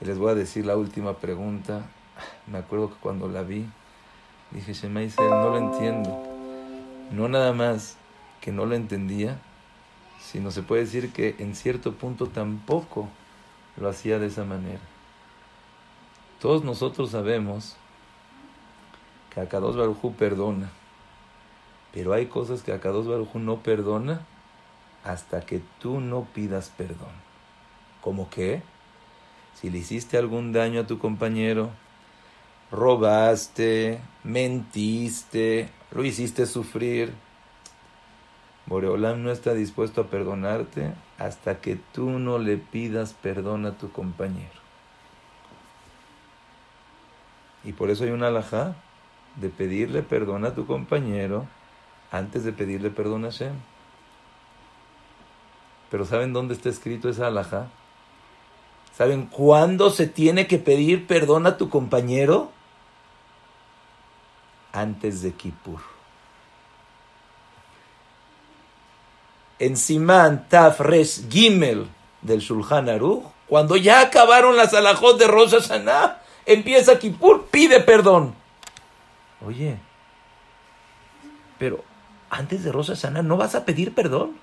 Y 0.00 0.04
les 0.04 0.18
voy 0.18 0.30
a 0.30 0.34
decir 0.34 0.64
la 0.64 0.76
última 0.76 1.14
pregunta. 1.14 1.86
Me 2.46 2.58
acuerdo 2.58 2.90
que 2.90 2.96
cuando 2.96 3.28
la 3.28 3.42
vi, 3.42 3.66
dije, 4.50 4.72
Shema 4.72 5.00
no 5.18 5.50
lo 5.50 5.58
entiendo. 5.58 6.23
No 7.14 7.28
nada 7.28 7.52
más 7.52 7.96
que 8.40 8.50
no 8.50 8.66
lo 8.66 8.74
entendía, 8.74 9.38
sino 10.20 10.50
se 10.50 10.62
puede 10.62 10.84
decir 10.84 11.12
que 11.12 11.36
en 11.38 11.54
cierto 11.54 11.92
punto 11.92 12.26
tampoco 12.26 13.08
lo 13.76 13.88
hacía 13.88 14.18
de 14.18 14.26
esa 14.26 14.44
manera. 14.44 14.80
Todos 16.40 16.64
nosotros 16.64 17.12
sabemos 17.12 17.76
que 19.32 19.40
Akados 19.40 19.76
Barujú 19.76 20.14
perdona, 20.14 20.70
pero 21.92 22.12
hay 22.12 22.26
cosas 22.26 22.62
que 22.62 22.72
Akados 22.72 23.06
Barujú 23.06 23.38
no 23.38 23.60
perdona 23.60 24.22
hasta 25.04 25.42
que 25.42 25.62
tú 25.80 26.00
no 26.00 26.24
pidas 26.34 26.72
perdón. 26.76 27.12
¿Cómo 28.00 28.28
qué? 28.28 28.62
Si 29.54 29.70
le 29.70 29.78
hiciste 29.78 30.18
algún 30.18 30.52
daño 30.52 30.80
a 30.80 30.86
tu 30.88 30.98
compañero, 30.98 31.70
robaste, 32.74 34.00
mentiste, 34.24 35.68
lo 35.92 36.04
hiciste 36.04 36.46
sufrir, 36.46 37.14
Boreolam 38.66 39.22
no 39.22 39.30
está 39.30 39.52
dispuesto 39.54 40.00
a 40.00 40.06
perdonarte 40.06 40.94
hasta 41.18 41.60
que 41.60 41.76
tú 41.92 42.10
no 42.18 42.38
le 42.38 42.56
pidas 42.56 43.12
perdón 43.12 43.66
a 43.66 43.76
tu 43.76 43.92
compañero. 43.92 44.64
Y 47.62 47.72
por 47.72 47.90
eso 47.90 48.04
hay 48.04 48.10
una 48.10 48.28
alajá 48.28 48.74
de 49.36 49.48
pedirle 49.48 50.02
perdón 50.02 50.44
a 50.44 50.54
tu 50.54 50.66
compañero 50.66 51.46
antes 52.10 52.44
de 52.44 52.52
pedirle 52.52 52.90
perdón 52.90 53.24
a 53.24 53.30
Shem. 53.30 53.54
Pero 55.90 56.04
¿saben 56.04 56.32
dónde 56.32 56.54
está 56.54 56.68
escrito 56.68 57.08
esa 57.08 57.26
alajá? 57.26 57.68
¿Saben 58.96 59.26
cuándo 59.26 59.90
se 59.90 60.06
tiene 60.06 60.46
que 60.46 60.58
pedir 60.58 61.06
perdón 61.06 61.46
a 61.46 61.56
tu 61.56 61.68
compañero? 61.68 62.53
Antes 64.74 65.22
de 65.22 65.32
Kippur. 65.32 65.80
En 69.60 69.76
Simán 69.76 70.48
Tafres 70.48 71.26
Gimel 71.30 71.86
del 72.20 72.40
Shulchan 72.40 72.88
Aruch, 72.88 73.22
cuando 73.46 73.76
ya 73.76 74.00
acabaron 74.00 74.56
las 74.56 74.74
alajot 74.74 75.16
de 75.16 75.28
Rosh 75.28 75.52
Hashanah, 75.52 76.20
empieza 76.44 76.98
Kippur, 76.98 77.46
pide 77.46 77.80
perdón. 77.80 78.34
Oye, 79.46 79.78
pero 81.58 81.84
antes 82.28 82.64
de 82.64 82.72
Rosh 82.72 82.88
Hashanah 82.88 83.22
no 83.22 83.36
vas 83.36 83.54
a 83.54 83.64
pedir 83.64 83.94
perdón. 83.94 84.36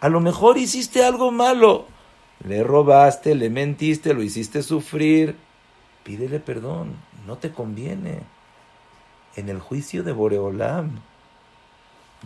A 0.00 0.08
lo 0.08 0.20
mejor 0.20 0.58
hiciste 0.58 1.04
algo 1.04 1.32
malo. 1.32 1.86
Le 2.44 2.62
robaste, 2.62 3.34
le 3.34 3.50
mentiste, 3.50 4.14
lo 4.14 4.22
hiciste 4.22 4.62
sufrir. 4.62 5.36
Pídele 6.02 6.40
perdón. 6.40 6.96
No 7.26 7.36
te 7.36 7.52
conviene. 7.52 8.20
En 9.36 9.48
el 9.48 9.60
juicio 9.60 10.02
de 10.02 10.12
Boreolam 10.12 11.00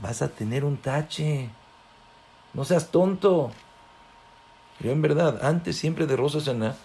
vas 0.02 0.22
a 0.22 0.28
tener 0.28 0.64
un 0.64 0.76
tache. 0.76 1.50
No 2.54 2.64
seas 2.64 2.90
tonto. 2.90 3.52
Yo 4.80 4.90
en 4.90 5.02
verdad, 5.02 5.44
antes 5.44 5.76
siempre 5.76 6.06
de 6.06 6.16
Rosa 6.16 6.40
Sana, 6.40 6.76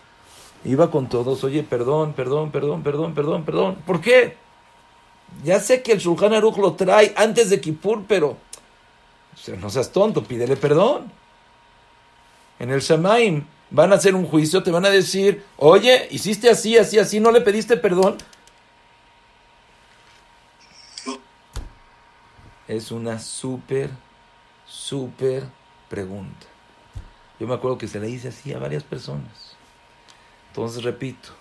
iba 0.63 0.91
con 0.91 1.09
todos, 1.09 1.43
oye, 1.43 1.63
perdón, 1.63 2.13
perdón, 2.13 2.51
perdón, 2.51 2.83
perdón, 2.83 3.13
perdón, 3.13 3.43
perdón. 3.43 3.75
¿Por 3.85 3.99
qué? 3.99 4.37
Ya 5.43 5.59
sé 5.59 5.81
que 5.81 5.93
el 5.93 5.99
Shulchan 5.99 6.33
Aruch 6.33 6.57
lo 6.57 6.73
trae 6.73 7.13
antes 7.15 7.49
de 7.49 7.59
Kippur, 7.59 8.03
pero 8.07 8.37
no 9.59 9.69
seas 9.69 9.91
tonto, 9.91 10.23
pídele 10.23 10.55
perdón. 10.55 11.11
En 12.59 12.69
el 12.69 12.81
Shamaim 12.81 13.45
van 13.71 13.91
a 13.91 13.95
hacer 13.95 14.13
un 14.13 14.25
juicio, 14.25 14.61
te 14.61 14.71
van 14.71 14.85
a 14.85 14.89
decir, 14.89 15.43
oye, 15.57 16.07
hiciste 16.11 16.49
así, 16.49 16.77
así, 16.77 16.99
así, 16.99 17.19
no 17.19 17.31
le 17.31 17.41
pediste 17.41 17.77
perdón. 17.77 18.17
Es 22.71 22.89
una 22.89 23.19
súper, 23.19 23.89
súper 24.65 25.43
pregunta. 25.89 26.47
Yo 27.37 27.45
me 27.45 27.53
acuerdo 27.53 27.77
que 27.77 27.89
se 27.89 27.99
le 27.99 28.09
hice 28.09 28.29
así 28.29 28.53
a 28.53 28.59
varias 28.59 28.85
personas. 28.85 29.57
Entonces 30.47 30.81
repito, 30.81 31.31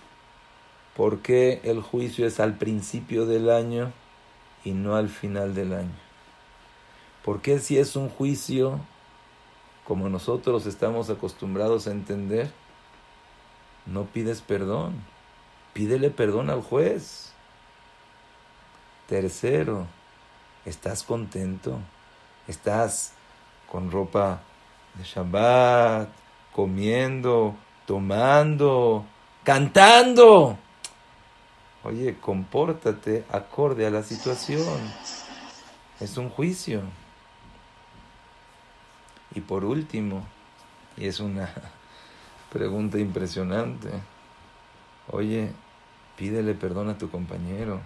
¿por 0.96 1.20
qué 1.20 1.60
el 1.62 1.82
juicio 1.82 2.26
es 2.26 2.40
al 2.40 2.58
principio 2.58 3.26
del 3.26 3.48
año 3.48 3.92
y 4.64 4.72
no 4.72 4.96
al 4.96 5.08
final 5.08 5.54
del 5.54 5.72
año? 5.72 5.94
¿Por 7.24 7.40
qué 7.40 7.60
si 7.60 7.78
es 7.78 7.94
un 7.94 8.08
juicio 8.08 8.80
como 9.84 10.08
nosotros 10.08 10.66
estamos 10.66 11.10
acostumbrados 11.10 11.86
a 11.86 11.92
entender, 11.92 12.50
no 13.86 14.06
pides 14.06 14.40
perdón? 14.40 14.94
Pídele 15.74 16.10
perdón 16.10 16.50
al 16.50 16.60
juez. 16.60 17.32
Tercero, 19.06 19.86
¿estás 20.64 21.02
contento? 21.02 21.78
¿Estás 22.46 23.12
con 23.70 23.90
ropa 23.90 24.40
de 24.94 25.04
Shabbat, 25.04 26.08
comiendo, 26.52 27.54
tomando, 27.86 29.04
cantando? 29.44 30.58
Oye, 31.82 32.18
compórtate 32.20 33.24
acorde 33.30 33.86
a 33.86 33.90
la 33.90 34.02
situación. 34.02 34.78
Es 35.98 36.16
un 36.16 36.28
juicio. 36.28 36.82
Y 39.34 39.40
por 39.40 39.64
último, 39.64 40.26
y 40.96 41.06
es 41.06 41.20
una 41.20 41.48
pregunta 42.52 42.98
impresionante, 42.98 43.88
oye, 45.10 45.52
pídele 46.16 46.54
perdón 46.54 46.90
a 46.90 46.98
tu 46.98 47.10
compañero. 47.10 47.80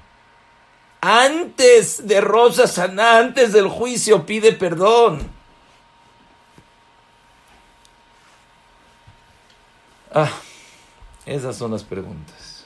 Antes 1.06 2.06
de 2.06 2.18
Rosa 2.22 2.66
Saná, 2.66 3.18
antes 3.18 3.52
del 3.52 3.68
juicio, 3.68 4.24
pide 4.24 4.52
perdón. 4.52 5.20
Ah, 10.10 10.32
esas 11.26 11.58
son 11.58 11.72
las 11.72 11.84
preguntas. 11.84 12.64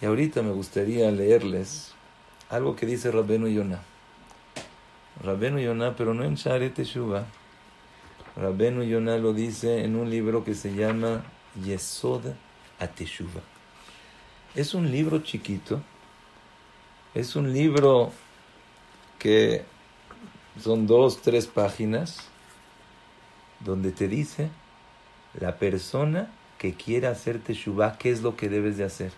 Y 0.00 0.06
ahorita 0.06 0.42
me 0.42 0.52
gustaría 0.52 1.10
leerles 1.10 1.94
algo 2.48 2.76
que 2.76 2.86
dice 2.86 3.10
Rabenu 3.10 3.48
Yonah. 3.48 3.82
Rabenu 5.20 5.58
Yonah, 5.58 5.96
pero 5.96 6.14
no 6.14 6.22
en 6.22 6.36
Sharet 6.36 6.74
Teshuva. 6.74 7.26
Rabenu 8.36 8.84
Yonah 8.84 9.18
lo 9.18 9.32
dice 9.32 9.82
en 9.82 9.96
un 9.96 10.08
libro 10.10 10.44
que 10.44 10.54
se 10.54 10.76
llama 10.76 11.24
Yesod 11.60 12.34
Ateshuva. 12.78 13.40
Es 14.54 14.74
un 14.74 14.92
libro 14.92 15.18
chiquito, 15.18 15.82
es 17.14 17.36
un 17.36 17.52
libro 17.52 18.12
que 19.18 19.64
son 20.62 20.86
dos, 20.86 21.22
tres 21.22 21.46
páginas, 21.46 22.28
donde 23.60 23.92
te 23.92 24.08
dice 24.08 24.50
la 25.40 25.56
persona 25.56 26.30
que 26.58 26.74
quiera 26.74 27.10
hacer 27.10 27.40
Teshuvah, 27.40 27.98
qué 27.98 28.10
es 28.10 28.22
lo 28.22 28.36
que 28.36 28.48
debes 28.48 28.76
de 28.76 28.84
hacer, 28.84 29.12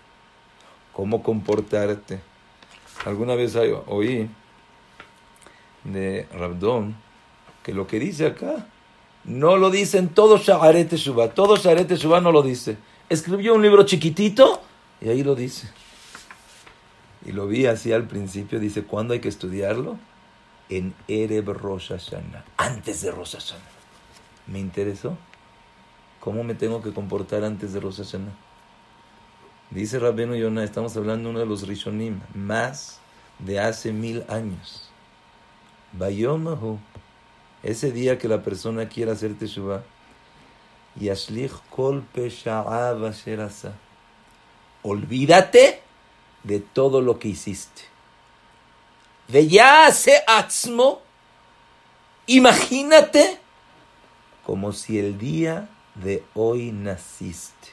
cómo 0.93 1.23
comportarte. 1.23 2.19
Alguna 3.05 3.35
vez 3.35 3.55
oí 3.55 4.29
de 5.83 6.27
Rabdón, 6.33 6.95
que 7.63 7.73
lo 7.73 7.87
que 7.87 7.99
dice 7.99 8.27
acá 8.27 8.67
no 9.27 9.57
lo 9.57 9.69
dicen 9.69 10.09
todos 10.09 10.41
Sha'aret 10.41 10.93
Shubá, 10.93 11.29
todo 11.29 11.57
Sha'aret 11.57 11.91
Shubá 11.93 12.21
no 12.21 12.31
lo 12.31 12.41
dice. 12.41 12.77
Escribió 13.09 13.55
un 13.55 13.61
libro 13.61 13.83
chiquitito 13.83 14.61
y 15.01 15.09
ahí 15.09 15.21
lo 15.21 15.35
dice. 15.35 15.67
Y 17.27 17.33
lo 17.33 17.45
vi 17.45 17.65
así 17.65 17.91
al 17.91 18.07
principio, 18.07 18.57
dice, 18.57 18.83
¿cuándo 18.83 19.13
hay 19.13 19.19
que 19.19 19.27
estudiarlo? 19.27 19.99
En 20.69 20.95
Ereb 21.09 21.49
Rosh 21.49 21.89
Hashanah, 21.89 22.45
antes 22.55 23.01
de 23.01 23.11
Rosh 23.11 23.33
Hashanah. 23.33 23.61
Me 24.47 24.59
interesó. 24.59 25.17
¿Cómo 26.21 26.43
me 26.43 26.55
tengo 26.55 26.81
que 26.81 26.93
comportar 26.93 27.43
antes 27.43 27.73
de 27.73 27.81
Rosh 27.81 27.97
Hashanah? 27.97 28.31
Dice 29.71 29.99
Rabenu 29.99 30.35
Yonah, 30.35 30.63
estamos 30.63 30.95
hablando 30.95 31.27
de 31.27 31.29
uno 31.31 31.39
de 31.39 31.45
los 31.45 31.67
Rishonim, 31.67 32.21
más 32.33 32.99
de 33.39 33.59
hace 33.59 33.91
mil 33.91 34.23
años. 34.29 34.89
Bayomahu, 35.91 36.79
ese 37.61 37.91
día 37.91 38.17
que 38.17 38.29
la 38.29 38.41
persona 38.41 38.87
quiera 38.87 39.11
hacer 39.11 39.37
teshuvah, 39.37 39.83
yashlich 40.95 41.51
kol. 41.69 42.05
Olvídate 44.83 45.86
de 46.47 46.61
todo 46.61 47.01
lo 47.01 47.19
que 47.19 47.27
hiciste. 47.27 47.83
De 49.27 49.47
ya 49.47 49.87
atzmo, 50.27 51.01
imagínate 52.25 53.39
como 54.45 54.71
si 54.71 54.97
el 54.97 55.17
día 55.17 55.67
de 55.95 56.23
hoy 56.33 56.71
naciste. 56.71 57.67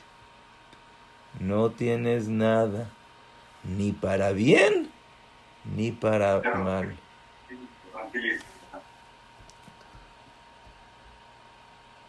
No 1.39 1.71
tienes 1.71 2.27
nada, 2.27 2.91
ni 3.63 3.93
para 3.93 4.33
bien, 4.33 4.91
ni 5.77 5.93
para 5.93 6.41
mal. 6.41 6.97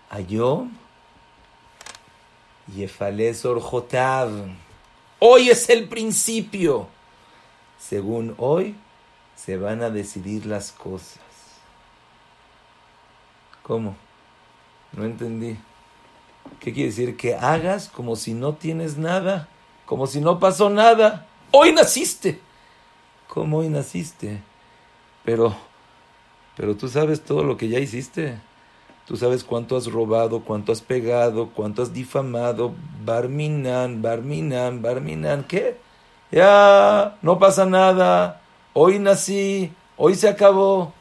Ayom, 0.10 0.72
Yefales 2.76 3.46
Orjotav. 3.46 4.65
Hoy 5.20 5.50
es 5.50 5.70
el 5.70 5.88
principio. 5.88 6.88
Según 7.80 8.36
hoy, 8.38 8.76
se 9.36 9.58
van 9.58 9.82
a 9.82 9.90
decidir 9.90 10.46
las 10.46 10.72
cosas. 10.72 11.20
¿Cómo? 13.64 13.96
No 14.94 15.06
entendí. 15.06 15.58
¿Qué 16.60 16.74
quiere 16.74 16.90
decir? 16.90 17.18
Que 17.18 17.36
hagas 17.36 17.90
como 17.90 18.16
si 18.16 18.34
no 18.34 18.54
tienes 18.56 18.98
nada, 18.98 19.50
como 19.86 20.08
si 20.08 20.22
no 20.22 20.40
pasó 20.40 20.70
nada. 20.70 21.28
Hoy 21.52 21.74
naciste. 21.74 22.40
¿Cómo 23.28 23.60
hoy 23.60 23.70
naciste? 23.70 24.42
Pero, 25.24 25.56
pero 26.56 26.76
tú 26.76 26.88
sabes 26.88 27.24
todo 27.24 27.44
lo 27.44 27.58
que 27.58 27.68
ya 27.68 27.80
hiciste. 27.80 28.40
Tú 29.06 29.18
sabes 29.18 29.44
cuánto 29.44 29.78
has 29.78 29.86
robado, 29.86 30.42
cuánto 30.42 30.72
has 30.72 30.82
pegado, 30.82 31.50
cuánto 31.50 31.84
has 31.84 31.94
difamado. 31.94 32.74
Barminan, 33.04 34.02
barminan, 34.02 34.82
barminan. 34.82 35.44
¿Qué? 35.44 35.78
Ya, 36.32 37.16
no 37.22 37.38
pasa 37.38 37.66
nada. 37.66 38.42
Hoy 38.74 38.98
nací, 38.98 39.72
hoy 39.96 40.16
se 40.16 40.28
acabó. 40.28 40.92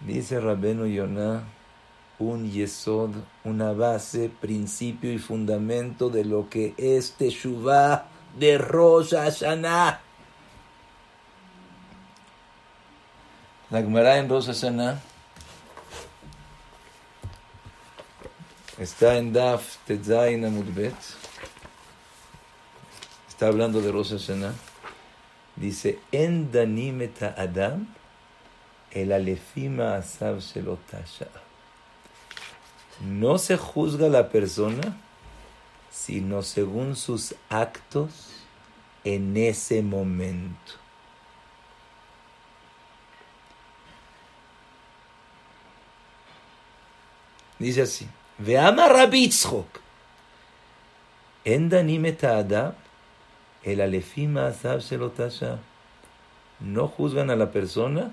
Dice 0.00 0.38
Rabeno 0.38 0.84
Yonah, 0.84 1.44
un 2.18 2.50
yesod, 2.50 3.10
una 3.44 3.72
base, 3.72 4.28
principio 4.28 5.12
y 5.12 5.18
fundamento 5.18 6.10
de 6.10 6.26
lo 6.26 6.50
que 6.50 6.74
es 6.76 7.12
Teshuvah 7.12 8.04
de 8.38 8.58
Rosh 8.58 9.14
Hashanah. 9.14 10.00
La 13.70 13.80
Gemara 13.80 14.18
en 14.18 14.28
Rosh 14.28 14.46
Hashanah 14.48 15.11
está 18.82 19.16
en 19.16 19.32
Daf 19.32 19.76
Tetzain 19.86 20.44
Amudbet. 20.44 20.94
Está 23.28 23.46
hablando 23.46 23.80
de 23.80 23.92
Rosh 23.92 24.10
Hashanah. 24.10 24.54
Dice, 25.54 26.00
en 26.10 26.50
Danimeta 26.50 27.34
Adam 27.38 27.86
el 28.90 29.12
alefima 29.12 29.94
asab 29.94 30.40
shelotasha. 30.40 31.28
No 33.00 33.38
se 33.38 33.56
juzga 33.56 34.08
la 34.08 34.28
persona, 34.28 34.96
sino 35.90 36.42
según 36.42 36.96
sus 36.96 37.34
actos 37.48 38.30
en 39.04 39.36
ese 39.36 39.82
momento. 39.82 40.72
Dice 47.58 47.82
así, 47.82 48.08
Rabitzchok. 48.44 49.66
En 51.44 51.68
Danimeta 51.68 52.38
Adam, 52.38 52.74
el 53.62 53.80
alefima 53.80 54.48
asab 54.48 54.80
shelotasha. 54.80 55.58
No 56.60 56.88
juzgan 56.88 57.30
a 57.30 57.36
la 57.36 57.52
persona, 57.52 58.12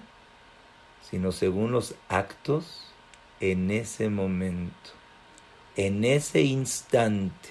sino 1.02 1.32
según 1.32 1.72
los 1.72 1.96
actos 2.10 2.92
en 3.40 3.72
ese 3.72 4.10
momento, 4.10 4.92
en 5.76 6.04
ese 6.04 6.42
instante, 6.42 7.50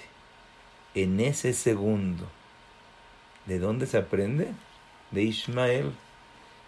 en 0.95 1.19
ese 1.19 1.53
segundo. 1.53 2.27
¿De 3.45 3.59
dónde 3.59 3.87
se 3.87 3.97
aprende? 3.97 4.53
De 5.11 5.23
Ismael. 5.23 5.91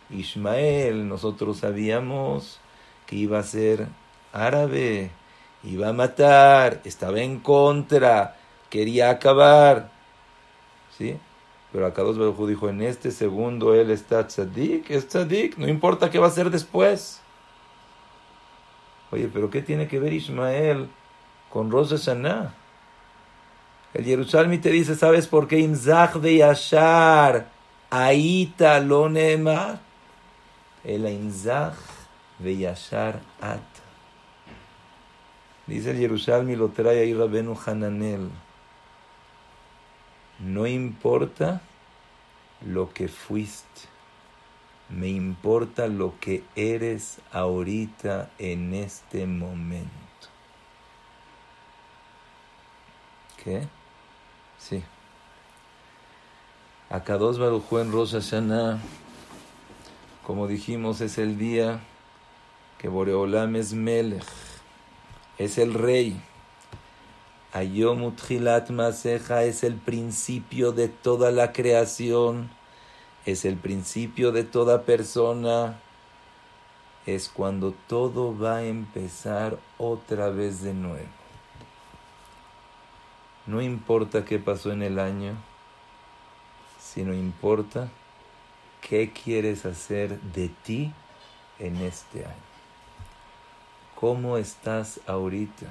Ismael, 0.10 1.08
nosotros 1.08 1.60
sabíamos 1.60 2.60
que 3.06 3.16
iba 3.16 3.40
a 3.40 3.44
ser 3.44 3.88
árabe, 4.34 5.12
iba 5.64 5.90
a 5.90 5.94
matar, 5.94 6.82
estaba 6.84 7.20
en 7.20 7.40
contra, 7.40 8.38
quería 8.70 9.10
acabar. 9.10 9.92
¿Sí? 10.98 11.18
Pero 11.72 11.86
acá 11.86 12.02
dos 12.02 12.18
Baruj 12.18 12.48
dijo, 12.48 12.70
en 12.70 12.82
este 12.82 13.12
segundo 13.12 13.74
él 13.74 13.92
está 13.92 14.28
tzadik, 14.28 14.90
es 14.90 15.08
tzadik, 15.08 15.58
no 15.58 15.68
importa 15.68 16.10
qué 16.10 16.20
va 16.20 16.26
a 16.26 16.30
hacer 16.30 16.50
después. 16.50 17.22
Oye, 19.12 19.30
pero 19.32 19.50
¿qué 19.50 19.62
tiene 19.62 19.88
que 19.88 20.00
ver 20.00 20.14
Ismael 20.14 20.90
con 21.50 21.72
Rosh 21.72 21.92
Hashanah? 21.92 22.54
El 23.94 24.06
Jerusalmi 24.06 24.58
te 24.58 24.70
dice, 24.70 24.96
¿sabes 24.96 25.28
por 25.28 25.48
qué? 25.48 25.60
Imzach 25.60 26.16
de 26.16 26.38
Yashar, 26.38 27.50
Aita 27.90 28.80
lo 28.80 29.08
El 29.08 29.68
Imzach 30.86 31.76
de 32.40 32.58
Yashar 32.58 33.20
At. 33.42 33.60
Dice 35.68 35.92
el 35.92 35.98
Jerusalmi, 35.98 36.56
lo 36.56 36.70
trae 36.70 37.00
ahí 37.00 37.14
Rabenu 37.14 37.58
Hananel. 37.66 38.30
No 40.40 40.66
importa 40.66 41.62
lo 42.66 42.94
que 42.94 43.08
fuiste, 43.08 43.82
me 44.90 45.08
importa 45.08 45.88
lo 45.88 46.16
que 46.20 46.44
eres 46.56 47.20
ahorita 47.32 48.30
en 48.40 48.74
este 48.74 49.26
momento. 49.26 49.92
¿Qué? 53.44 53.68
Sí. 54.58 54.84
Akados 56.90 57.40
Barujú 57.40 57.80
en 57.80 57.92
Rosh 57.92 58.12
Hashanah, 58.12 58.80
como 60.26 60.48
dijimos, 60.48 61.02
es 61.02 61.18
el 61.18 61.38
día 61.38 61.80
que 62.78 62.90
Boreolam 62.90 63.56
es 63.56 63.74
Melech, 63.74 64.26
es 65.44 65.58
el 65.58 65.74
rey. 65.74 66.22
Ayomutjilat 67.52 68.70
Maseja 68.70 69.44
es 69.44 69.64
el 69.64 69.76
principio 69.76 70.72
de 70.72 70.88
toda 70.88 71.32
la 71.32 71.52
creación, 71.52 72.52
es 73.26 73.44
el 73.44 73.58
principio 73.58 74.32
de 74.32 74.44
toda 74.44 74.84
persona, 74.84 75.80
es 77.08 77.28
cuando 77.28 77.74
todo 77.88 78.38
va 78.38 78.58
a 78.58 78.66
empezar 78.66 79.58
otra 79.80 80.30
vez 80.30 80.62
de 80.62 80.76
nuevo. 80.76 81.10
No 83.48 83.62
importa 83.62 84.24
qué 84.24 84.38
pasó 84.38 84.72
en 84.72 84.84
el 84.84 85.00
año, 85.00 85.34
sino 86.80 87.16
importa 87.16 87.90
qué 88.80 89.12
quieres 89.12 89.66
hacer 89.66 90.22
de 90.22 90.50
ti 90.50 90.94
en 91.58 91.78
este 91.78 92.26
año. 92.26 92.51
¿Cómo 94.02 94.36
estás 94.36 95.00
ahorita? 95.08 95.68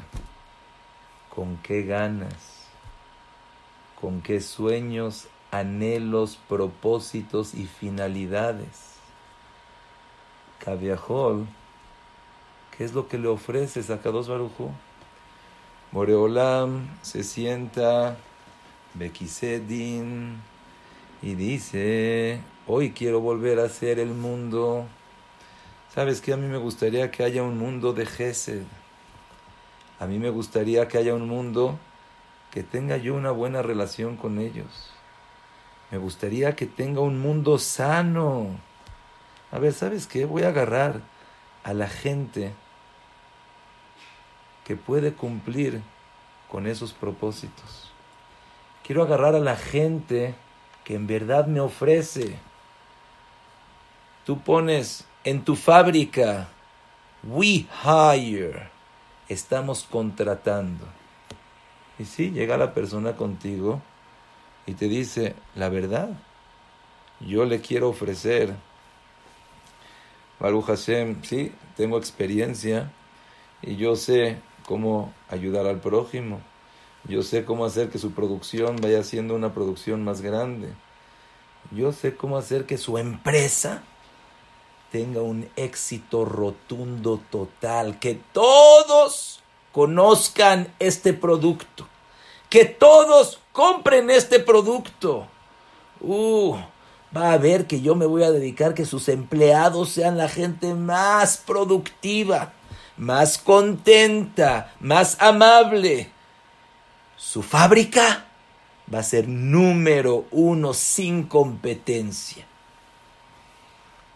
con 1.35 1.57
qué 1.59 1.85
ganas, 1.85 2.67
con 4.01 4.21
qué 4.21 4.41
sueños, 4.41 5.29
anhelos, 5.51 6.39
propósitos 6.49 7.55
y 7.55 7.67
finalidades. 7.67 8.97
Caviajol, 10.59 11.47
¿qué 12.77 12.85
es 12.85 12.93
lo 12.93 13.09
que 13.09 13.17
le 13.17 13.29
ofreces 13.29 13.89
a 13.91 14.01
Kadosh 14.03 14.27
Barujo? 14.27 14.71
Moreolam 15.93 16.89
se 17.01 17.25
sienta, 17.25 18.17
Bekisedin, 18.95 20.43
y 21.23 21.35
dice, 21.37 22.41
hoy 22.67 22.91
quiero 22.91 23.21
volver 23.21 23.61
a 23.61 23.69
ser 23.69 23.99
el 23.99 24.11
mundo. 24.11 24.87
¿Sabes 25.95 26.21
qué? 26.21 26.33
A 26.33 26.37
mí 26.37 26.47
me 26.47 26.59
gustaría 26.59 27.11
que 27.11 27.25
haya 27.25 27.43
un 27.43 27.59
mundo 27.59 27.93
de 27.93 28.07
Gesed 28.07 28.63
a 30.01 30.07
mí 30.07 30.19
me 30.19 30.31
gustaría 30.31 30.89
que 30.89 30.97
haya 30.97 31.15
un 31.15 31.29
mundo 31.29 31.79
que 32.51 32.63
tenga 32.63 32.97
yo 32.97 33.15
una 33.15 33.33
buena 33.33 33.61
relación 33.61 34.17
con 34.17 34.39
ellos. 34.39 34.91
Me 35.91 35.99
gustaría 35.99 36.57
que 36.57 36.65
tenga 36.65 37.03
un 37.03 37.21
mundo 37.21 37.59
sano. 37.59 38.47
A 39.53 39.59
ver, 39.59 39.75
¿sabes 39.75 40.07
qué? 40.07 40.25
Voy 40.25 40.45
a 40.45 40.49
agarrar 40.49 41.03
a 41.65 41.75
la 41.75 41.87
gente 41.87 42.55
que 44.65 44.75
puede 44.75 45.13
cumplir 45.13 45.83
con 46.51 46.67
esos 46.67 46.95
propósitos. 46.95 47.93
Quiero 48.83 49.03
agarrar 49.03 49.35
a 49.35 49.41
la 49.41 49.57
gente 49.57 50.35
que 50.83 50.95
en 50.95 51.07
verdad 51.07 51.47
me 51.47 51.61
ofrece. 51.61 52.39
Tú 54.25 54.41
pones 54.41 55.05
en 55.25 55.45
tu 55.45 55.57
fábrica, 55.57 56.49
we 57.25 57.67
hire 57.85 58.71
estamos 59.29 59.87
contratando. 59.89 60.85
Y 61.99 62.05
si 62.05 62.31
llega 62.31 62.57
la 62.57 62.75
persona 62.75 63.17
contigo 63.17 63.81
y 64.67 64.75
te 64.75 64.89
dice, 64.89 65.35
la 65.55 65.69
verdad, 65.69 66.11
yo 67.21 67.45
le 67.45 67.61
quiero 67.61 67.91
ofrecer 67.91 68.55
Baruch 70.41 70.65
Hashem, 70.65 71.23
sí, 71.23 71.53
tengo 71.77 71.99
experiencia 71.99 72.91
y 73.63 73.77
yo 73.77 73.95
sé 73.95 74.39
cómo 74.67 75.13
ayudar 75.29 75.67
al 75.67 75.81
prójimo. 75.81 76.41
Yo 77.05 77.23
sé 77.23 77.45
cómo 77.45 77.65
hacer 77.65 77.89
que 77.89 77.99
su 77.99 78.13
producción 78.13 78.77
vaya 78.77 79.03
siendo 79.05 79.35
una 79.35 79.55
producción 79.55 80.03
más 80.03 80.23
grande. 80.23 80.69
Yo 81.71 81.93
sé 81.93 82.17
cómo 82.17 82.37
hacer 82.37 82.67
que 82.67 82.79
su 82.79 82.99
empresa 82.99 83.83
tenga 84.91 85.23
un 85.23 85.49
éxito 85.57 86.25
rotundo 86.25 87.21
total, 87.31 87.99
que 87.99 88.21
todos 88.33 89.41
conozcan 89.73 90.73
este 90.79 91.13
producto, 91.13 91.87
que 92.49 92.65
todos 92.65 93.41
compren 93.53 94.11
este 94.11 94.41
producto. 94.41 95.27
Uh, 96.01 96.57
va 97.17 97.33
a 97.33 97.39
ver 97.39 97.67
que 97.67 97.81
yo 97.81 97.95
me 97.95 98.07
voy 98.07 98.23
a 98.23 98.31
dedicar 98.31 98.75
que 98.75 98.85
sus 98.85 99.09
empleados 99.09 99.91
sean 99.91 100.17
la 100.17 100.29
gente 100.29 100.75
más 100.75 101.37
productiva, 101.39 102.53
más 102.97 103.39
contenta, 103.39 104.75
más 104.81 105.17
amable. 105.21 106.11
Su 107.17 107.43
fábrica 107.43 108.27
va 108.93 109.01
a 109.01 109.05
ser 109.05 109.29
número 109.29 110.27
uno 110.31 110.75
sin 110.75 111.25
competencia. 111.25 112.50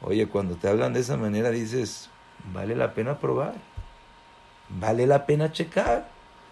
Oye, 0.06 0.28
cuando 0.28 0.56
te 0.56 0.68
hablan 0.68 0.92
de 0.92 1.00
esa 1.00 1.16
manera 1.16 1.50
dices, 1.50 2.10
vale 2.52 2.76
la 2.76 2.92
pena 2.92 3.18
probar, 3.18 3.54
vale 4.68 5.06
la 5.06 5.24
pena 5.24 5.50
checar. 5.50 6.08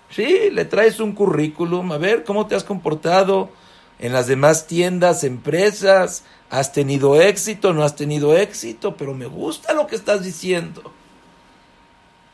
Sí, 0.09 0.49
le 0.51 0.65
traes 0.65 1.01
un 1.01 1.13
currículum, 1.13 1.93
a 1.93 1.99
ver 1.99 2.25
cómo 2.25 2.47
te 2.47 2.55
has 2.55 2.65
comportado 2.65 3.51
en 3.99 4.15
las 4.15 4.27
demás 4.27 4.67
tiendas, 4.67 5.23
empresas, 5.23 6.25
has 6.49 6.73
tenido 6.73 7.21
éxito, 7.21 7.75
no 7.75 7.83
has 7.83 7.95
tenido 7.95 8.37
éxito, 8.37 8.97
pero 8.97 9.13
me 9.13 9.27
gusta 9.27 9.75
lo 9.75 9.87
que 9.87 9.97
estás 9.97 10.25
diciendo. 10.25 10.91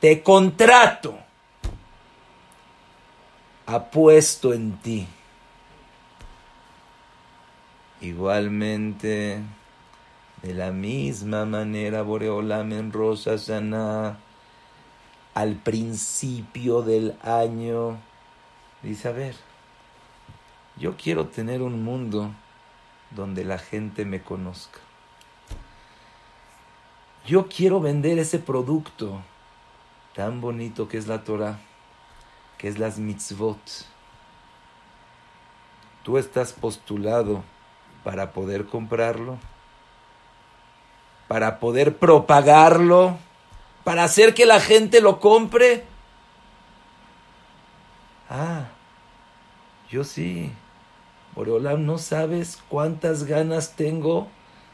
Te 0.00 0.22
contrato. 0.22 1.18
Apuesto 3.66 4.54
en 4.54 4.78
ti. 4.78 5.08
Igualmente, 8.00 9.42
de 10.42 10.54
la 10.54 10.70
misma 10.70 11.44
manera, 11.44 12.02
Boreolam 12.02 12.72
en 12.72 12.92
Rosa 12.92 13.36
al 15.34 15.54
principio 15.56 16.82
del 16.82 17.16
año, 17.22 17.98
dice, 18.82 19.08
a 19.08 19.12
ver, 19.12 19.36
yo 20.76 20.96
quiero 20.96 21.26
tener 21.26 21.62
un 21.62 21.82
mundo 21.82 22.30
donde 23.10 23.44
la 23.44 23.58
gente 23.58 24.04
me 24.04 24.20
conozca. 24.20 24.80
Yo 27.26 27.48
quiero 27.48 27.80
vender 27.80 28.18
ese 28.18 28.38
producto 28.38 29.20
tan 30.14 30.40
bonito 30.40 30.88
que 30.88 30.98
es 30.98 31.06
la 31.06 31.24
Torah, 31.24 31.58
que 32.56 32.68
es 32.68 32.78
las 32.78 32.98
mitzvot. 32.98 33.58
Tú 36.02 36.16
estás 36.16 36.52
postulado 36.52 37.44
para 38.02 38.32
poder 38.32 38.66
comprarlo, 38.66 39.38
para 41.28 41.60
poder 41.60 41.96
propagarlo, 41.98 43.18
para 43.84 44.04
hacer 44.04 44.34
que 44.34 44.46
la 44.46 44.60
gente 44.60 45.00
lo 45.00 45.20
compre. 45.20 45.84
Ah, 48.28 48.68
yo 49.90 50.04
sí. 50.04 50.50
Boreolam, 51.34 51.86
no 51.86 51.98
sabes 51.98 52.58
cuántas 52.68 53.24
ganas 53.24 53.76
tengo, 53.76 54.26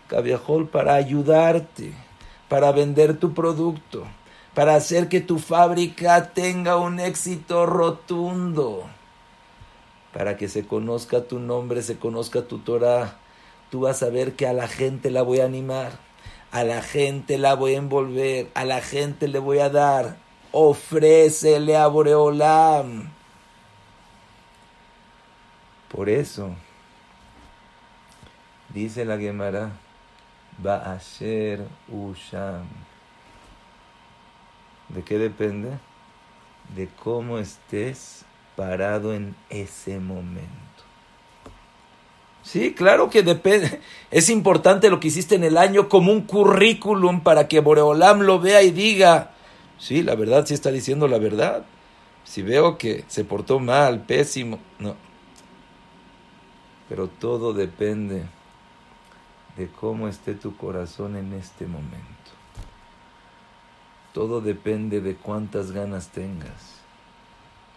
Cabiajol, 0.08 0.68
para 0.68 0.94
ayudarte, 0.94 1.92
para 2.48 2.72
vender 2.72 3.18
tu 3.18 3.34
producto, 3.34 4.06
para 4.54 4.74
hacer 4.74 5.08
que 5.08 5.20
tu 5.20 5.38
fábrica 5.38 6.32
tenga 6.32 6.78
un 6.78 7.00
éxito 7.00 7.66
rotundo, 7.66 8.88
para 10.14 10.36
que 10.36 10.48
se 10.48 10.66
conozca 10.66 11.24
tu 11.24 11.38
nombre, 11.38 11.82
se 11.82 11.98
conozca 11.98 12.42
tu 12.42 12.58
Torah. 12.60 13.18
Tú 13.70 13.80
vas 13.80 14.02
a 14.02 14.08
ver 14.08 14.34
que 14.34 14.46
a 14.46 14.52
la 14.52 14.68
gente 14.68 15.10
la 15.10 15.22
voy 15.22 15.40
a 15.40 15.44
animar, 15.44 15.98
a 16.54 16.64
la 16.64 16.80
gente 16.80 17.36
la 17.36 17.54
voy 17.54 17.74
a 17.74 17.78
envolver, 17.78 18.48
a 18.54 18.64
la 18.64 18.80
gente 18.80 19.28
le 19.28 19.38
voy 19.38 19.58
a 19.58 19.68
dar. 19.68 20.16
Ofrécele 20.52 21.76
a 21.76 21.86
Boreolam 21.88 23.10
por 25.94 26.08
eso, 26.08 26.52
dice 28.70 29.04
la 29.04 29.16
Gemara, 29.16 29.70
ser 31.00 31.64
Usham. 31.88 32.66
¿De 34.88 35.04
qué 35.04 35.18
depende? 35.18 35.78
De 36.74 36.88
cómo 36.88 37.38
estés 37.38 38.24
parado 38.56 39.14
en 39.14 39.36
ese 39.50 40.00
momento. 40.00 40.63
Sí, 42.44 42.74
claro 42.74 43.10
que 43.10 43.22
depende. 43.22 43.80
Es 44.10 44.28
importante 44.28 44.90
lo 44.90 45.00
que 45.00 45.08
hiciste 45.08 45.34
en 45.34 45.42
el 45.42 45.56
año 45.56 45.88
como 45.88 46.12
un 46.12 46.20
currículum 46.20 47.22
para 47.22 47.48
que 47.48 47.58
Boreolam 47.58 48.20
lo 48.20 48.38
vea 48.38 48.62
y 48.62 48.70
diga, 48.70 49.32
sí, 49.78 50.02
la 50.02 50.14
verdad 50.14 50.46
sí 50.46 50.54
está 50.54 50.70
diciendo 50.70 51.08
la 51.08 51.18
verdad. 51.18 51.64
Si 52.22 52.42
veo 52.42 52.78
que 52.78 53.04
se 53.08 53.24
portó 53.24 53.58
mal, 53.58 54.02
pésimo, 54.02 54.60
no, 54.78 54.94
pero 56.88 57.08
todo 57.08 57.52
depende 57.52 58.24
de 59.56 59.68
cómo 59.68 60.06
esté 60.06 60.34
tu 60.34 60.56
corazón 60.56 61.16
en 61.16 61.32
este 61.32 61.66
momento. 61.66 61.94
Todo 64.12 64.40
depende 64.40 65.00
de 65.00 65.16
cuántas 65.16 65.72
ganas 65.72 66.08
tengas. 66.10 66.80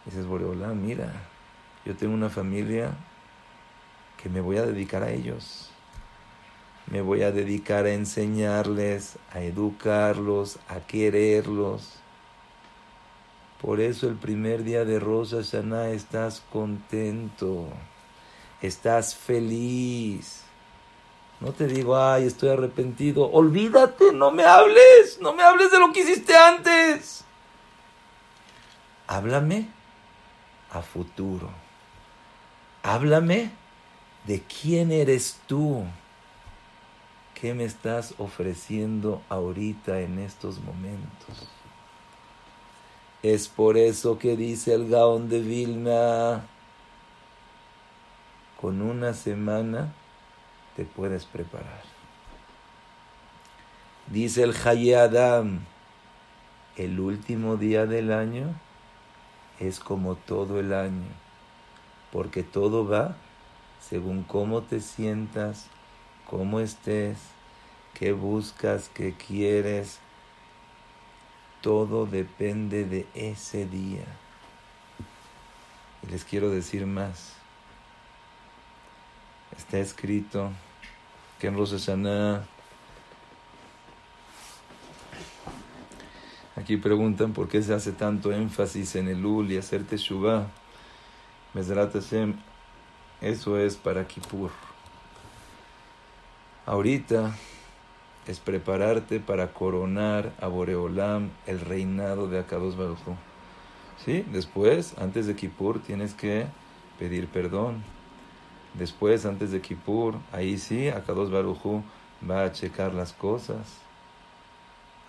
Dices, 0.06 0.26
Boreolá, 0.28 0.68
mira, 0.70 1.12
yo 1.84 1.96
tengo 1.96 2.14
una 2.14 2.30
familia 2.30 2.92
me 4.30 4.42
voy 4.42 4.58
a 4.58 4.66
dedicar 4.66 5.04
a 5.04 5.12
ellos. 5.12 5.72
Me 6.90 7.02
voy 7.02 7.24
a 7.24 7.32
dedicar 7.32 7.86
a 7.86 7.94
enseñarles, 7.94 9.18
a 9.34 9.42
educarlos, 9.42 10.60
a 10.68 10.80
quererlos. 10.80 11.94
Por 13.62 13.82
eso 13.82 14.08
el 14.08 14.16
primer 14.16 14.64
día 14.64 14.86
de 14.86 15.00
Rosa 15.00 15.42
Shana 15.42 15.90
estás 15.90 16.42
contento 16.52 17.68
estás 18.62 19.16
feliz. 19.16 20.44
No 21.40 21.52
te 21.52 21.68
digo, 21.68 21.98
ay, 21.98 22.26
estoy 22.26 22.50
arrepentido. 22.50 23.30
Olvídate, 23.30 24.12
no 24.14 24.32
me 24.32 24.44
hables, 24.44 25.20
no 25.22 25.34
me 25.34 25.44
hables 25.44 25.72
de 25.72 25.80
lo 25.80 25.94
que 25.94 26.02
hiciste 26.02 26.36
antes. 26.36 27.24
Háblame 29.06 29.70
a 30.72 30.82
futuro. 30.82 31.50
Háblame 32.82 33.52
de 34.28 34.42
quién 34.42 34.92
eres 34.92 35.40
tú. 35.48 35.86
¿Qué 37.34 37.54
me 37.54 37.64
estás 37.64 38.14
ofreciendo 38.18 39.22
ahorita 39.30 40.02
en 40.02 40.20
estos 40.20 40.60
momentos? 40.60 41.48
Es 43.24 43.48
por 43.48 43.78
eso 43.78 44.20
que 44.20 44.36
dice 44.36 44.74
el 44.74 44.90
Gaón 44.90 45.30
de 45.30 45.40
Vilna 45.40 46.46
con 48.60 48.82
una 48.82 49.14
semana 49.14 49.94
te 50.76 50.84
puedes 50.84 51.26
preparar. 51.26 51.84
Dice 54.08 54.44
el 54.44 54.56
Haye 54.66 54.96
Adam, 54.96 55.60
el 56.76 57.00
último 57.00 57.56
día 57.56 57.86
del 57.86 58.12
año 58.12 58.56
es 59.60 59.80
como 59.80 60.16
todo 60.16 60.60
el 60.60 60.74
año, 60.74 61.08
porque 62.12 62.42
todo 62.44 62.88
va 62.88 63.16
según 63.90 64.24
cómo 64.24 64.62
te 64.62 64.82
sientas, 64.82 65.68
cómo 66.26 66.60
estés, 66.60 67.18
qué 67.94 68.12
buscas, 68.12 68.90
qué 68.94 69.14
quieres. 69.14 70.00
Todo 71.62 72.06
depende 72.06 72.86
de 72.86 73.08
ese 73.14 73.66
día. 73.66 74.06
Y 76.04 76.08
les 76.12 76.24
quiero 76.24 76.50
decir 76.50 76.86
más 76.86 77.38
está 79.58 79.80
escrito 79.80 80.52
que 81.40 81.48
en 81.48 81.56
Rosh 81.56 81.90
aquí 86.56 86.78
preguntan 86.78 87.34
por 87.34 87.48
qué 87.48 87.62
se 87.62 87.74
hace 87.74 87.92
tanto 87.92 88.32
énfasis 88.32 88.96
en 88.96 89.08
el 89.08 89.26
Ul 89.26 89.52
y 89.52 89.58
hacer 89.58 89.84
Teshuvah. 89.84 90.48
Eso 93.22 93.58
es 93.58 93.76
para 93.76 94.08
Kippur. 94.08 94.52
Ahorita 96.66 97.36
es 98.28 98.40
prepararte 98.40 99.20
para 99.20 99.54
coronar 99.54 100.34
a 100.42 100.48
Boreolam 100.48 101.30
el 101.46 101.62
reinado 101.62 102.28
de 102.28 102.40
Akados 102.40 102.76
Baruj 102.76 103.00
¿Sí? 104.04 104.26
Después, 104.32 104.96
antes 104.98 105.28
de 105.28 105.36
Kippur, 105.36 105.80
tienes 105.80 106.14
que 106.14 106.48
pedir 107.00 107.28
perdón 107.28 107.84
Después, 108.78 109.26
antes 109.26 109.52
de 109.52 109.60
Kippur, 109.60 110.16
ahí 110.32 110.60
sí, 110.60 110.88
Akados 110.90 111.32
Barujú 111.32 111.84
va 112.30 112.44
a 112.44 112.52
checar 112.52 112.94
las 112.94 113.12
cosas. 113.12 113.78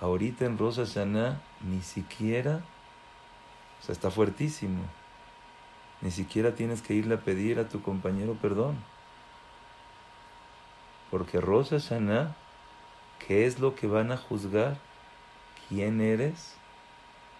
Ahorita 0.00 0.46
en 0.46 0.56
Rosa 0.56 0.86
Hashanah 0.86 1.40
ni 1.60 1.82
siquiera, 1.82 2.62
o 3.80 3.84
sea, 3.84 3.92
está 3.92 4.10
fuertísimo. 4.10 4.80
Ni 6.00 6.10
siquiera 6.10 6.54
tienes 6.54 6.82
que 6.82 6.94
irle 6.94 7.16
a 7.16 7.20
pedir 7.20 7.58
a 7.58 7.68
tu 7.68 7.82
compañero 7.82 8.34
perdón. 8.34 8.76
Porque 11.10 11.40
Rosa 11.40 11.80
Hashanah, 11.80 12.36
¿qué 13.26 13.46
es 13.46 13.58
lo 13.58 13.74
que 13.74 13.86
van 13.86 14.12
a 14.12 14.16
juzgar? 14.16 14.76
¿Quién 15.68 16.00
eres? 16.00 16.54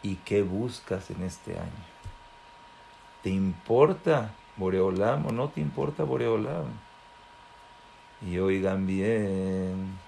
¿Y 0.03 0.17
qué 0.17 0.43
buscas 0.43 1.11
en 1.11 1.23
este 1.23 1.59
año? 1.59 1.99
¿Te 3.23 3.31
importa 3.31 4.35
Boreolam 4.57 5.27
o 5.27 5.33
no 5.33 5.49
te 5.49 5.61
importa 5.61 6.05
Boreolam? 6.05 6.67
Y 8.21 8.39
oigan 8.39 8.87
bien, 8.87 9.99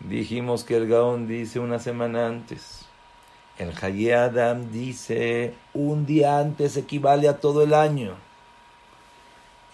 dijimos 0.00 0.64
que 0.64 0.76
el 0.76 0.88
Gaón 0.88 1.26
dice 1.26 1.60
una 1.60 1.78
semana 1.78 2.26
antes, 2.26 2.86
el 3.58 3.72
Haye 3.80 4.14
Adam 4.14 4.70
dice 4.70 5.54
un 5.74 6.06
día 6.06 6.38
antes 6.38 6.76
equivale 6.76 7.28
a 7.28 7.38
todo 7.38 7.62
el 7.62 7.74
año. 7.74 8.14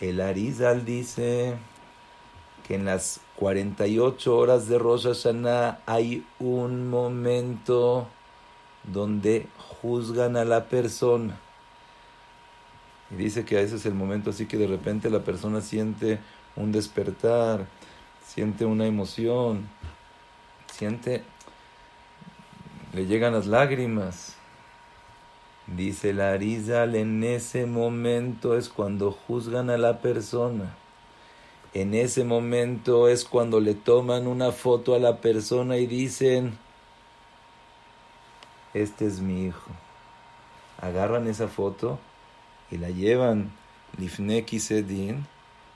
El 0.00 0.20
Arizal 0.20 0.84
dice 0.84 1.56
que 2.66 2.74
en 2.74 2.84
las 2.84 3.20
48 3.36 4.36
horas 4.36 4.68
de 4.68 4.78
Rosh 4.78 5.04
Hashanah 5.04 5.80
hay 5.86 6.24
un 6.38 6.88
momento 6.88 8.08
donde 8.84 9.46
juzgan 9.80 10.36
a 10.36 10.44
la 10.44 10.64
persona. 10.66 11.38
Y 13.10 13.16
dice 13.16 13.44
que 13.44 13.60
ese 13.60 13.76
es 13.76 13.86
el 13.86 13.94
momento 13.94 14.30
así 14.30 14.46
que 14.46 14.56
de 14.56 14.66
repente 14.66 15.08
la 15.08 15.20
persona 15.20 15.60
siente 15.60 16.18
un 16.56 16.72
despertar, 16.72 17.66
siente 18.26 18.64
una 18.66 18.86
emoción, 18.86 19.68
siente, 20.72 21.24
le 22.93 23.07
llegan 23.07 23.34
las 23.34 23.47
lágrimas. 23.47 24.34
Dice 25.66 26.14
la 26.14 26.32
Arizal, 26.32 26.95
en 26.95 27.22
ese 27.22 27.66
momento 27.66 28.57
es 28.57 28.68
cuando 28.68 29.12
juzgan 29.12 29.68
a 29.68 29.76
la 29.76 30.01
persona. 30.01 30.74
En 31.74 31.93
ese 31.93 32.24
momento 32.24 33.09
es 33.09 33.26
cuando 33.26 33.61
le 33.61 33.74
toman 33.74 34.26
una 34.26 34.53
foto 34.53 34.95
a 34.95 34.99
la 34.99 35.18
persona 35.18 35.76
y 35.76 35.86
dicen, 35.86 36.57
este 38.72 39.07
es 39.07 39.20
mi 39.20 39.45
hijo. 39.45 39.70
Agarran 40.80 41.28
esa 41.28 41.49
foto 41.49 41.99
y 42.70 42.78
la 42.78 42.89
llevan 42.89 43.53
Lifneki 43.99 44.61
Sedin. 44.61 45.26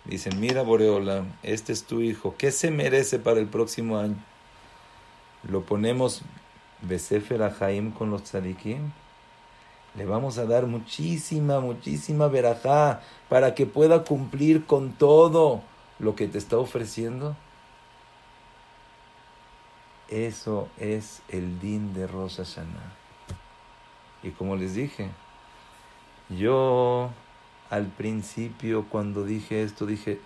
Dicen, 0.07 0.41
mira 0.41 0.63
Boreola, 0.63 1.25
este 1.43 1.75
es 1.75 1.85
tu 1.85 2.01
hijo. 2.01 2.35
¿Qué 2.39 2.51
se 2.51 2.71
merece 2.71 3.19
para 3.19 3.41
el 3.41 3.47
próximo 3.47 3.99
año? 3.99 4.17
Lo 5.49 5.63
ponemos 5.63 6.23
Besefer 6.83 7.43
Ahaim 7.43 7.93
con 7.93 8.11
los 8.11 8.25
tzadikim. 8.25 8.93
Le 9.95 10.07
vamos 10.07 10.39
a 10.39 10.47
dar 10.47 10.67
muchísima, 10.67 11.61
muchísima 11.61 12.29
verajá 12.29 13.03
para 13.29 13.55
que 13.55 13.67
pueda 13.67 14.05
cumplir 14.05 14.65
con 14.65 14.93
todo 14.93 15.63
lo 15.99 16.15
que 16.17 16.29
te 16.29 16.39
está 16.39 16.59
ofreciendo. 16.59 17.37
Eso 20.09 20.69
es 20.79 21.23
el 21.29 21.59
din 21.61 21.95
de 21.95 22.07
Rosa 22.07 22.45
Hashanah. 22.45 22.93
Y 24.23 24.31
como 24.31 24.57
les 24.57 24.75
dije, 24.75 25.11
yo 26.29 27.11
al 27.71 27.87
principio 27.87 28.87
cuando 28.89 29.25
dije 29.25 29.63
esto 29.63 29.87
dije, 29.87 30.21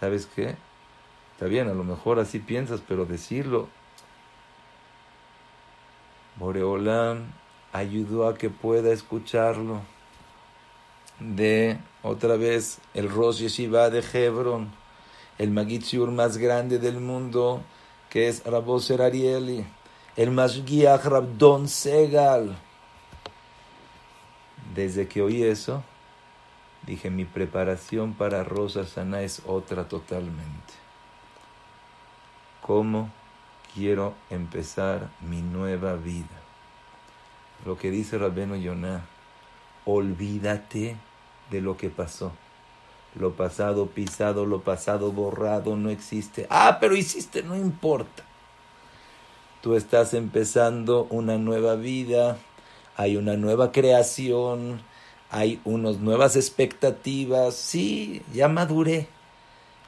¿sabes 0.00 0.26
qué? 0.26 0.56
Está 1.32 1.46
bien, 1.46 1.68
a 1.68 1.74
lo 1.74 1.84
mejor 1.84 2.18
así 2.18 2.38
piensas, 2.38 2.82
pero 2.86 3.04
decirlo. 3.06 3.68
Boreolam 6.36 7.32
ayudó 7.72 8.28
a 8.28 8.36
que 8.36 8.50
pueda 8.50 8.92
escucharlo. 8.92 9.80
De 11.18 11.78
otra 12.02 12.36
vez 12.36 12.78
el 12.94 13.08
Rosh 13.08 13.38
Yeshiva 13.38 13.88
de 13.90 14.04
Hebron, 14.12 14.70
el 15.38 15.50
Magitzur 15.50 16.10
más 16.10 16.36
grande 16.36 16.78
del 16.78 17.00
mundo, 17.00 17.62
que 18.10 18.28
es 18.28 18.44
Raboser 18.44 19.02
Arieli, 19.02 19.64
el 20.16 20.30
Mashgiach 20.30 21.04
Rabdon 21.04 21.68
Segal. 21.68 22.56
Desde 24.74 25.08
que 25.08 25.22
oí 25.22 25.42
eso, 25.42 25.82
dije, 26.86 27.08
mi 27.08 27.24
preparación 27.24 28.12
para 28.12 28.44
Rosa 28.44 28.84
Sana 28.84 29.22
es 29.22 29.42
otra 29.46 29.88
totalmente. 29.88 30.74
¿Cómo 32.60 33.10
quiero 33.76 34.14
empezar 34.30 35.10
mi 35.20 35.42
nueva 35.42 35.96
vida? 35.96 36.24
Lo 37.66 37.76
que 37.76 37.90
dice 37.90 38.16
Rabeno 38.16 38.56
Yonah, 38.56 39.04
olvídate 39.84 40.96
de 41.50 41.60
lo 41.60 41.76
que 41.76 41.90
pasó. 41.90 42.32
Lo 43.14 43.34
pasado 43.34 43.86
pisado, 43.86 44.46
lo 44.46 44.62
pasado 44.62 45.12
borrado, 45.12 45.76
no 45.76 45.90
existe. 45.90 46.46
Ah, 46.48 46.78
pero 46.80 46.96
hiciste, 46.96 47.42
no 47.42 47.54
importa. 47.54 48.24
Tú 49.62 49.74
estás 49.74 50.14
empezando 50.14 51.06
una 51.10 51.36
nueva 51.36 51.74
vida, 51.76 52.38
hay 52.96 53.16
una 53.16 53.36
nueva 53.36 53.72
creación, 53.72 54.80
hay 55.30 55.60
unas 55.64 55.98
nuevas 55.98 56.36
expectativas. 56.36 57.54
Sí, 57.54 58.22
ya 58.32 58.48
maduré. 58.48 59.08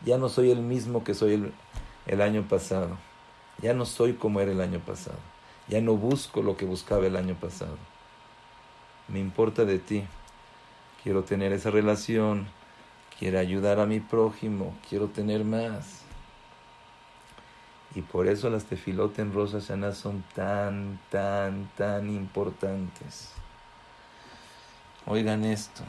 Ya 0.05 0.19
no 0.19 0.29
soy 0.29 0.51
el 0.51 0.61
mismo 0.61 1.05
que 1.05 1.15
soy 1.15 1.35
el, 1.35 1.53
el 2.07 2.21
año 2.21 2.47
pasado. 2.49 3.08
Ya 3.61 3.75
no 3.75 3.85
soy 3.85 4.15
como 4.15 4.41
era 4.41 4.53
el 4.53 4.61
año 4.61 4.81
pasado. 4.81 5.19
Ya 5.69 5.81
no 5.81 5.97
busco 5.97 6.43
lo 6.43 6.57
que 6.57 6.65
buscaba 6.65 7.07
el 7.07 7.17
año 7.17 7.35
pasado. 7.35 7.77
Me 9.09 9.19
importa 9.19 9.65
de 9.65 9.79
ti. 9.79 10.05
Quiero 11.03 11.25
tener 11.25 11.53
esa 11.53 11.71
relación 11.71 12.47
quiero 13.19 13.39
ayudar 13.39 13.81
a 13.81 13.87
mi 13.87 14.01
prójimo, 14.01 14.77
quiero 14.89 15.09
tener 15.09 15.45
más. 15.45 16.03
Y 17.95 18.03
por 18.03 18.29
eso 18.29 18.49
las 18.51 18.65
tefilotes 18.65 19.19
en 19.19 19.33
Rosa 19.33 19.61
Sana 19.61 19.93
son 19.93 20.23
tan, 20.35 21.01
tan, 21.11 21.71
tan 21.77 22.09
importantes. 22.11 23.33
Oigan 25.07 25.45
esto. 25.45 25.83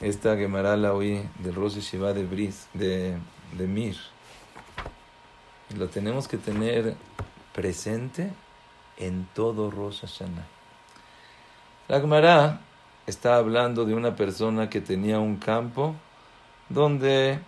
Esta 0.00 0.36
Gemara 0.36 0.76
la 0.76 0.92
oí 0.92 1.28
del 1.40 1.54
Rosa 1.54 1.80
Shiva 1.80 2.12
de 2.12 2.24
Bris, 2.24 2.68
de, 2.74 3.16
de 3.56 3.66
Mir. 3.66 3.96
Lo 5.76 5.88
tenemos 5.88 6.28
que 6.28 6.36
tener 6.38 6.94
presente 7.52 8.30
en 8.96 9.26
todo 9.34 9.72
Rosa 9.72 10.06
Sana. 10.06 10.46
La 11.88 12.00
Gemara 12.00 12.60
está 13.06 13.36
hablando 13.36 13.84
de 13.84 13.94
una 13.94 14.14
persona 14.14 14.70
que 14.70 14.80
tenía 14.80 15.18
un 15.18 15.36
campo 15.36 15.96
donde 16.68 17.40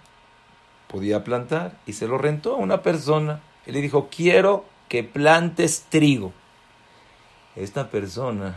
podía 0.88 1.22
plantar 1.22 1.78
y 1.86 1.92
se 1.92 2.08
lo 2.08 2.18
rentó 2.18 2.54
a 2.54 2.58
una 2.58 2.82
persona 2.82 3.40
y 3.64 3.70
le 3.70 3.80
dijo, 3.80 4.08
quiero 4.10 4.64
que 4.88 5.04
plantes 5.04 5.86
trigo. 5.88 6.32
Esta 7.54 7.90
persona 7.90 8.56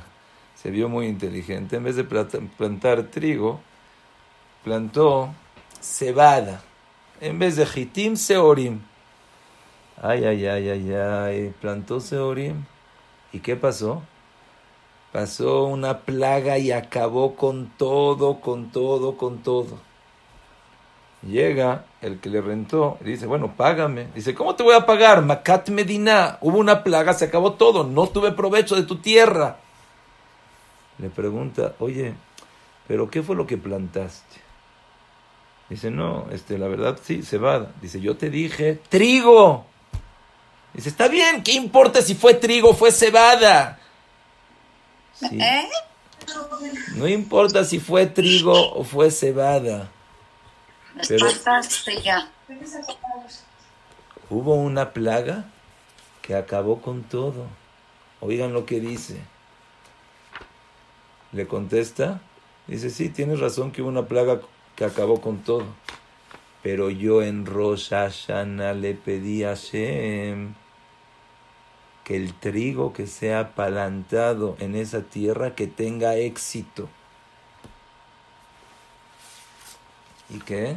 se 0.56 0.72
vio 0.72 0.90
muy 0.90 1.06
inteligente, 1.06 1.76
en 1.76 1.84
vez 1.84 1.96
de 1.96 2.04
plantar 2.04 3.04
trigo, 3.04 3.60
plantó 4.64 5.34
cebada, 5.80 6.64
en 7.22 7.38
vez 7.38 7.56
de 7.56 7.68
jitim, 7.68 8.16
seorim. 8.16 8.89
Ay, 10.02 10.24
ay, 10.24 10.46
ay, 10.48 10.70
ay, 10.70 10.94
ay, 10.94 11.54
plantó 11.60 12.00
seorim. 12.00 12.64
¿Y 13.34 13.40
qué 13.40 13.56
pasó? 13.56 14.02
Pasó 15.12 15.66
una 15.66 16.00
plaga 16.00 16.58
y 16.58 16.72
acabó 16.72 17.36
con 17.36 17.68
todo, 17.78 18.40
con 18.40 18.72
todo, 18.72 19.18
con 19.18 19.40
todo. 19.40 19.78
Llega 21.22 21.84
el 22.02 22.20
que 22.20 22.30
le 22.30 22.40
rentó 22.40 22.98
y 23.02 23.06
dice, 23.06 23.26
bueno, 23.26 23.54
págame. 23.58 24.08
Dice, 24.16 24.34
¿cómo 24.34 24.56
te 24.56 24.64
voy 24.64 24.76
a 24.76 24.86
pagar? 24.86 25.22
Macat 25.22 25.70
Medina, 25.70 26.38
hubo 26.42 26.58
una 26.60 26.84
plaga, 26.84 27.14
se 27.14 27.26
acabó 27.26 27.54
todo, 27.54 27.84
no 27.84 28.08
tuve 28.08 28.32
provecho 28.32 28.76
de 28.76 28.84
tu 28.84 28.98
tierra. 28.98 29.58
Le 30.98 31.10
pregunta, 31.10 31.74
oye, 31.80 32.14
¿pero 32.88 33.10
qué 33.10 33.22
fue 33.22 33.36
lo 33.36 33.46
que 33.46 33.58
plantaste? 33.58 34.38
Dice, 35.70 35.92
no, 35.92 36.28
este, 36.32 36.58
la 36.58 36.68
verdad 36.68 36.98
sí, 37.02 37.22
cebada. 37.22 37.74
Dice, 37.82 38.00
yo 38.00 38.16
te 38.16 38.30
dije, 38.30 38.80
trigo. 38.88 39.66
Dice, 40.74 40.90
está 40.90 41.08
bien, 41.08 41.44
¿qué 41.44 41.54
importa 41.54 42.02
si 42.02 42.16
fue 42.16 42.34
trigo 42.36 42.70
o 42.70 42.74
fue 42.76 42.92
cebada? 42.92 43.80
¿Eh? 45.32 45.68
No 46.96 47.08
importa 47.08 47.64
si 47.64 47.80
fue 47.80 48.06
trigo 48.06 48.74
o 48.74 48.84
fue 48.84 49.12
cebada. 49.12 49.90
Pero 51.08 51.28
hubo 54.30 54.56
una 54.56 54.92
plaga 54.92 55.46
que 56.22 56.36
acabó 56.36 56.82
con 56.82 57.04
todo. 57.04 57.48
Oigan 58.22 58.54
lo 58.54 58.66
que 58.66 58.80
dice. 58.80 59.20
Le 61.32 61.48
contesta, 61.48 62.22
dice, 62.68 62.90
sí, 62.90 63.10
tienes 63.10 63.40
razón 63.40 63.72
que 63.72 63.82
hubo 63.82 63.90
una 63.90 64.08
plaga 64.08 64.42
que 64.76 64.86
acabó 64.86 65.22
con 65.22 65.40
todo. 65.40 65.66
Pero 66.62 66.90
yo 66.90 67.22
en 67.22 67.46
Rosh 67.46 67.90
Hashanah 67.90 68.74
le 68.74 68.94
pedí 68.94 69.44
a 69.44 69.56
Shem 69.56 70.56
que 72.04 72.18
el 72.18 72.34
trigo 72.34 72.92
que 72.92 73.08
sea 73.08 73.54
plantado 73.54 74.58
en 74.60 74.76
esa 74.76 75.04
tierra 75.04 75.56
que 75.56 75.68
tenga 75.68 76.16
éxito. 76.16 76.90
¿Y 80.30 80.40
qué? 80.40 80.76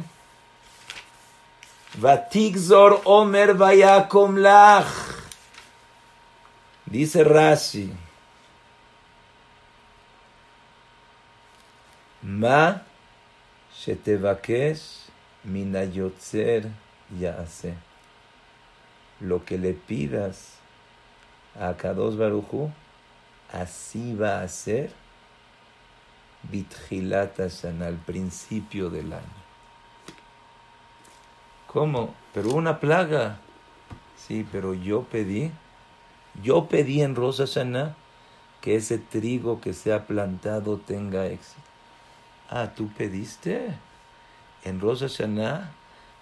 Vatigzor 1.95 3.01
Omer 3.03 3.53
Vayakom. 3.53 4.37
Dice 6.85 7.23
Rashi. 7.23 7.91
Ma 12.21 12.83
shetevakesh 13.75 15.02
minayotzer 15.43 16.69
yaase. 17.19 17.75
Lo 19.19 19.45
que 19.45 19.57
le 19.57 19.73
pidas 19.73 20.57
a 21.59 21.75
Kadosh 21.75 22.15
Baruchu, 22.15 22.71
así 23.51 24.15
va 24.15 24.41
a 24.41 24.47
ser 24.47 24.91
Bitjilata 26.51 27.47
al 27.85 27.95
principio 27.95 28.89
del 28.89 29.13
año. 29.13 29.43
¿Cómo? 31.67 32.13
Pero 32.33 32.51
una 32.51 32.79
plaga. 32.79 33.39
Sí, 34.17 34.45
pero 34.51 34.73
yo 34.73 35.03
pedí, 35.03 35.51
yo 36.43 36.67
pedí 36.67 37.01
en 37.01 37.15
Rosa 37.15 37.47
Sana 37.47 37.95
que 38.61 38.75
ese 38.75 38.97
trigo 38.97 39.59
que 39.59 39.73
se 39.73 39.93
ha 39.93 40.05
plantado 40.05 40.77
tenga 40.77 41.25
éxito. 41.27 41.61
Ah, 42.49 42.71
tú 42.75 42.89
pediste 42.89 43.73
en 44.63 44.79
Rosa 44.79 45.09
Sana. 45.09 45.73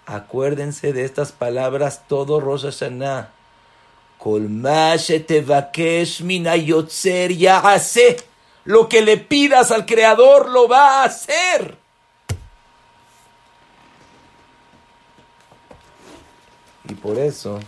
Acuérdense 0.06 0.92
de 0.92 1.04
estas 1.04 1.32
palabras 1.32 2.08
todo 2.08 2.40
ya 7.36 7.58
hace. 7.58 8.16
Lo 8.64 8.88
que 8.88 9.02
le 9.02 9.16
pidas 9.16 9.70
al 9.72 9.86
Creador 9.86 10.48
lo 10.48 10.68
va 10.68 11.02
a 11.02 11.04
hacer. 11.04 11.76
Y 16.88 16.94
por 16.94 17.18
eso 17.18 17.60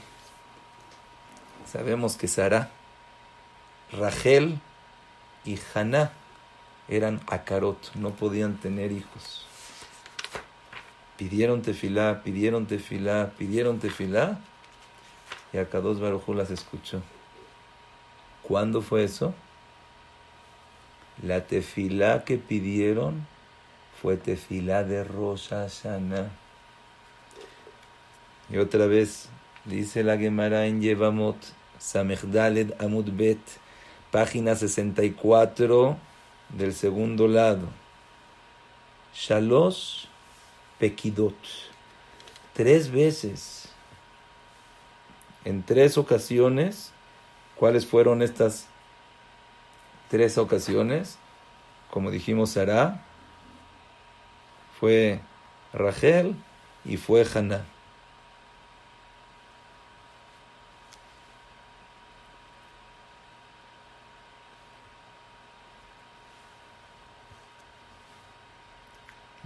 sabemos 1.70 2.16
que 2.16 2.28
Sara, 2.28 2.70
Rachel 3.92 4.60
y 5.44 5.58
Haná 5.74 6.12
eran 6.88 7.20
acarot, 7.26 7.94
no 7.94 8.10
podían 8.10 8.58
tener 8.58 8.92
hijos. 8.92 9.46
Pidieron 11.16 11.62
tefilá, 11.62 12.22
pidieron 12.24 12.66
tefilá, 12.66 13.30
pidieron 13.38 13.78
tefilá, 13.78 14.40
y 15.52 15.58
Akados 15.58 16.00
Barujú 16.00 16.34
las 16.34 16.50
escuchó. 16.50 17.02
¿Cuándo 18.42 18.82
fue 18.82 19.04
eso? 19.04 19.32
La 21.22 21.46
tefilá 21.46 22.24
que 22.24 22.36
pidieron 22.38 23.26
fue 24.02 24.16
tefilá 24.16 24.82
de 24.82 25.04
Rosa 25.04 25.68
Sana. 25.68 26.30
Y 28.50 28.58
otra 28.58 28.86
vez 28.86 29.28
dice 29.64 30.02
la 30.02 30.18
Gemara 30.18 30.66
en 30.66 30.82
Yevamot, 30.82 31.36
Samechdaled 31.78 32.74
Amud 32.80 33.08
Bet, 33.12 33.38
página 34.10 34.56
64 34.56 35.96
del 36.50 36.74
segundo 36.74 37.28
lado. 37.28 37.68
Shalosh 39.14 40.06
Pekidot. 40.78 41.36
Tres 42.52 42.90
veces. 42.90 43.68
En 45.44 45.62
tres 45.62 45.98
ocasiones. 45.98 46.92
¿Cuáles 47.56 47.86
fueron 47.86 48.22
estas 48.22 48.66
tres 50.10 50.38
ocasiones? 50.38 51.18
Como 51.90 52.10
dijimos, 52.10 52.50
Sara. 52.50 53.04
Fue 54.80 55.20
Rachel 55.72 56.36
y 56.84 56.96
fue 56.96 57.26
Haná. 57.34 57.64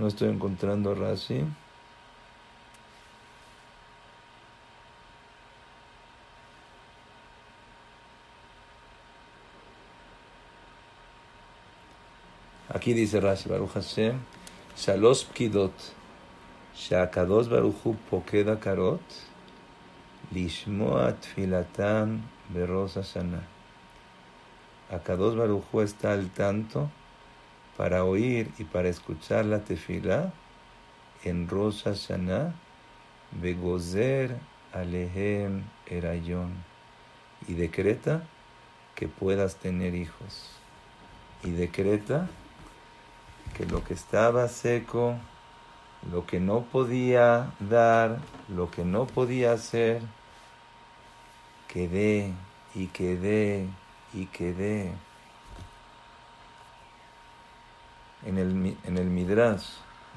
Estoy 0.09 0.31
encontrando 0.31 0.95
Rashi. 0.95 1.45
Aquí 12.71 12.95
dice 12.95 13.21
Rashi, 13.21 13.51
Baruch 13.51 13.73
Hashem, 13.75 14.19
Shalos 14.77 15.25
Pkidot, 15.25 15.73
Shakados 16.75 17.49
Baruchu 17.49 17.97
Pokeda 18.11 18.59
Karot, 18.59 19.01
Lishmoa 20.33 21.15
Tfilatam 21.21 22.23
Berosa 22.51 23.03
Shana. 23.03 23.43
Akados 24.91 25.37
Baruchu 25.37 25.83
está 25.83 26.13
al 26.13 26.31
tanto 26.31 26.91
para 27.79 28.05
oír 28.05 28.51
y 28.59 28.65
para 28.65 28.89
escuchar 28.89 29.45
la 29.45 29.61
tefila 29.61 30.33
en 31.23 31.49
Rosa 31.49 31.93
Shana, 31.95 32.53
Begozer 33.41 34.37
Alehem 34.73 35.63
Erayon, 35.87 36.53
y 37.47 37.55
decreta 37.55 38.25
que 38.97 39.07
puedas 39.07 39.57
tener 39.57 39.95
hijos. 39.95 40.51
Y 41.45 41.53
decreta 41.53 42.29
que 43.57 43.65
lo 43.65 43.85
que 43.85 43.95
estaba 43.95 44.49
seco, 44.49 45.15
lo 46.11 46.27
que 46.27 46.41
no 46.41 46.65
podía 46.65 47.53
dar, 47.61 48.19
lo 48.49 48.73
que 48.73 48.85
no 48.85 49.07
podía 49.07 49.53
hacer, 49.53 50.03
que 51.69 51.87
dé 51.87 52.33
y 52.75 52.89
que 52.89 53.17
dé 53.17 53.69
y 54.13 54.27
que 54.27 54.53
en 58.25 58.39
el, 58.39 58.77
en 58.85 58.99
el 58.99 59.07
Midrash 59.07 59.65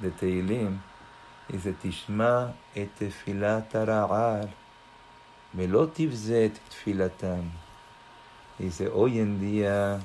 de 0.01 0.11
Teilim, 0.11 0.79
dice 1.47 1.73
Tishma 1.73 2.53
et 2.75 2.89
tefilat 2.97 3.75
ara'ar, 3.75 4.49
zet 6.13 6.59
tfilatam. 6.69 7.51
Dice, 8.57 8.89
hoy 8.93 9.19
en 9.19 9.39
día 9.39 9.99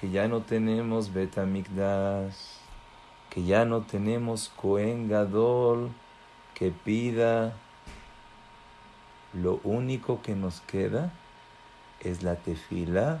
que 0.00 0.10
ya 0.10 0.28
no 0.28 0.42
tenemos 0.42 1.12
Betamikdash, 1.12 2.36
que 3.30 3.44
ya 3.44 3.64
no 3.64 3.82
tenemos 3.82 4.50
Kohen 4.56 5.08
Gadol 5.08 5.90
que 6.54 6.70
pida, 6.70 7.54
lo 9.34 9.60
único 9.62 10.22
que 10.22 10.34
nos 10.34 10.60
queda 10.62 11.12
es 12.00 12.22
la 12.22 12.36
tefila 12.36 13.20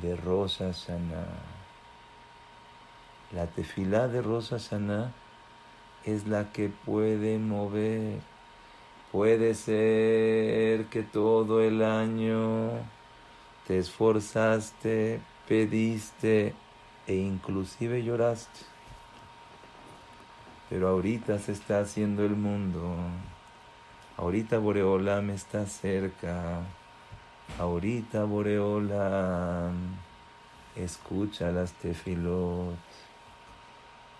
de 0.00 0.14
Rosa 0.14 0.72
Sana. 0.72 1.51
La 3.34 3.46
tefilá 3.46 4.08
de 4.08 4.20
Rosa 4.20 4.58
Sana 4.58 5.10
es 6.04 6.26
la 6.26 6.52
que 6.52 6.68
puede 6.68 7.38
mover. 7.38 8.20
Puede 9.10 9.54
ser 9.54 10.86
que 10.86 11.02
todo 11.02 11.62
el 11.62 11.82
año 11.82 12.70
te 13.66 13.78
esforzaste, 13.78 15.20
pediste 15.48 16.54
e 17.06 17.14
inclusive 17.14 18.02
lloraste. 18.02 18.60
Pero 20.68 20.88
ahorita 20.88 21.38
se 21.38 21.52
está 21.52 21.80
haciendo 21.80 22.26
el 22.26 22.36
mundo. 22.36 22.96
Ahorita 24.18 24.58
Boreolam 24.58 25.30
está 25.30 25.64
cerca. 25.64 26.60
Ahorita 27.58 28.24
Boreolam 28.24 29.96
escucha 30.76 31.50
las 31.50 31.72
tefilot 31.72 32.91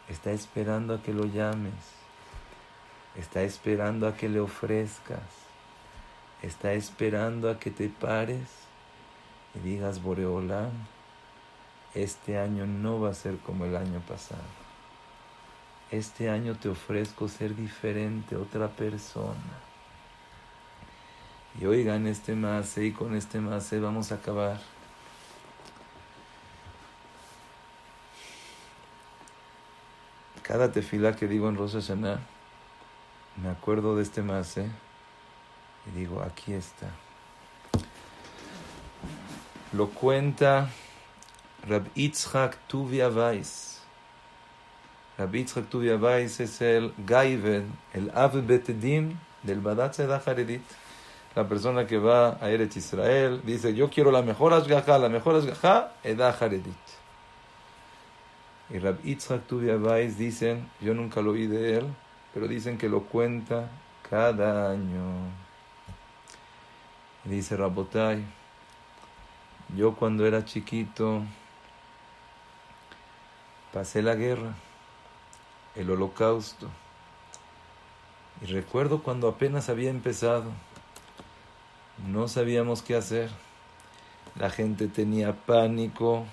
está 0.09 0.33
esperando 0.33 0.95
a 0.95 1.03
que 1.03 1.13
lo 1.13 1.27
llames, 1.27 1.75
está 3.17 3.43
esperando 3.43 4.07
a 4.07 4.17
que 4.17 4.29
le 4.29 4.41
ofrezcas, 4.41 5.21
está 6.43 6.73
esperando 6.73 7.51
a 7.51 7.59
que 7.59 7.71
te 7.71 7.89
pares 7.89 8.49
y 9.55 9.59
digas, 9.61 10.03
Boreolán, 10.03 10.73
este 11.95 12.39
año 12.39 12.67
no 12.67 13.01
va 13.01 13.11
a 13.11 13.15
ser 13.15 13.39
como 13.39 13.65
el 13.65 13.77
año 13.77 14.01
pasado. 14.01 14.41
Este 15.91 16.31
año 16.31 16.57
te 16.57 16.71
ofrezco 16.71 17.29
ser 17.29 17.55
diferente, 17.55 18.35
otra 18.35 18.69
persona. 18.69 19.61
Y 21.61 21.67
oigan 21.67 22.07
este 22.07 22.35
más 22.35 22.79
y 22.79 22.93
con 22.93 23.15
este 23.15 23.41
más 23.41 23.71
vamos 23.79 24.11
a 24.11 24.15
acabar. 24.15 24.59
Cada 30.43 30.73
tefila 30.73 31.15
que 31.15 31.29
digo 31.29 31.49
en 31.49 31.57
Rosa 31.57 31.81
Hashanah, 31.81 32.19
me 33.43 33.49
acuerdo 33.49 33.97
de 33.97 34.03
este 34.03 34.23
más, 34.23 34.57
¿eh? 34.57 34.69
Y 35.87 35.99
digo, 35.99 36.23
aquí 36.23 36.53
está. 36.53 36.89
Lo 39.73 39.89
cuenta 39.89 40.69
Rab 41.67 41.93
Yitzhak 41.95 42.59
Tuvia 42.67 43.09
Weiss. 43.09 43.81
Rab 45.17 45.33
Yitzhak 45.33 45.69
Tuvia 45.69 45.97
Weiss 45.97 46.41
es 46.41 46.61
el 46.61 46.93
Gaiven, 46.99 47.73
el 47.95 48.11
Av 48.15 48.35
Betedim 48.47 49.17
del 49.43 49.61
Badat 49.61 49.95
Sedah 49.95 50.23
Haredit. 50.25 50.63
La 51.35 51.49
persona 51.49 51.87
que 51.87 51.97
va 51.97 52.37
a 52.41 52.51
Eretz 52.51 52.77
Israel 52.77 53.41
dice, 53.43 53.75
yo 53.75 53.89
quiero 53.89 54.11
la 54.11 54.21
mejor 54.21 54.53
Ashgaha, 54.53 54.99
la 54.99 55.09
mejor 55.09 55.37
Ashgaha, 55.37 55.93
Edah 56.05 56.37
Haredit. 56.39 57.02
Y 58.73 58.79
Rab 58.79 59.03
Yitzhak 59.03 59.47
Tuvia 59.47 59.77
Weiss 59.77 60.17
dicen, 60.17 60.67
yo 60.81 60.95
nunca 60.95 61.21
lo 61.21 61.33
oí 61.33 61.47
de 61.47 61.79
él, 61.79 61.87
pero 62.33 62.49
dicen 62.49 62.79
que 62.79 62.89
lo 62.89 63.03
cuenta 63.03 63.69
cada 64.09 64.71
año. 64.71 65.03
Y 67.27 67.29
dice 67.29 67.55
Rabotai, 67.55 68.25
yo 69.77 69.95
cuando 69.95 70.27
era 70.27 70.47
chiquito 70.47 71.23
pasé 73.75 74.01
la 74.01 74.15
guerra, 74.15 74.55
el 75.75 75.91
holocausto, 75.91 76.69
y 78.41 78.47
recuerdo 78.47 79.03
cuando 79.03 79.29
apenas 79.29 79.69
había 79.69 79.91
empezado, 79.91 80.51
no 82.07 82.27
sabíamos 82.27 82.81
qué 82.81 82.97
hacer, 82.97 83.31
la 84.35 84.49
gente 84.49 84.89
tenía 84.89 85.35
pánico, 85.35 86.25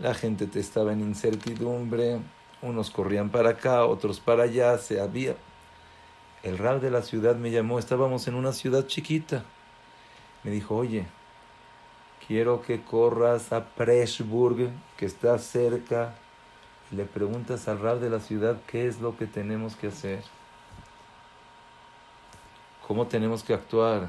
la 0.00 0.14
gente 0.14 0.46
te 0.46 0.60
estaba 0.60 0.92
en 0.92 1.00
incertidumbre, 1.00 2.20
unos 2.62 2.90
corrían 2.90 3.30
para 3.30 3.50
acá, 3.50 3.84
otros 3.84 4.20
para 4.20 4.44
allá, 4.44 4.78
se 4.78 5.00
había... 5.00 5.36
El 6.44 6.56
rab 6.56 6.80
de 6.80 6.92
la 6.92 7.02
ciudad 7.02 7.34
me 7.34 7.50
llamó, 7.50 7.80
estábamos 7.80 8.28
en 8.28 8.36
una 8.36 8.52
ciudad 8.52 8.86
chiquita, 8.86 9.42
me 10.44 10.52
dijo, 10.52 10.76
oye, 10.76 11.06
quiero 12.28 12.62
que 12.62 12.80
corras 12.80 13.52
a 13.52 13.64
Preshburg, 13.64 14.70
que 14.96 15.04
está 15.04 15.36
cerca, 15.38 16.14
le 16.92 17.04
preguntas 17.04 17.66
al 17.66 17.80
rab 17.80 17.98
de 17.98 18.08
la 18.08 18.20
ciudad 18.20 18.56
qué 18.68 18.86
es 18.86 19.00
lo 19.00 19.16
que 19.16 19.26
tenemos 19.26 19.74
que 19.74 19.88
hacer. 19.88 20.22
¿Cómo 22.86 23.08
tenemos 23.08 23.42
que 23.42 23.52
actuar? 23.52 24.08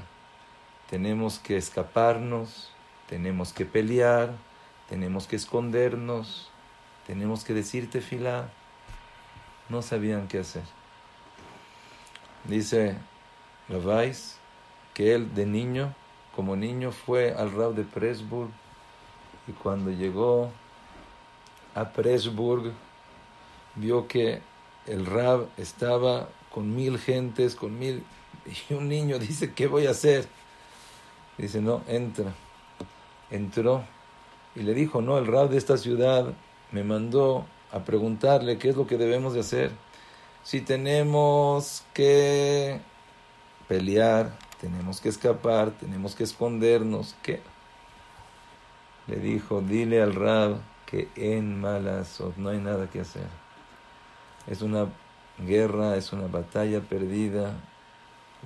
Tenemos 0.90 1.40
que 1.40 1.58
escaparnos, 1.58 2.72
tenemos 3.10 3.52
que 3.52 3.66
pelear, 3.66 4.34
tenemos 4.90 5.28
que 5.28 5.36
escondernos, 5.36 6.50
tenemos 7.06 7.44
que 7.44 7.54
decirte 7.54 8.02
fila. 8.02 8.50
No 9.70 9.84
sabían 9.84 10.28
qué 10.28 10.40
hacer. 10.40 10.64
Dice 12.46 12.98
Ravais 13.70 14.38
que 14.96 15.14
él 15.14 15.34
de 15.36 15.46
niño 15.46 15.94
como 16.36 16.56
niño 16.56 16.92
fue 16.92 17.34
al 17.34 17.52
Rab 17.52 17.76
de 17.76 17.84
Presburg 17.84 18.50
y 19.48 19.52
cuando 19.52 19.92
llegó 19.92 20.52
a 21.76 21.90
Presburg 21.90 22.72
vio 23.76 24.08
que 24.08 24.42
el 24.88 25.06
Rab 25.06 25.48
estaba 25.58 26.30
con 26.52 26.76
mil 26.76 26.98
gentes, 26.98 27.56
con 27.56 27.78
mil... 27.78 28.04
Y 28.70 28.74
un 28.74 28.90
niño 28.90 29.20
dice, 29.20 29.54
¿qué 29.54 29.68
voy 29.68 29.86
a 29.86 29.92
hacer? 29.92 30.28
Dice, 31.38 31.62
no, 31.62 31.84
entra. 31.88 32.34
Entró 33.30 33.84
y 34.56 34.62
le 34.62 34.74
dijo, 34.74 35.02
no, 35.02 35.18
el 35.18 35.28
Rab 35.28 35.50
de 35.50 35.58
esta 35.58 35.78
ciudad 35.78 36.34
me 36.72 36.84
mandó 36.84 37.45
a 37.72 37.80
preguntarle 37.80 38.58
qué 38.58 38.70
es 38.70 38.76
lo 38.76 38.88
que 38.88 38.97
debemos 38.97 39.34
de 39.34 39.41
hacer. 39.41 39.72
Si 40.43 40.62
tenemos 40.62 41.84
que 41.93 42.80
pelear, 43.68 44.32
tenemos 44.60 45.00
que 45.02 45.10
escapar, 45.10 45.72
tenemos 45.72 46.16
que 46.16 46.24
escondernos. 46.24 47.16
¿Qué? 47.22 47.41
Le 49.08 49.18
dijo, 49.18 49.62
dile 49.62 50.02
al 50.02 50.16
Rab 50.16 50.58
que 50.86 51.08
en 51.16 51.60
Malasot 51.62 52.36
no 52.38 52.50
hay 52.50 52.58
nada 52.58 52.89
que 52.89 53.02
hacer. 53.02 53.28
Es 54.47 54.62
una 54.62 54.88
guerra, 55.38 55.95
es 55.95 56.12
una 56.12 56.28
batalla 56.28 56.82
perdida. 56.82 57.54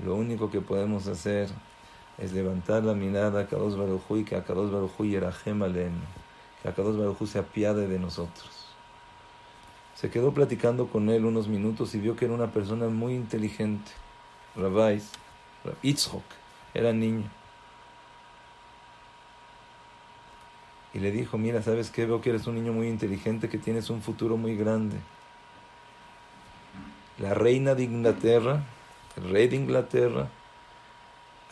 Lo 0.03 0.15
único 0.15 0.51
que 0.51 0.61
podemos 0.61 1.07
hacer 1.07 1.49
es 2.17 2.33
levantar 2.33 2.83
la 2.83 2.93
mirada 2.93 3.41
a 3.41 3.47
Kadosh 3.47 3.75
Baruj 3.75 4.03
y 4.17 4.23
que 4.23 4.35
a 4.35 4.43
Kadosh 4.43 4.71
Baruj 4.71 4.91
Alen, 4.99 5.93
que 6.61 6.69
a 6.69 6.73
Kadosh 6.73 6.97
Baruj 6.97 7.27
se 7.27 7.39
apiade 7.39 7.87
de 7.87 7.99
nosotros. 7.99 8.67
Se 9.95 10.09
quedó 10.09 10.33
platicando 10.33 10.87
con 10.87 11.09
él 11.09 11.25
unos 11.25 11.47
minutos 11.47 11.95
y 11.95 11.99
vio 11.99 12.15
que 12.15 12.25
era 12.25 12.33
una 12.33 12.51
persona 12.51 12.87
muy 12.89 13.13
inteligente. 13.13 13.91
Rabais, 14.55 15.11
Itzhok, 15.81 16.23
era 16.73 16.91
niño. 16.91 17.29
Y 20.93 20.99
le 20.99 21.11
dijo, 21.11 21.37
mira, 21.37 21.61
¿sabes 21.63 21.89
qué? 21.89 22.05
Veo 22.05 22.21
que 22.21 22.29
eres 22.29 22.45
un 22.45 22.55
niño 22.55 22.71
muy 22.71 22.87
inteligente, 22.87 23.49
que 23.49 23.57
tienes 23.57 23.89
un 23.89 24.01
futuro 24.01 24.37
muy 24.37 24.55
grande. 24.55 24.97
La 27.17 27.33
reina 27.33 27.73
de 27.73 27.83
Inglaterra, 27.83 28.63
el 29.17 29.29
rey 29.29 29.47
de 29.47 29.55
Inglaterra, 29.55 30.27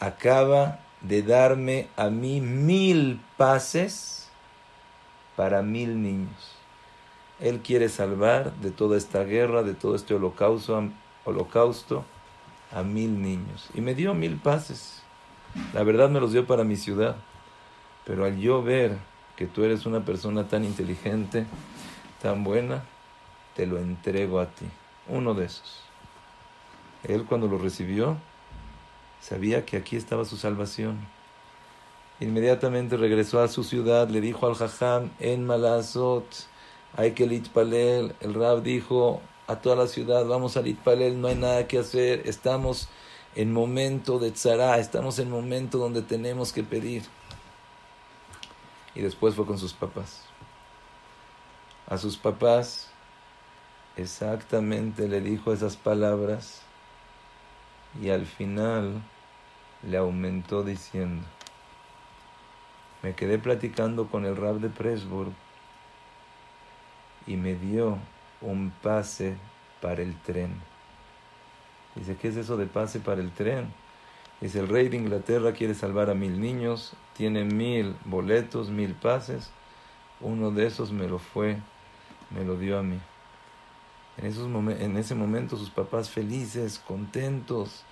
acaba 0.02 0.80
de 1.02 1.22
darme 1.22 1.88
a 1.95 2.10
mí 2.10 2.41
mil 2.41 3.22
pases 3.38 4.30
para 5.36 5.62
mil 5.62 6.02
niños. 6.02 6.56
Él 7.39 7.62
quiere 7.62 7.88
salvar 7.88 8.52
de 8.56 8.72
toda 8.72 8.97
esta 8.97 9.24
guerra, 9.24 9.64
de 9.64 9.76
todo 9.76 9.95
este 9.95 10.14
holocausto, 10.16 12.04
a 12.72 12.84
mil 12.84 13.22
niños. 13.22 13.70
Y 13.76 13.82
me 13.82 13.93
dio 13.95 14.14
mil 14.14 14.38
pases. 14.38 15.04
La 15.74 15.84
verdad 15.84 16.10
me 16.10 16.20
los 16.20 16.34
dio 16.34 16.47
para 16.47 16.64
mi 16.64 16.76
ciudad. 16.78 17.16
Pero 18.06 18.26
al 18.26 18.38
yo 18.38 18.64
ver 18.64 18.97
que 19.36 19.45
tú 19.45 19.64
eres 19.64 19.86
una 19.86 20.04
persona 20.04 20.47
tan 20.47 20.64
inteligente, 20.64 21.45
tan 22.22 22.43
buena, 22.43 22.84
te 23.56 23.68
lo 23.68 23.78
entrego 23.78 24.39
a 24.39 24.47
ti. 24.47 24.66
Uno 25.08 25.36
de 25.36 25.45
esos. 25.45 25.84
Él 27.04 27.26
cuando 27.26 27.47
lo 27.47 27.60
recibió, 27.60 28.18
sabía 29.22 29.65
que 29.65 29.78
aquí 29.78 29.95
estaba 29.95 30.26
su 30.26 30.38
salvación. 30.38 31.07
Inmediatamente 32.19 32.97
regresó 32.97 33.41
a 33.41 33.47
su 33.47 33.63
ciudad, 33.63 34.09
le 34.09 34.22
dijo 34.22 34.45
al 34.45 34.55
Jajam, 34.55 35.11
en 35.19 35.45
Malazot, 35.45 36.26
hay 36.95 37.11
que 37.13 37.26
litpalel. 37.26 38.15
El 38.19 38.34
Rab 38.34 38.61
dijo, 38.61 39.22
a 39.47 39.57
toda 39.57 39.76
la 39.76 39.88
ciudad, 39.88 40.26
vamos 40.26 40.55
a 40.55 40.61
Litpalel, 40.61 41.19
no 41.19 41.28
hay 41.28 41.36
nada 41.36 41.67
que 41.67 41.80
hacer, 41.80 42.22
estamos 42.26 42.88
en 43.36 43.51
momento 43.51 44.19
de 44.19 44.32
tzara, 44.32 44.78
estamos 44.80 45.19
en 45.19 45.30
momento 45.30 45.78
donde 45.78 46.01
tenemos 46.01 46.53
que 46.53 46.63
pedir. 46.63 47.03
Y 48.95 49.01
después 49.01 49.36
fue 49.36 49.45
con 49.45 49.57
sus 49.57 49.74
papás. 49.74 50.24
A 51.88 51.97
sus 51.97 52.17
papás 52.17 52.89
exactamente 53.97 55.07
le 55.07 55.19
dijo 55.19 55.51
esas 55.51 55.76
palabras 55.76 56.61
y 58.01 58.09
al 58.09 58.26
final 58.26 59.01
le 59.84 59.97
aumentó 59.97 60.63
diciendo, 60.63 61.25
me 63.01 63.13
quedé 63.15 63.39
platicando 63.39 64.07
con 64.07 64.25
el 64.25 64.36
rab 64.36 64.59
de 64.59 64.69
Presburg 64.69 65.32
y 67.25 67.36
me 67.36 67.55
dio 67.55 67.97
un 68.41 68.71
pase 68.82 69.36
para 69.82 70.01
el 70.01 70.15
tren. 70.21 70.53
Dice, 71.95 72.15
¿qué 72.15 72.29
es 72.29 72.38
eso 72.38 72.57
de 72.57 72.67
pase 72.67 72.99
para 72.99 73.21
el 73.21 73.32
tren? 73.32 73.73
Dice, 74.39 74.59
el 74.59 74.67
rey 74.67 74.89
de 74.89 74.97
Inglaterra 74.97 75.53
quiere 75.53 75.73
salvar 75.73 76.09
a 76.09 76.15
mil 76.15 76.39
niños, 76.39 76.93
tiene 77.15 77.43
mil 77.43 77.95
boletos, 78.05 78.69
mil 78.69 78.93
pases. 78.93 79.51
Uno 80.19 80.51
de 80.51 80.67
esos 80.67 80.91
me 80.91 81.07
lo 81.07 81.19
fue, 81.19 81.57
me 82.29 82.45
lo 82.45 82.57
dio 82.57 82.77
a 82.79 82.84
mí. 82.84 82.99
En, 84.17 84.25
esos 84.25 84.47
en 84.47 84.97
ese 84.97 85.15
momento 85.15 85.57
sus 85.57 85.69
papás 85.69 86.09
felices, 86.09 86.79
contentos. 86.79 87.84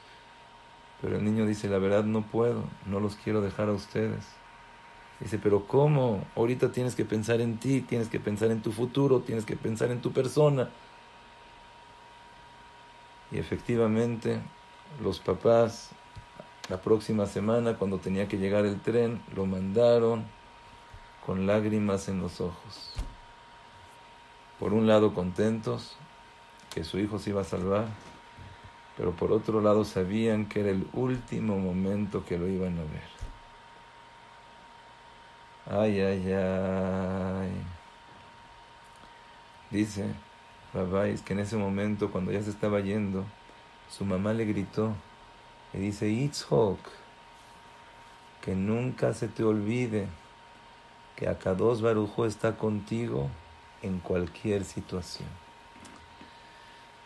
Pero 1.01 1.17
el 1.17 1.23
niño 1.23 1.45
dice, 1.45 1.69
la 1.69 1.77
verdad 1.77 2.03
no 2.03 2.21
puedo, 2.23 2.63
no 2.85 2.99
los 2.99 3.15
quiero 3.15 3.41
dejar 3.41 3.69
a 3.69 3.73
ustedes. 3.73 4.25
Dice, 5.19 5.37
pero 5.37 5.65
¿cómo? 5.67 6.25
Ahorita 6.35 6.71
tienes 6.71 6.95
que 6.95 7.05
pensar 7.05 7.41
en 7.41 7.57
ti, 7.57 7.81
tienes 7.81 8.07
que 8.07 8.19
pensar 8.19 8.51
en 8.51 8.61
tu 8.61 8.71
futuro, 8.71 9.19
tienes 9.19 9.45
que 9.45 9.57
pensar 9.57 9.91
en 9.91 10.01
tu 10.01 10.11
persona. 10.11 10.69
Y 13.31 13.37
efectivamente, 13.37 14.39
los 15.03 15.19
papás, 15.19 15.91
la 16.69 16.81
próxima 16.81 17.25
semana, 17.25 17.75
cuando 17.75 17.99
tenía 17.99 18.27
que 18.27 18.37
llegar 18.37 18.65
el 18.65 18.79
tren, 18.81 19.21
lo 19.35 19.45
mandaron 19.45 20.25
con 21.25 21.45
lágrimas 21.45 22.07
en 22.09 22.21
los 22.21 22.41
ojos. 22.41 22.93
Por 24.59 24.73
un 24.73 24.87
lado 24.87 25.13
contentos 25.13 25.95
que 26.73 26.83
su 26.83 26.97
hijo 26.97 27.19
se 27.19 27.31
iba 27.31 27.41
a 27.41 27.45
salvar, 27.45 27.87
pero 28.99 29.13
por 29.13 29.31
otro 29.31 29.61
lado 29.61 29.85
sabían 29.85 30.45
que 30.47 30.59
era 30.59 30.71
el 30.71 30.85
último 30.91 31.57
momento 31.57 32.25
que 32.25 32.37
lo 32.37 32.49
iban 32.49 32.77
a 32.77 32.81
ver. 32.81 33.09
Ay, 35.65 36.01
ay, 36.01 36.33
ay. 36.33 37.51
Dice 39.71 40.03
Rabáis 40.73 41.21
que 41.21 41.31
en 41.31 41.39
ese 41.39 41.55
momento, 41.55 42.11
cuando 42.11 42.33
ya 42.33 42.43
se 42.43 42.49
estaba 42.49 42.81
yendo, 42.81 43.23
su 43.89 44.03
mamá 44.03 44.33
le 44.33 44.43
gritó, 44.43 44.91
le 45.71 45.79
dice, 45.79 46.09
Itzhok, 46.09 46.79
que 48.41 48.53
nunca 48.53 49.13
se 49.13 49.29
te 49.29 49.45
olvide 49.45 50.07
que 51.15 51.29
Akados 51.29 51.81
Barujo 51.81 52.25
está 52.25 52.57
contigo 52.57 53.29
en 53.81 53.99
cualquier 53.99 54.65
situación. 54.65 55.29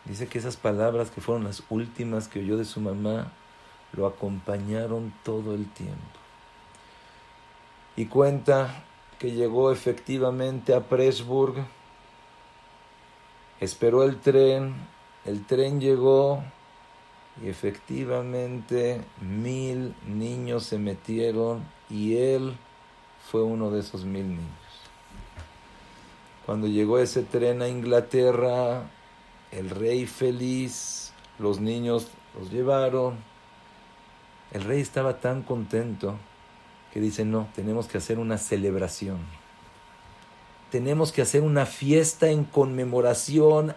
Dice 0.04 0.26
que 0.28 0.38
esas 0.38 0.56
palabras 0.56 1.10
que 1.10 1.20
fueron 1.20 1.44
las 1.44 1.62
últimas 1.70 2.28
que 2.28 2.40
oyó 2.40 2.56
de 2.56 2.64
su 2.64 2.80
mamá 2.80 3.32
lo 3.92 4.06
acompañaron 4.06 5.14
todo 5.22 5.54
el 5.54 5.68
tiempo. 5.70 6.18
Y 7.96 8.06
cuenta 8.06 8.84
que 9.18 9.32
llegó 9.32 9.70
efectivamente 9.70 10.74
a 10.74 10.80
Pressburg, 10.80 11.64
esperó 13.60 14.02
el 14.02 14.20
tren, 14.20 14.74
el 15.24 15.46
tren 15.46 15.80
llegó 15.80 16.42
y 17.42 17.48
efectivamente 17.48 19.00
mil 19.20 19.94
niños 20.06 20.64
se 20.64 20.78
metieron 20.78 21.64
y 21.88 22.16
él 22.16 22.56
fue 23.30 23.42
uno 23.42 23.70
de 23.70 23.80
esos 23.80 24.04
mil 24.04 24.28
niños. 24.28 24.50
Cuando 26.44 26.66
llegó 26.66 26.98
ese 26.98 27.22
tren 27.22 27.62
a 27.62 27.68
Inglaterra, 27.68 28.82
el 29.56 29.70
rey 29.70 30.06
feliz, 30.06 31.12
los 31.38 31.60
niños 31.60 32.08
los 32.38 32.50
llevaron. 32.50 33.16
El 34.52 34.64
rey 34.64 34.80
estaba 34.80 35.20
tan 35.20 35.42
contento 35.42 36.16
que 36.92 37.00
dice, 37.00 37.24
no, 37.24 37.48
tenemos 37.54 37.86
que 37.86 37.98
hacer 37.98 38.18
una 38.18 38.38
celebración. 38.38 39.18
Tenemos 40.70 41.12
que 41.12 41.22
hacer 41.22 41.42
una 41.42 41.66
fiesta 41.66 42.28
en 42.28 42.44
conmemoración 42.44 43.74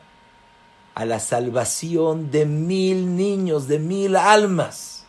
a 0.95 1.05
la 1.05 1.19
salvación 1.19 2.31
de 2.31 2.45
mil 2.45 3.15
niños, 3.15 3.67
de 3.67 3.77
mil 3.77 4.15
almas. 4.15 5.05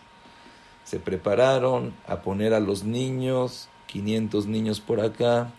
Se 0.84 1.00
prepararon 1.00 1.94
a 2.06 2.20
poner 2.20 2.52
a 2.52 2.60
los 2.60 2.84
niños, 2.84 3.68
500 3.86 4.46
niños 4.46 4.80
por 4.80 5.00
acá, 5.00 5.50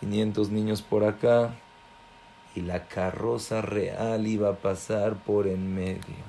500 0.00 0.50
niños 0.50 0.82
por 0.82 1.04
acá, 1.04 1.56
y 2.58 2.60
la 2.62 2.88
carroza 2.88 3.62
real 3.62 4.26
iba 4.26 4.50
a 4.50 4.56
pasar 4.56 5.14
por 5.14 5.46
en 5.46 5.74
medio. 5.74 6.28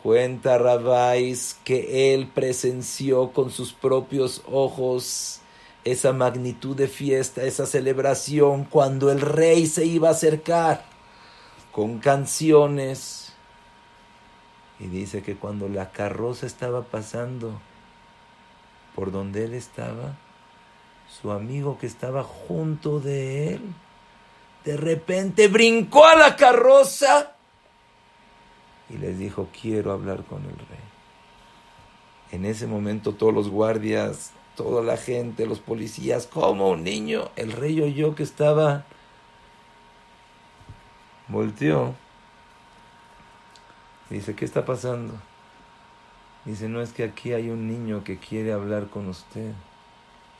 Cuenta 0.00 0.58
Rabáis 0.58 1.58
que 1.64 2.14
él 2.14 2.28
presenció 2.28 3.32
con 3.32 3.50
sus 3.50 3.72
propios 3.72 4.42
ojos 4.50 5.40
esa 5.84 6.12
magnitud 6.12 6.76
de 6.76 6.86
fiesta, 6.86 7.42
esa 7.42 7.66
celebración, 7.66 8.64
cuando 8.64 9.10
el 9.10 9.20
rey 9.20 9.66
se 9.66 9.84
iba 9.84 10.08
a 10.08 10.12
acercar 10.12 10.84
con 11.72 11.98
canciones. 11.98 13.32
Y 14.78 14.86
dice 14.86 15.22
que 15.22 15.34
cuando 15.34 15.68
la 15.68 15.90
carroza 15.90 16.46
estaba 16.46 16.82
pasando 16.82 17.60
por 18.94 19.10
donde 19.10 19.44
él 19.44 19.54
estaba, 19.54 20.16
su 21.20 21.30
amigo 21.30 21.78
que 21.78 21.86
estaba 21.86 22.22
junto 22.22 23.00
de 23.00 23.54
él, 23.54 23.74
de 24.64 24.76
repente 24.76 25.48
brincó 25.48 26.06
a 26.06 26.16
la 26.16 26.36
carroza 26.36 27.32
y 28.88 28.96
les 28.96 29.18
dijo, 29.18 29.48
quiero 29.60 29.92
hablar 29.92 30.24
con 30.24 30.44
el 30.44 30.56
rey. 30.56 30.78
En 32.30 32.44
ese 32.44 32.66
momento 32.66 33.12
todos 33.14 33.34
los 33.34 33.50
guardias, 33.50 34.32
toda 34.56 34.82
la 34.82 34.96
gente, 34.96 35.46
los 35.46 35.60
policías, 35.60 36.26
como 36.26 36.70
un 36.70 36.82
niño, 36.82 37.30
el 37.36 37.52
rey 37.52 37.80
oyó 37.80 38.14
que 38.14 38.22
estaba, 38.22 38.84
volteó, 41.28 41.94
dice, 44.08 44.34
¿qué 44.34 44.44
está 44.44 44.64
pasando? 44.64 45.14
Dice, 46.44 46.68
no 46.68 46.80
es 46.80 46.92
que 46.92 47.04
aquí 47.04 47.32
hay 47.32 47.50
un 47.50 47.68
niño 47.68 48.02
que 48.02 48.18
quiere 48.18 48.52
hablar 48.52 48.88
con 48.88 49.08
usted. 49.08 49.52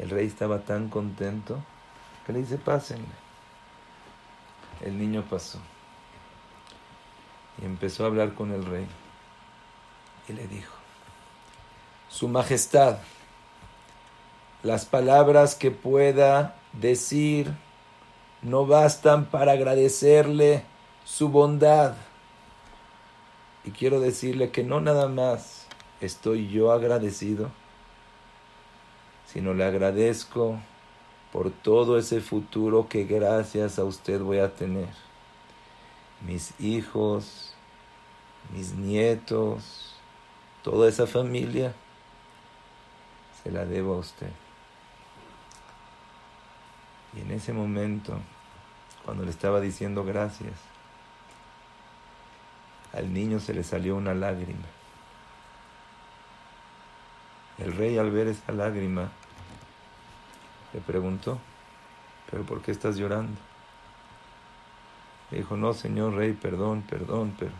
El 0.02 0.10
rey 0.10 0.26
estaba 0.26 0.58
tan 0.58 0.88
contento 0.88 1.62
que 2.26 2.32
le 2.32 2.40
dice, 2.40 2.58
pásenle. 2.58 3.06
El 4.80 4.98
niño 4.98 5.24
pasó 5.30 5.60
y 7.60 7.64
empezó 7.64 8.02
a 8.02 8.08
hablar 8.08 8.34
con 8.34 8.50
el 8.50 8.64
rey 8.64 8.84
y 10.28 10.32
le 10.32 10.48
dijo, 10.48 10.74
Su 12.08 12.26
Majestad, 12.26 12.98
las 14.64 14.86
palabras 14.86 15.54
que 15.54 15.70
pueda 15.70 16.56
decir 16.72 17.54
no 18.42 18.66
bastan 18.66 19.26
para 19.26 19.52
agradecerle 19.52 20.64
su 21.04 21.28
bondad. 21.28 21.94
Y 23.62 23.70
quiero 23.70 24.00
decirle 24.00 24.50
que 24.50 24.64
no 24.64 24.80
nada 24.80 25.06
más 25.06 25.66
estoy 26.00 26.48
yo 26.48 26.72
agradecido, 26.72 27.52
sino 29.32 29.54
le 29.54 29.64
agradezco 29.64 30.60
por 31.32 31.50
todo 31.50 31.98
ese 31.98 32.20
futuro 32.20 32.88
que 32.88 33.04
gracias 33.04 33.78
a 33.78 33.84
usted 33.84 34.20
voy 34.20 34.38
a 34.38 34.54
tener. 34.54 34.90
Mis 36.20 36.52
hijos, 36.60 37.54
mis 38.54 38.74
nietos, 38.74 39.94
toda 40.62 40.88
esa 40.88 41.06
familia, 41.06 41.72
se 43.42 43.50
la 43.50 43.64
debo 43.64 43.94
a 43.94 43.98
usted. 43.98 44.30
Y 47.16 47.20
en 47.20 47.30
ese 47.30 47.54
momento, 47.54 48.18
cuando 49.04 49.24
le 49.24 49.30
estaba 49.30 49.60
diciendo 49.60 50.04
gracias, 50.04 50.52
al 52.92 53.14
niño 53.14 53.40
se 53.40 53.54
le 53.54 53.64
salió 53.64 53.96
una 53.96 54.12
lágrima. 54.12 54.66
El 57.56 57.72
rey 57.74 57.96
al 57.96 58.10
ver 58.10 58.28
esa 58.28 58.52
lágrima 58.52 59.10
le 60.72 60.80
preguntó, 60.80 61.38
¿pero 62.30 62.44
por 62.44 62.62
qué 62.62 62.70
estás 62.70 62.96
llorando? 62.96 63.38
Le 65.30 65.38
dijo, 65.38 65.56
no, 65.56 65.72
señor 65.72 66.14
rey, 66.14 66.32
perdón, 66.32 66.82
perdón, 66.82 67.34
pero 67.38 67.52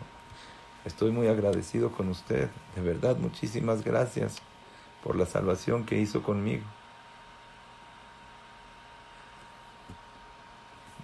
estoy 0.85 1.11
muy 1.11 1.27
agradecido 1.27 1.91
con 1.91 2.09
usted. 2.09 2.49
De 2.75 2.81
verdad, 2.81 3.17
muchísimas 3.17 3.83
gracias 3.83 4.41
por 5.03 5.15
la 5.15 5.25
salvación 5.25 5.85
que 5.85 5.99
hizo 5.99 6.21
conmigo. 6.23 6.63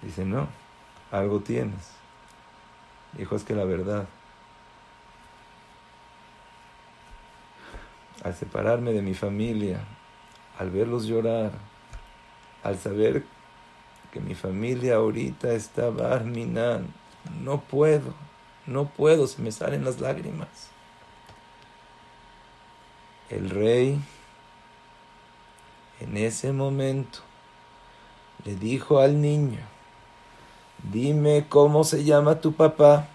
Dice, 0.02 0.24
no, 0.24 0.48
algo 1.10 1.40
tienes. 1.40 1.92
Dijo, 3.12 3.36
es 3.36 3.44
que 3.44 3.54
la 3.54 3.64
verdad, 3.64 4.06
al 8.22 8.34
separarme 8.34 8.92
de 8.92 9.02
mi 9.02 9.14
familia, 9.14 9.80
al 10.58 10.70
verlos 10.70 11.06
llorar, 11.06 11.52
al 12.62 12.78
saber 12.78 13.24
que 14.12 14.20
mi 14.20 14.34
familia 14.34 14.96
ahorita 14.96 15.52
está 15.52 15.90
barminan, 15.90 16.92
no 17.42 17.60
puedo, 17.60 18.14
no 18.66 18.86
puedo, 18.86 19.26
se 19.26 19.40
me 19.42 19.52
salen 19.52 19.84
las 19.84 20.00
lágrimas. 20.00 20.48
El 23.28 23.50
rey 23.50 24.00
en 26.00 26.16
ese 26.16 26.52
momento 26.52 27.20
le 28.44 28.56
dijo 28.56 28.98
al 28.98 29.20
niño, 29.20 29.60
dime 30.90 31.46
cómo 31.48 31.84
se 31.84 32.04
llama 32.04 32.40
tu 32.40 32.54
papá, 32.54 33.08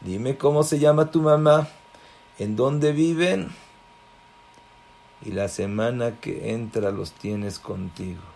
dime 0.00 0.36
cómo 0.36 0.62
se 0.62 0.78
llama 0.78 1.10
tu 1.10 1.22
mamá, 1.22 1.68
en 2.38 2.54
dónde 2.54 2.92
viven 2.92 3.50
y 5.24 5.32
la 5.32 5.48
semana 5.48 6.20
que 6.20 6.52
entra 6.52 6.90
los 6.90 7.12
tienes 7.12 7.58
contigo. 7.58 8.31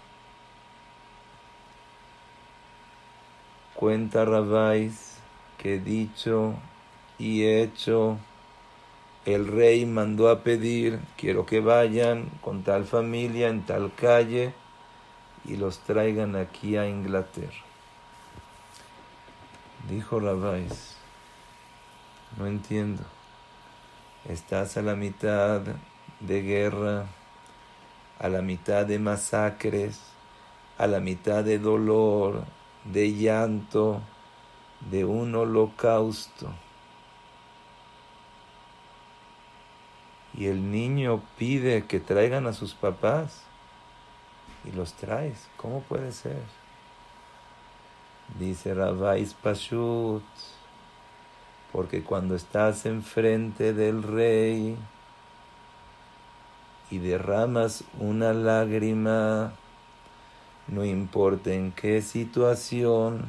Cuenta 3.76 4.24
Rabáis 4.24 5.18
que 5.58 5.78
dicho 5.78 6.54
y 7.18 7.44
hecho, 7.44 8.16
el 9.26 9.46
rey 9.46 9.84
mandó 9.84 10.30
a 10.30 10.42
pedir, 10.42 10.98
quiero 11.18 11.44
que 11.44 11.60
vayan 11.60 12.30
con 12.40 12.62
tal 12.62 12.86
familia 12.86 13.48
en 13.48 13.66
tal 13.66 13.92
calle 13.94 14.54
y 15.44 15.56
los 15.56 15.80
traigan 15.80 16.36
aquí 16.36 16.78
a 16.78 16.88
Inglaterra. 16.88 17.52
Dijo 19.90 20.20
Rabáis, 20.20 20.96
no 22.38 22.46
entiendo, 22.46 23.02
estás 24.26 24.78
a 24.78 24.82
la 24.82 24.96
mitad 24.96 25.60
de 26.20 26.42
guerra, 26.42 27.04
a 28.18 28.28
la 28.28 28.40
mitad 28.40 28.86
de 28.86 28.98
masacres, 28.98 30.00
a 30.78 30.86
la 30.86 31.00
mitad 31.00 31.44
de 31.44 31.58
dolor, 31.58 32.44
de 32.92 33.12
llanto, 33.12 34.00
de 34.90 35.04
un 35.04 35.34
holocausto. 35.34 36.48
Y 40.34 40.46
el 40.46 40.70
niño 40.70 41.22
pide 41.38 41.86
que 41.86 41.98
traigan 41.98 42.46
a 42.46 42.52
sus 42.52 42.74
papás 42.74 43.42
y 44.64 44.72
los 44.72 44.92
traes. 44.94 45.48
¿Cómo 45.56 45.80
puede 45.80 46.12
ser? 46.12 46.42
Dice 48.38 48.74
Rabais 48.74 49.32
Pashut, 49.34 50.24
Porque 51.72 52.02
cuando 52.02 52.34
estás 52.34 52.84
enfrente 52.84 53.72
del 53.72 54.02
rey 54.02 54.76
y 56.90 56.98
derramas 56.98 57.84
una 57.98 58.32
lágrima, 58.32 59.52
no 60.68 60.84
importa 60.84 61.52
en 61.52 61.72
qué 61.72 62.02
situación, 62.02 63.28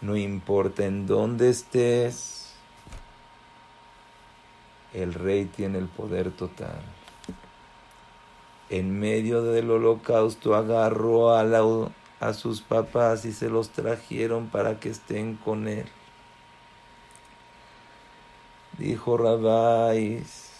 no 0.00 0.16
importa 0.16 0.84
en 0.84 1.06
dónde 1.06 1.50
estés, 1.50 2.54
el 4.92 5.12
rey 5.12 5.46
tiene 5.46 5.78
el 5.78 5.88
poder 5.88 6.30
total. 6.30 6.80
En 8.70 8.98
medio 8.98 9.42
del 9.42 9.70
holocausto 9.70 10.54
agarró 10.54 11.34
a, 11.34 12.32
sus 12.32 12.62
papás 12.62 13.24
y 13.24 13.32
se 13.32 13.50
los 13.50 13.70
trajeron 13.70 14.48
para 14.48 14.80
que 14.80 14.90
estén 14.90 15.36
con 15.36 15.68
él. 15.68 15.86
Dijo 18.78 19.16
Rabáis, 19.16 20.50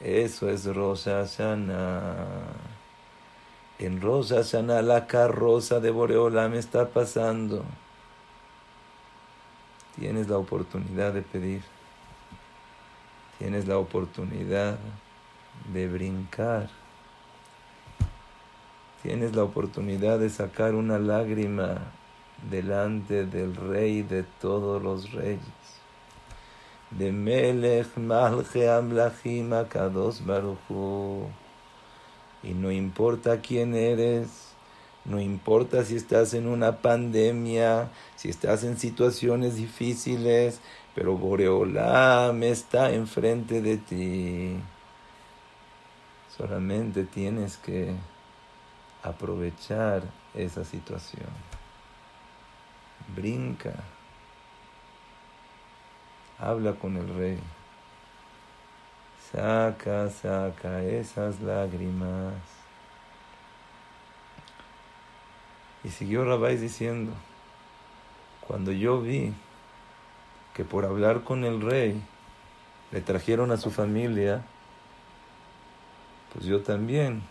eso 0.00 0.48
es 0.48 0.64
Rosa 0.66 1.26
Sana. 1.26 2.69
En 3.80 4.02
Rosa 4.02 4.44
Sana 4.44 4.82
la 4.82 5.06
carroza 5.06 5.80
de 5.80 5.90
Boreolam 5.90 6.52
está 6.52 6.90
pasando. 6.90 7.64
Tienes 9.98 10.28
la 10.28 10.36
oportunidad 10.36 11.14
de 11.14 11.22
pedir. 11.22 11.62
Tienes 13.38 13.66
la 13.66 13.78
oportunidad 13.78 14.78
de 15.72 15.88
brincar. 15.88 16.68
Tienes 19.02 19.34
la 19.34 19.44
oportunidad 19.44 20.18
de 20.18 20.28
sacar 20.28 20.74
una 20.74 20.98
lágrima 20.98 21.78
delante 22.50 23.24
del 23.24 23.56
rey 23.56 24.02
de 24.02 24.24
todos 24.42 24.82
los 24.82 25.10
reyes 25.12 25.40
de 26.90 27.12
Melech 27.12 27.96
Malche 27.96 28.68
Amlachim 28.68 29.52
Akados. 29.52 30.22
Y 32.42 32.54
no 32.54 32.70
importa 32.70 33.40
quién 33.40 33.74
eres, 33.74 34.54
no 35.04 35.20
importa 35.20 35.84
si 35.84 35.96
estás 35.96 36.34
en 36.34 36.46
una 36.46 36.78
pandemia, 36.78 37.90
si 38.16 38.28
estás 38.28 38.64
en 38.64 38.78
situaciones 38.78 39.56
difíciles, 39.56 40.60
pero 40.94 41.16
Boreolam 41.16 42.42
está 42.42 42.92
enfrente 42.92 43.60
de 43.62 43.76
ti. 43.76 44.56
Solamente 46.36 47.04
tienes 47.04 47.56
que 47.56 47.94
aprovechar 49.02 50.02
esa 50.34 50.64
situación. 50.64 51.28
Brinca 53.14 53.74
habla 56.40 56.72
con 56.74 56.96
el 56.96 57.08
rey. 57.14 57.38
Saca, 59.32 60.10
saca 60.10 60.82
esas 60.82 61.40
lágrimas. 61.40 62.34
Y 65.84 65.88
siguió 65.90 66.24
Rabáis 66.24 66.60
diciendo, 66.60 67.12
cuando 68.46 68.72
yo 68.72 69.00
vi 69.00 69.32
que 70.54 70.64
por 70.64 70.84
hablar 70.84 71.22
con 71.22 71.44
el 71.44 71.60
rey 71.60 72.02
le 72.90 73.00
trajeron 73.00 73.52
a 73.52 73.56
su 73.56 73.70
familia, 73.70 74.42
pues 76.32 76.44
yo 76.44 76.62
también 76.62 77.22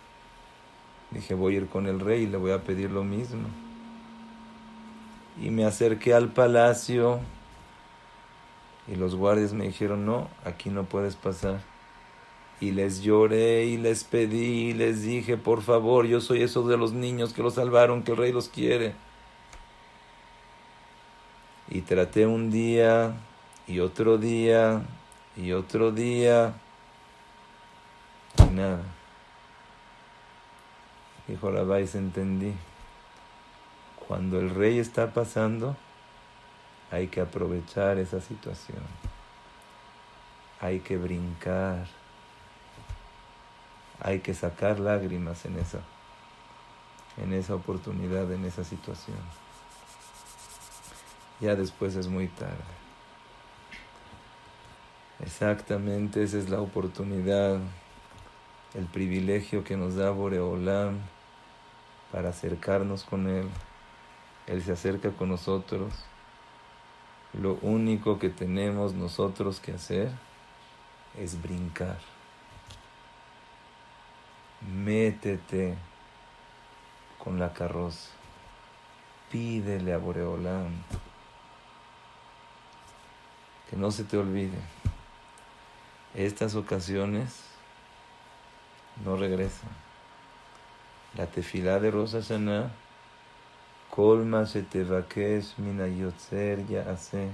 dije 1.12 1.34
voy 1.34 1.56
a 1.56 1.58
ir 1.58 1.68
con 1.68 1.88
el 1.88 2.00
rey 2.00 2.24
y 2.24 2.28
le 2.28 2.38
voy 2.38 2.52
a 2.52 2.64
pedir 2.64 2.92
lo 2.92 3.04
mismo. 3.04 3.48
Y 5.42 5.52
me 5.52 5.66
acerqué 5.66 6.14
al 6.14 6.30
palacio 6.30 7.20
y 8.88 8.96
los 8.96 9.16
guardias 9.16 9.54
me 9.54 9.66
dijeron, 9.66 10.06
no, 10.06 10.30
aquí 10.46 10.70
no 10.70 10.86
puedes 10.86 11.16
pasar. 11.16 11.60
Y 12.62 12.72
les 12.72 13.02
lloré 13.02 13.66
y 13.66 13.78
les 13.78 14.04
pedí 14.04 14.70
y 14.70 14.74
les 14.74 15.04
dije, 15.04 15.38
por 15.38 15.62
favor, 15.62 16.06
yo 16.06 16.20
soy 16.20 16.42
esos 16.42 16.68
de 16.68 16.78
los 16.78 16.92
niños 16.92 17.34
que 17.34 17.42
los 17.42 17.56
salvaron, 17.56 18.04
que 18.04 18.12
el 18.12 18.18
rey 18.18 18.32
los 18.32 18.50
quiere. 18.50 18.96
Y 21.70 21.82
traté 21.82 22.26
un 22.26 22.52
día 22.52 23.14
y 23.68 23.80
otro 23.80 24.18
día 24.18 24.82
y 25.38 25.54
otro 25.54 25.92
día 25.92 26.54
y 28.38 28.54
nada. 28.54 28.82
Dijo 31.28 31.52
Rabáis, 31.52 31.94
entendí. 31.96 32.54
Cuando 34.08 34.40
el 34.40 34.50
rey 34.50 34.80
está 34.80 35.14
pasando, 35.14 35.78
hay 36.90 37.08
que 37.08 37.22
aprovechar 37.22 38.00
esa 38.00 38.20
situación. 38.20 38.82
Hay 40.60 40.80
que 40.80 40.98
brincar. 40.98 41.99
Hay 44.02 44.20
que 44.20 44.34
sacar 44.34 44.80
lágrimas 44.80 45.46
en 45.46 45.58
esa, 45.58 45.80
en 47.18 47.34
esa 47.34 47.56
oportunidad, 47.56 48.32
en 48.32 48.46
esa 48.46 48.64
situación. 48.64 49.18
Ya 51.40 51.56
después 51.56 51.96
es 51.96 52.08
muy 52.08 52.28
tarde. 52.28 52.56
Exactamente, 55.22 56.24
esa 56.24 56.38
es 56.38 56.50
la 56.50 56.62
oportunidad, 56.62 57.60
el 58.74 58.86
privilegio 58.86 59.64
que 59.64 59.76
nos 59.76 59.96
da 59.96 60.12
Boreolam 60.12 61.00
para 62.12 62.30
acercarnos 62.30 63.04
con 63.04 63.28
Él. 63.28 63.50
Él 64.48 64.64
se 64.64 64.72
acerca 64.72 65.12
con 65.12 65.30
nosotros 65.30 65.94
lo 67.34 67.60
único 67.62 68.18
que 68.18 68.30
tenemos 68.30 68.94
nosotros 68.94 69.60
que 69.60 69.74
hacer 69.74 70.10
es 71.18 71.40
brincar 71.40 72.00
métete 74.62 75.78
con 77.18 77.40
la 77.40 77.54
carroza, 77.54 78.10
pídele 79.32 79.94
a 79.94 79.98
Boreolán 79.98 80.84
que 83.70 83.76
no 83.76 83.92
se 83.92 84.04
te 84.04 84.18
olvide, 84.18 84.58
estas 86.16 86.56
ocasiones 86.56 87.44
no 89.06 89.16
regresan. 89.16 89.70
La 91.16 91.28
tefilá 91.28 91.80
de 91.80 91.92
Rosa 91.92 92.22
Saná 92.22 92.72
colma 93.90 94.46
se 94.46 94.64
te 94.64 94.84
vaques 94.84 95.58
mina 95.58 95.88
yotzer 95.88 96.66
ya 96.68 96.90
hace. 96.92 97.30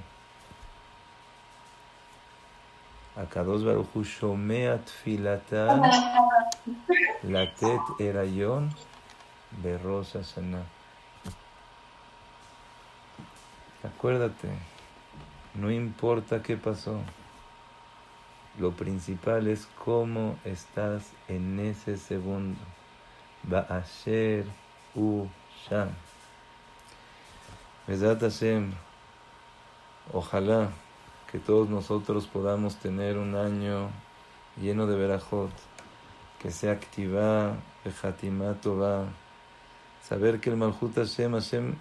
הקדוש 3.16 3.62
ברוך 3.62 3.88
הוא 3.92 4.04
שומע 4.04 4.76
תפילתה 4.84 5.68
לתת 7.24 7.80
הריון 8.00 8.68
בראש 9.62 10.16
השנה. 10.16 10.62
Acuérdate, 13.82 14.48
no 15.54 15.70
importa 15.70 16.42
qué 16.42 16.56
pasó, 16.58 17.00
lo 18.58 18.72
principal 18.72 19.46
es 19.46 19.66
cómo 19.84 20.36
estás 20.44 21.12
en 21.28 21.58
ese 21.58 21.96
segundo. 21.96 22.60
Ba'asher 23.42 24.44
u 24.94 25.26
sham. 25.64 25.88
Besat 27.86 28.20
Hashem, 28.20 28.72
ojalá 30.12 30.68
que 31.35 31.41
todos 31.41 31.67
nosotros 31.67 32.27
podamos 32.27 32.77
tener 32.77 33.17
un 33.17 33.35
año 33.35 33.89
lleno 34.55 34.87
de 34.87 34.95
verajot, 34.95 35.51
que 36.39 36.49
sea 36.49 36.71
activa, 36.71 37.57
bejatimá 37.83 38.55
va 38.67 39.05
saber 40.01 40.39
que 40.39 40.49
el 40.49 40.55
Malhut 40.55 40.95
Hashem, 40.95 41.33
Hashem 41.33 41.75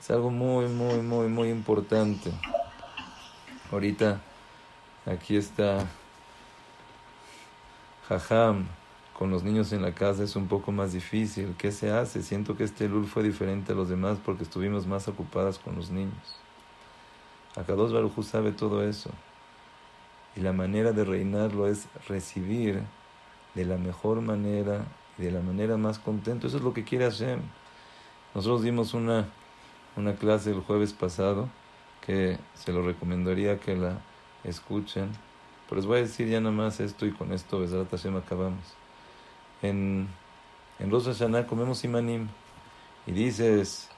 es 0.00 0.10
algo 0.10 0.28
muy, 0.28 0.66
muy, 0.66 0.98
muy, 1.02 1.28
muy 1.28 1.50
importante. 1.50 2.32
Ahorita 3.70 4.20
aquí 5.06 5.36
está 5.36 5.86
Jajam, 8.08 8.66
con 9.16 9.30
los 9.30 9.44
niños 9.44 9.72
en 9.72 9.82
la 9.82 9.94
casa 9.94 10.24
es 10.24 10.34
un 10.34 10.48
poco 10.48 10.72
más 10.72 10.92
difícil. 10.92 11.54
¿Qué 11.56 11.70
se 11.70 11.92
hace? 11.92 12.24
Siento 12.24 12.56
que 12.56 12.64
este 12.64 12.88
Lul 12.88 13.06
fue 13.06 13.22
diferente 13.22 13.70
a 13.70 13.76
los 13.76 13.88
demás 13.88 14.18
porque 14.24 14.42
estuvimos 14.42 14.84
más 14.84 15.06
ocupadas 15.06 15.60
con 15.60 15.76
los 15.76 15.90
niños. 15.90 16.43
Akados 17.56 17.92
Baruj 17.92 18.22
sabe 18.24 18.52
todo 18.52 18.82
eso. 18.82 19.10
Y 20.36 20.40
la 20.40 20.52
manera 20.52 20.92
de 20.92 21.04
reinarlo 21.04 21.68
es 21.68 21.86
recibir 22.08 22.82
de 23.54 23.64
la 23.64 23.76
mejor 23.76 24.20
manera 24.20 24.84
y 25.18 25.22
de 25.22 25.30
la 25.30 25.40
manera 25.40 25.76
más 25.76 25.98
contento. 25.98 26.46
Eso 26.46 26.56
es 26.56 26.62
lo 26.62 26.74
que 26.74 26.84
quiere 26.84 27.04
Hashem. 27.04 27.40
Nosotros 28.34 28.62
dimos 28.62 28.94
una, 28.94 29.28
una 29.96 30.14
clase 30.16 30.50
el 30.50 30.60
jueves 30.60 30.92
pasado 30.92 31.48
que 32.00 32.38
se 32.54 32.72
lo 32.72 32.82
recomendaría 32.82 33.60
que 33.60 33.76
la 33.76 33.98
escuchen. 34.42 35.10
Pero 35.68 35.76
les 35.76 35.86
voy 35.86 35.98
a 35.98 36.02
decir 36.02 36.28
ya 36.28 36.40
nada 36.40 36.54
más 36.54 36.80
esto 36.80 37.06
y 37.06 37.12
con 37.12 37.32
esto, 37.32 37.60
Besrat 37.60 37.90
Hashem, 37.90 38.16
acabamos 38.16 38.74
en, 39.64 40.08
en 40.78 40.90
Hashanah 40.90 41.46
comemos 41.46 41.84
imanim. 41.84 42.28
Y 43.06 43.12
dices, 43.12 43.90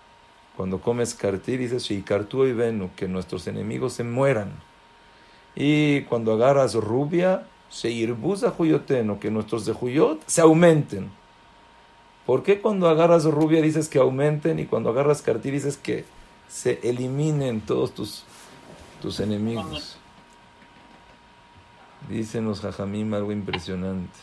cuando 0.56 0.80
comes 0.80 1.14
kartir, 1.14 1.58
dices, 1.58 1.90
y 1.90 2.02
venu, 2.52 2.90
que 2.96 3.08
nuestros 3.08 3.46
enemigos 3.46 3.92
se 3.92 4.04
mueran. 4.04 4.54
Y 5.54 6.02
cuando 6.02 6.32
agarras 6.32 6.74
rubia, 6.74 7.46
se 7.68 7.90
irbusa 7.90 8.50
juyoteno, 8.50 9.20
que 9.20 9.30
nuestros 9.30 9.66
de 9.66 9.72
juyot 9.72 10.22
se 10.26 10.40
aumenten. 10.40 11.10
¿Por 12.24 12.42
qué 12.42 12.60
cuando 12.60 12.88
agarras 12.88 13.24
rubia 13.24 13.60
dices 13.60 13.88
que 13.88 13.98
aumenten 13.98 14.58
y 14.58 14.66
cuando 14.66 14.90
agarras 14.90 15.22
cartí 15.22 15.50
dices 15.50 15.76
que 15.76 16.04
se 16.48 16.80
eliminen 16.82 17.60
todos 17.60 17.92
tus, 17.92 18.24
tus 19.00 19.20
enemigos? 19.20 19.98
Dicen 22.08 22.44
los 22.46 22.60
jajamim 22.60 23.14
algo 23.14 23.30
impresionante. 23.30 24.18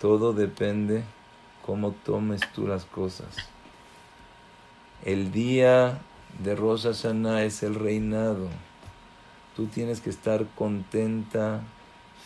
Todo 0.00 0.32
depende 0.32 1.04
cómo 1.64 1.92
tomes 1.92 2.40
tú 2.52 2.66
las 2.66 2.84
cosas. 2.84 3.36
El 5.04 5.32
día 5.32 5.98
de 6.44 6.54
Rosa 6.54 6.94
Sana 6.94 7.42
es 7.42 7.64
el 7.64 7.74
reinado. 7.74 8.46
Tú 9.56 9.66
tienes 9.66 10.00
que 10.00 10.10
estar 10.10 10.46
contenta, 10.54 11.60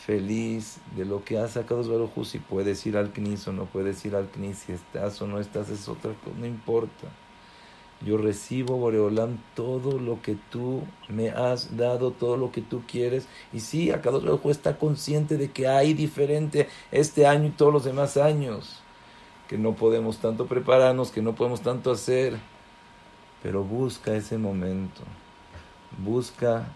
feliz 0.04 0.76
de 0.94 1.06
lo 1.06 1.24
que 1.24 1.38
has 1.38 1.52
sacado 1.52 1.82
Baruj 1.88 2.26
Si 2.26 2.38
puedes 2.38 2.84
ir 2.84 2.98
al 2.98 3.14
CNIS 3.14 3.48
o 3.48 3.52
no 3.54 3.64
puedes 3.64 4.04
ir 4.04 4.14
al 4.14 4.28
CNIS, 4.28 4.58
si 4.58 4.72
estás 4.72 5.22
o 5.22 5.26
no 5.26 5.40
estás, 5.40 5.70
es 5.70 5.88
otra 5.88 6.12
cosa, 6.22 6.36
no 6.38 6.44
importa. 6.44 7.06
Yo 8.04 8.18
recibo, 8.18 8.76
Boreolam, 8.76 9.38
todo 9.54 9.98
lo 9.98 10.20
que 10.20 10.36
tú 10.50 10.82
me 11.08 11.30
has 11.30 11.78
dado, 11.78 12.10
todo 12.10 12.36
lo 12.36 12.52
que 12.52 12.60
tú 12.60 12.82
quieres. 12.86 13.26
Y 13.54 13.60
sí, 13.60 13.90
Akadosh 13.90 14.22
Baruj 14.22 14.50
está 14.50 14.76
consciente 14.76 15.38
de 15.38 15.50
que 15.50 15.66
hay 15.66 15.94
diferente 15.94 16.68
este 16.92 17.26
año 17.26 17.46
y 17.46 17.52
todos 17.52 17.72
los 17.72 17.84
demás 17.84 18.18
años. 18.18 18.82
Que 19.48 19.56
no 19.56 19.74
podemos 19.76 20.18
tanto 20.18 20.44
prepararnos, 20.44 21.10
que 21.10 21.22
no 21.22 21.34
podemos 21.34 21.62
tanto 21.62 21.90
hacer. 21.90 22.36
Pero 23.46 23.62
busca 23.62 24.12
ese 24.16 24.38
momento. 24.38 25.02
Busca 25.98 26.66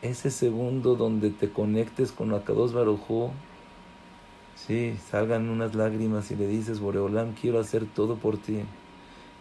ese 0.00 0.30
segundo 0.30 0.94
donde 0.94 1.28
te 1.28 1.50
conectes 1.50 2.10
con 2.10 2.32
Akados 2.32 2.72
Barujú, 2.72 3.32
sí, 4.56 4.96
salgan 5.10 5.50
unas 5.50 5.74
lágrimas 5.74 6.30
y 6.30 6.36
le 6.36 6.46
dices, 6.46 6.80
Boreolam, 6.80 7.34
quiero 7.34 7.60
hacer 7.60 7.84
todo 7.84 8.16
por 8.16 8.38
ti. 8.38 8.60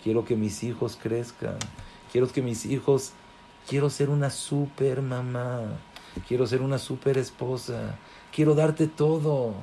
Quiero 0.04 0.26
que 0.26 0.36
mis 0.36 0.66
hijos 0.66 1.00
crezcan. 1.02 1.56
Quiero 2.12 2.28
que 2.28 2.42
mis 2.42 2.66
hijos, 2.66 3.14
quiero 3.70 3.90
ser 3.90 4.10
una 4.10 4.30
super 4.30 5.02
mamá. 5.02 5.62
Quiero 6.28 6.46
ser 6.46 6.62
una 6.62 6.78
super 6.78 7.18
esposa. 7.18 7.96
Quiero 8.36 8.54
darte 8.54 8.88
todo. 8.88 9.54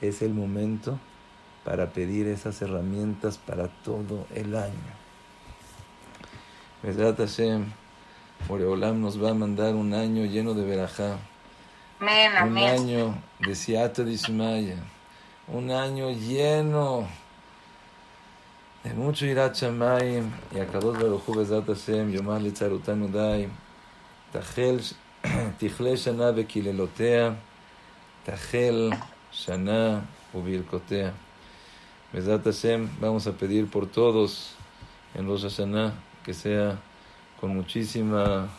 Es 0.00 0.22
el 0.22 0.32
momento 0.32 0.98
para 1.66 1.90
pedir 1.90 2.28
esas 2.28 2.62
herramientas 2.62 3.36
para 3.36 3.68
todo 3.68 4.26
el 4.34 4.56
año. 4.56 4.97
Hashem. 6.82 7.72
Boreolam 8.46 9.00
nos 9.00 9.16
va 9.16 9.30
a 9.30 9.34
mandar 9.34 9.74
un 9.74 9.92
año 9.92 10.24
lleno 10.24 10.54
de 10.54 10.64
verajá. 10.64 11.18
un 12.00 12.58
año 12.58 13.20
de 13.40 13.54
Siata 13.54 14.04
de 14.04 14.12
Ismaya. 14.12 14.76
Un 15.48 15.72
año 15.72 16.10
lleno 16.10 17.08
de 18.84 18.94
mucho 18.94 19.26
irachamayim. 19.26 20.30
Y 20.54 20.60
a 20.60 20.66
Kadosh 20.66 20.98
Baruchu 20.98 21.34
Bezat 21.34 21.66
Hashem, 21.66 22.12
Yomar 22.12 22.40
Litzarutanu 22.40 23.08
Dai. 23.08 23.48
Tachel, 24.32 24.80
Tichle 25.58 25.94
Shana 25.94 26.32
Bekilelotea. 26.32 27.34
Tachel 28.24 28.92
Shana 29.32 30.02
Ubilkotea. 30.32 31.12
Bezat 32.12 32.44
Hashem, 32.44 32.88
vamos 33.00 33.26
a 33.26 33.32
pedir 33.32 33.68
por 33.68 33.88
todos 33.88 34.54
en 35.14 35.26
los 35.26 35.42
Hashanah 35.42 36.07
que 36.28 36.34
sea 36.34 36.78
con 37.40 37.56
muchísima 37.56 38.50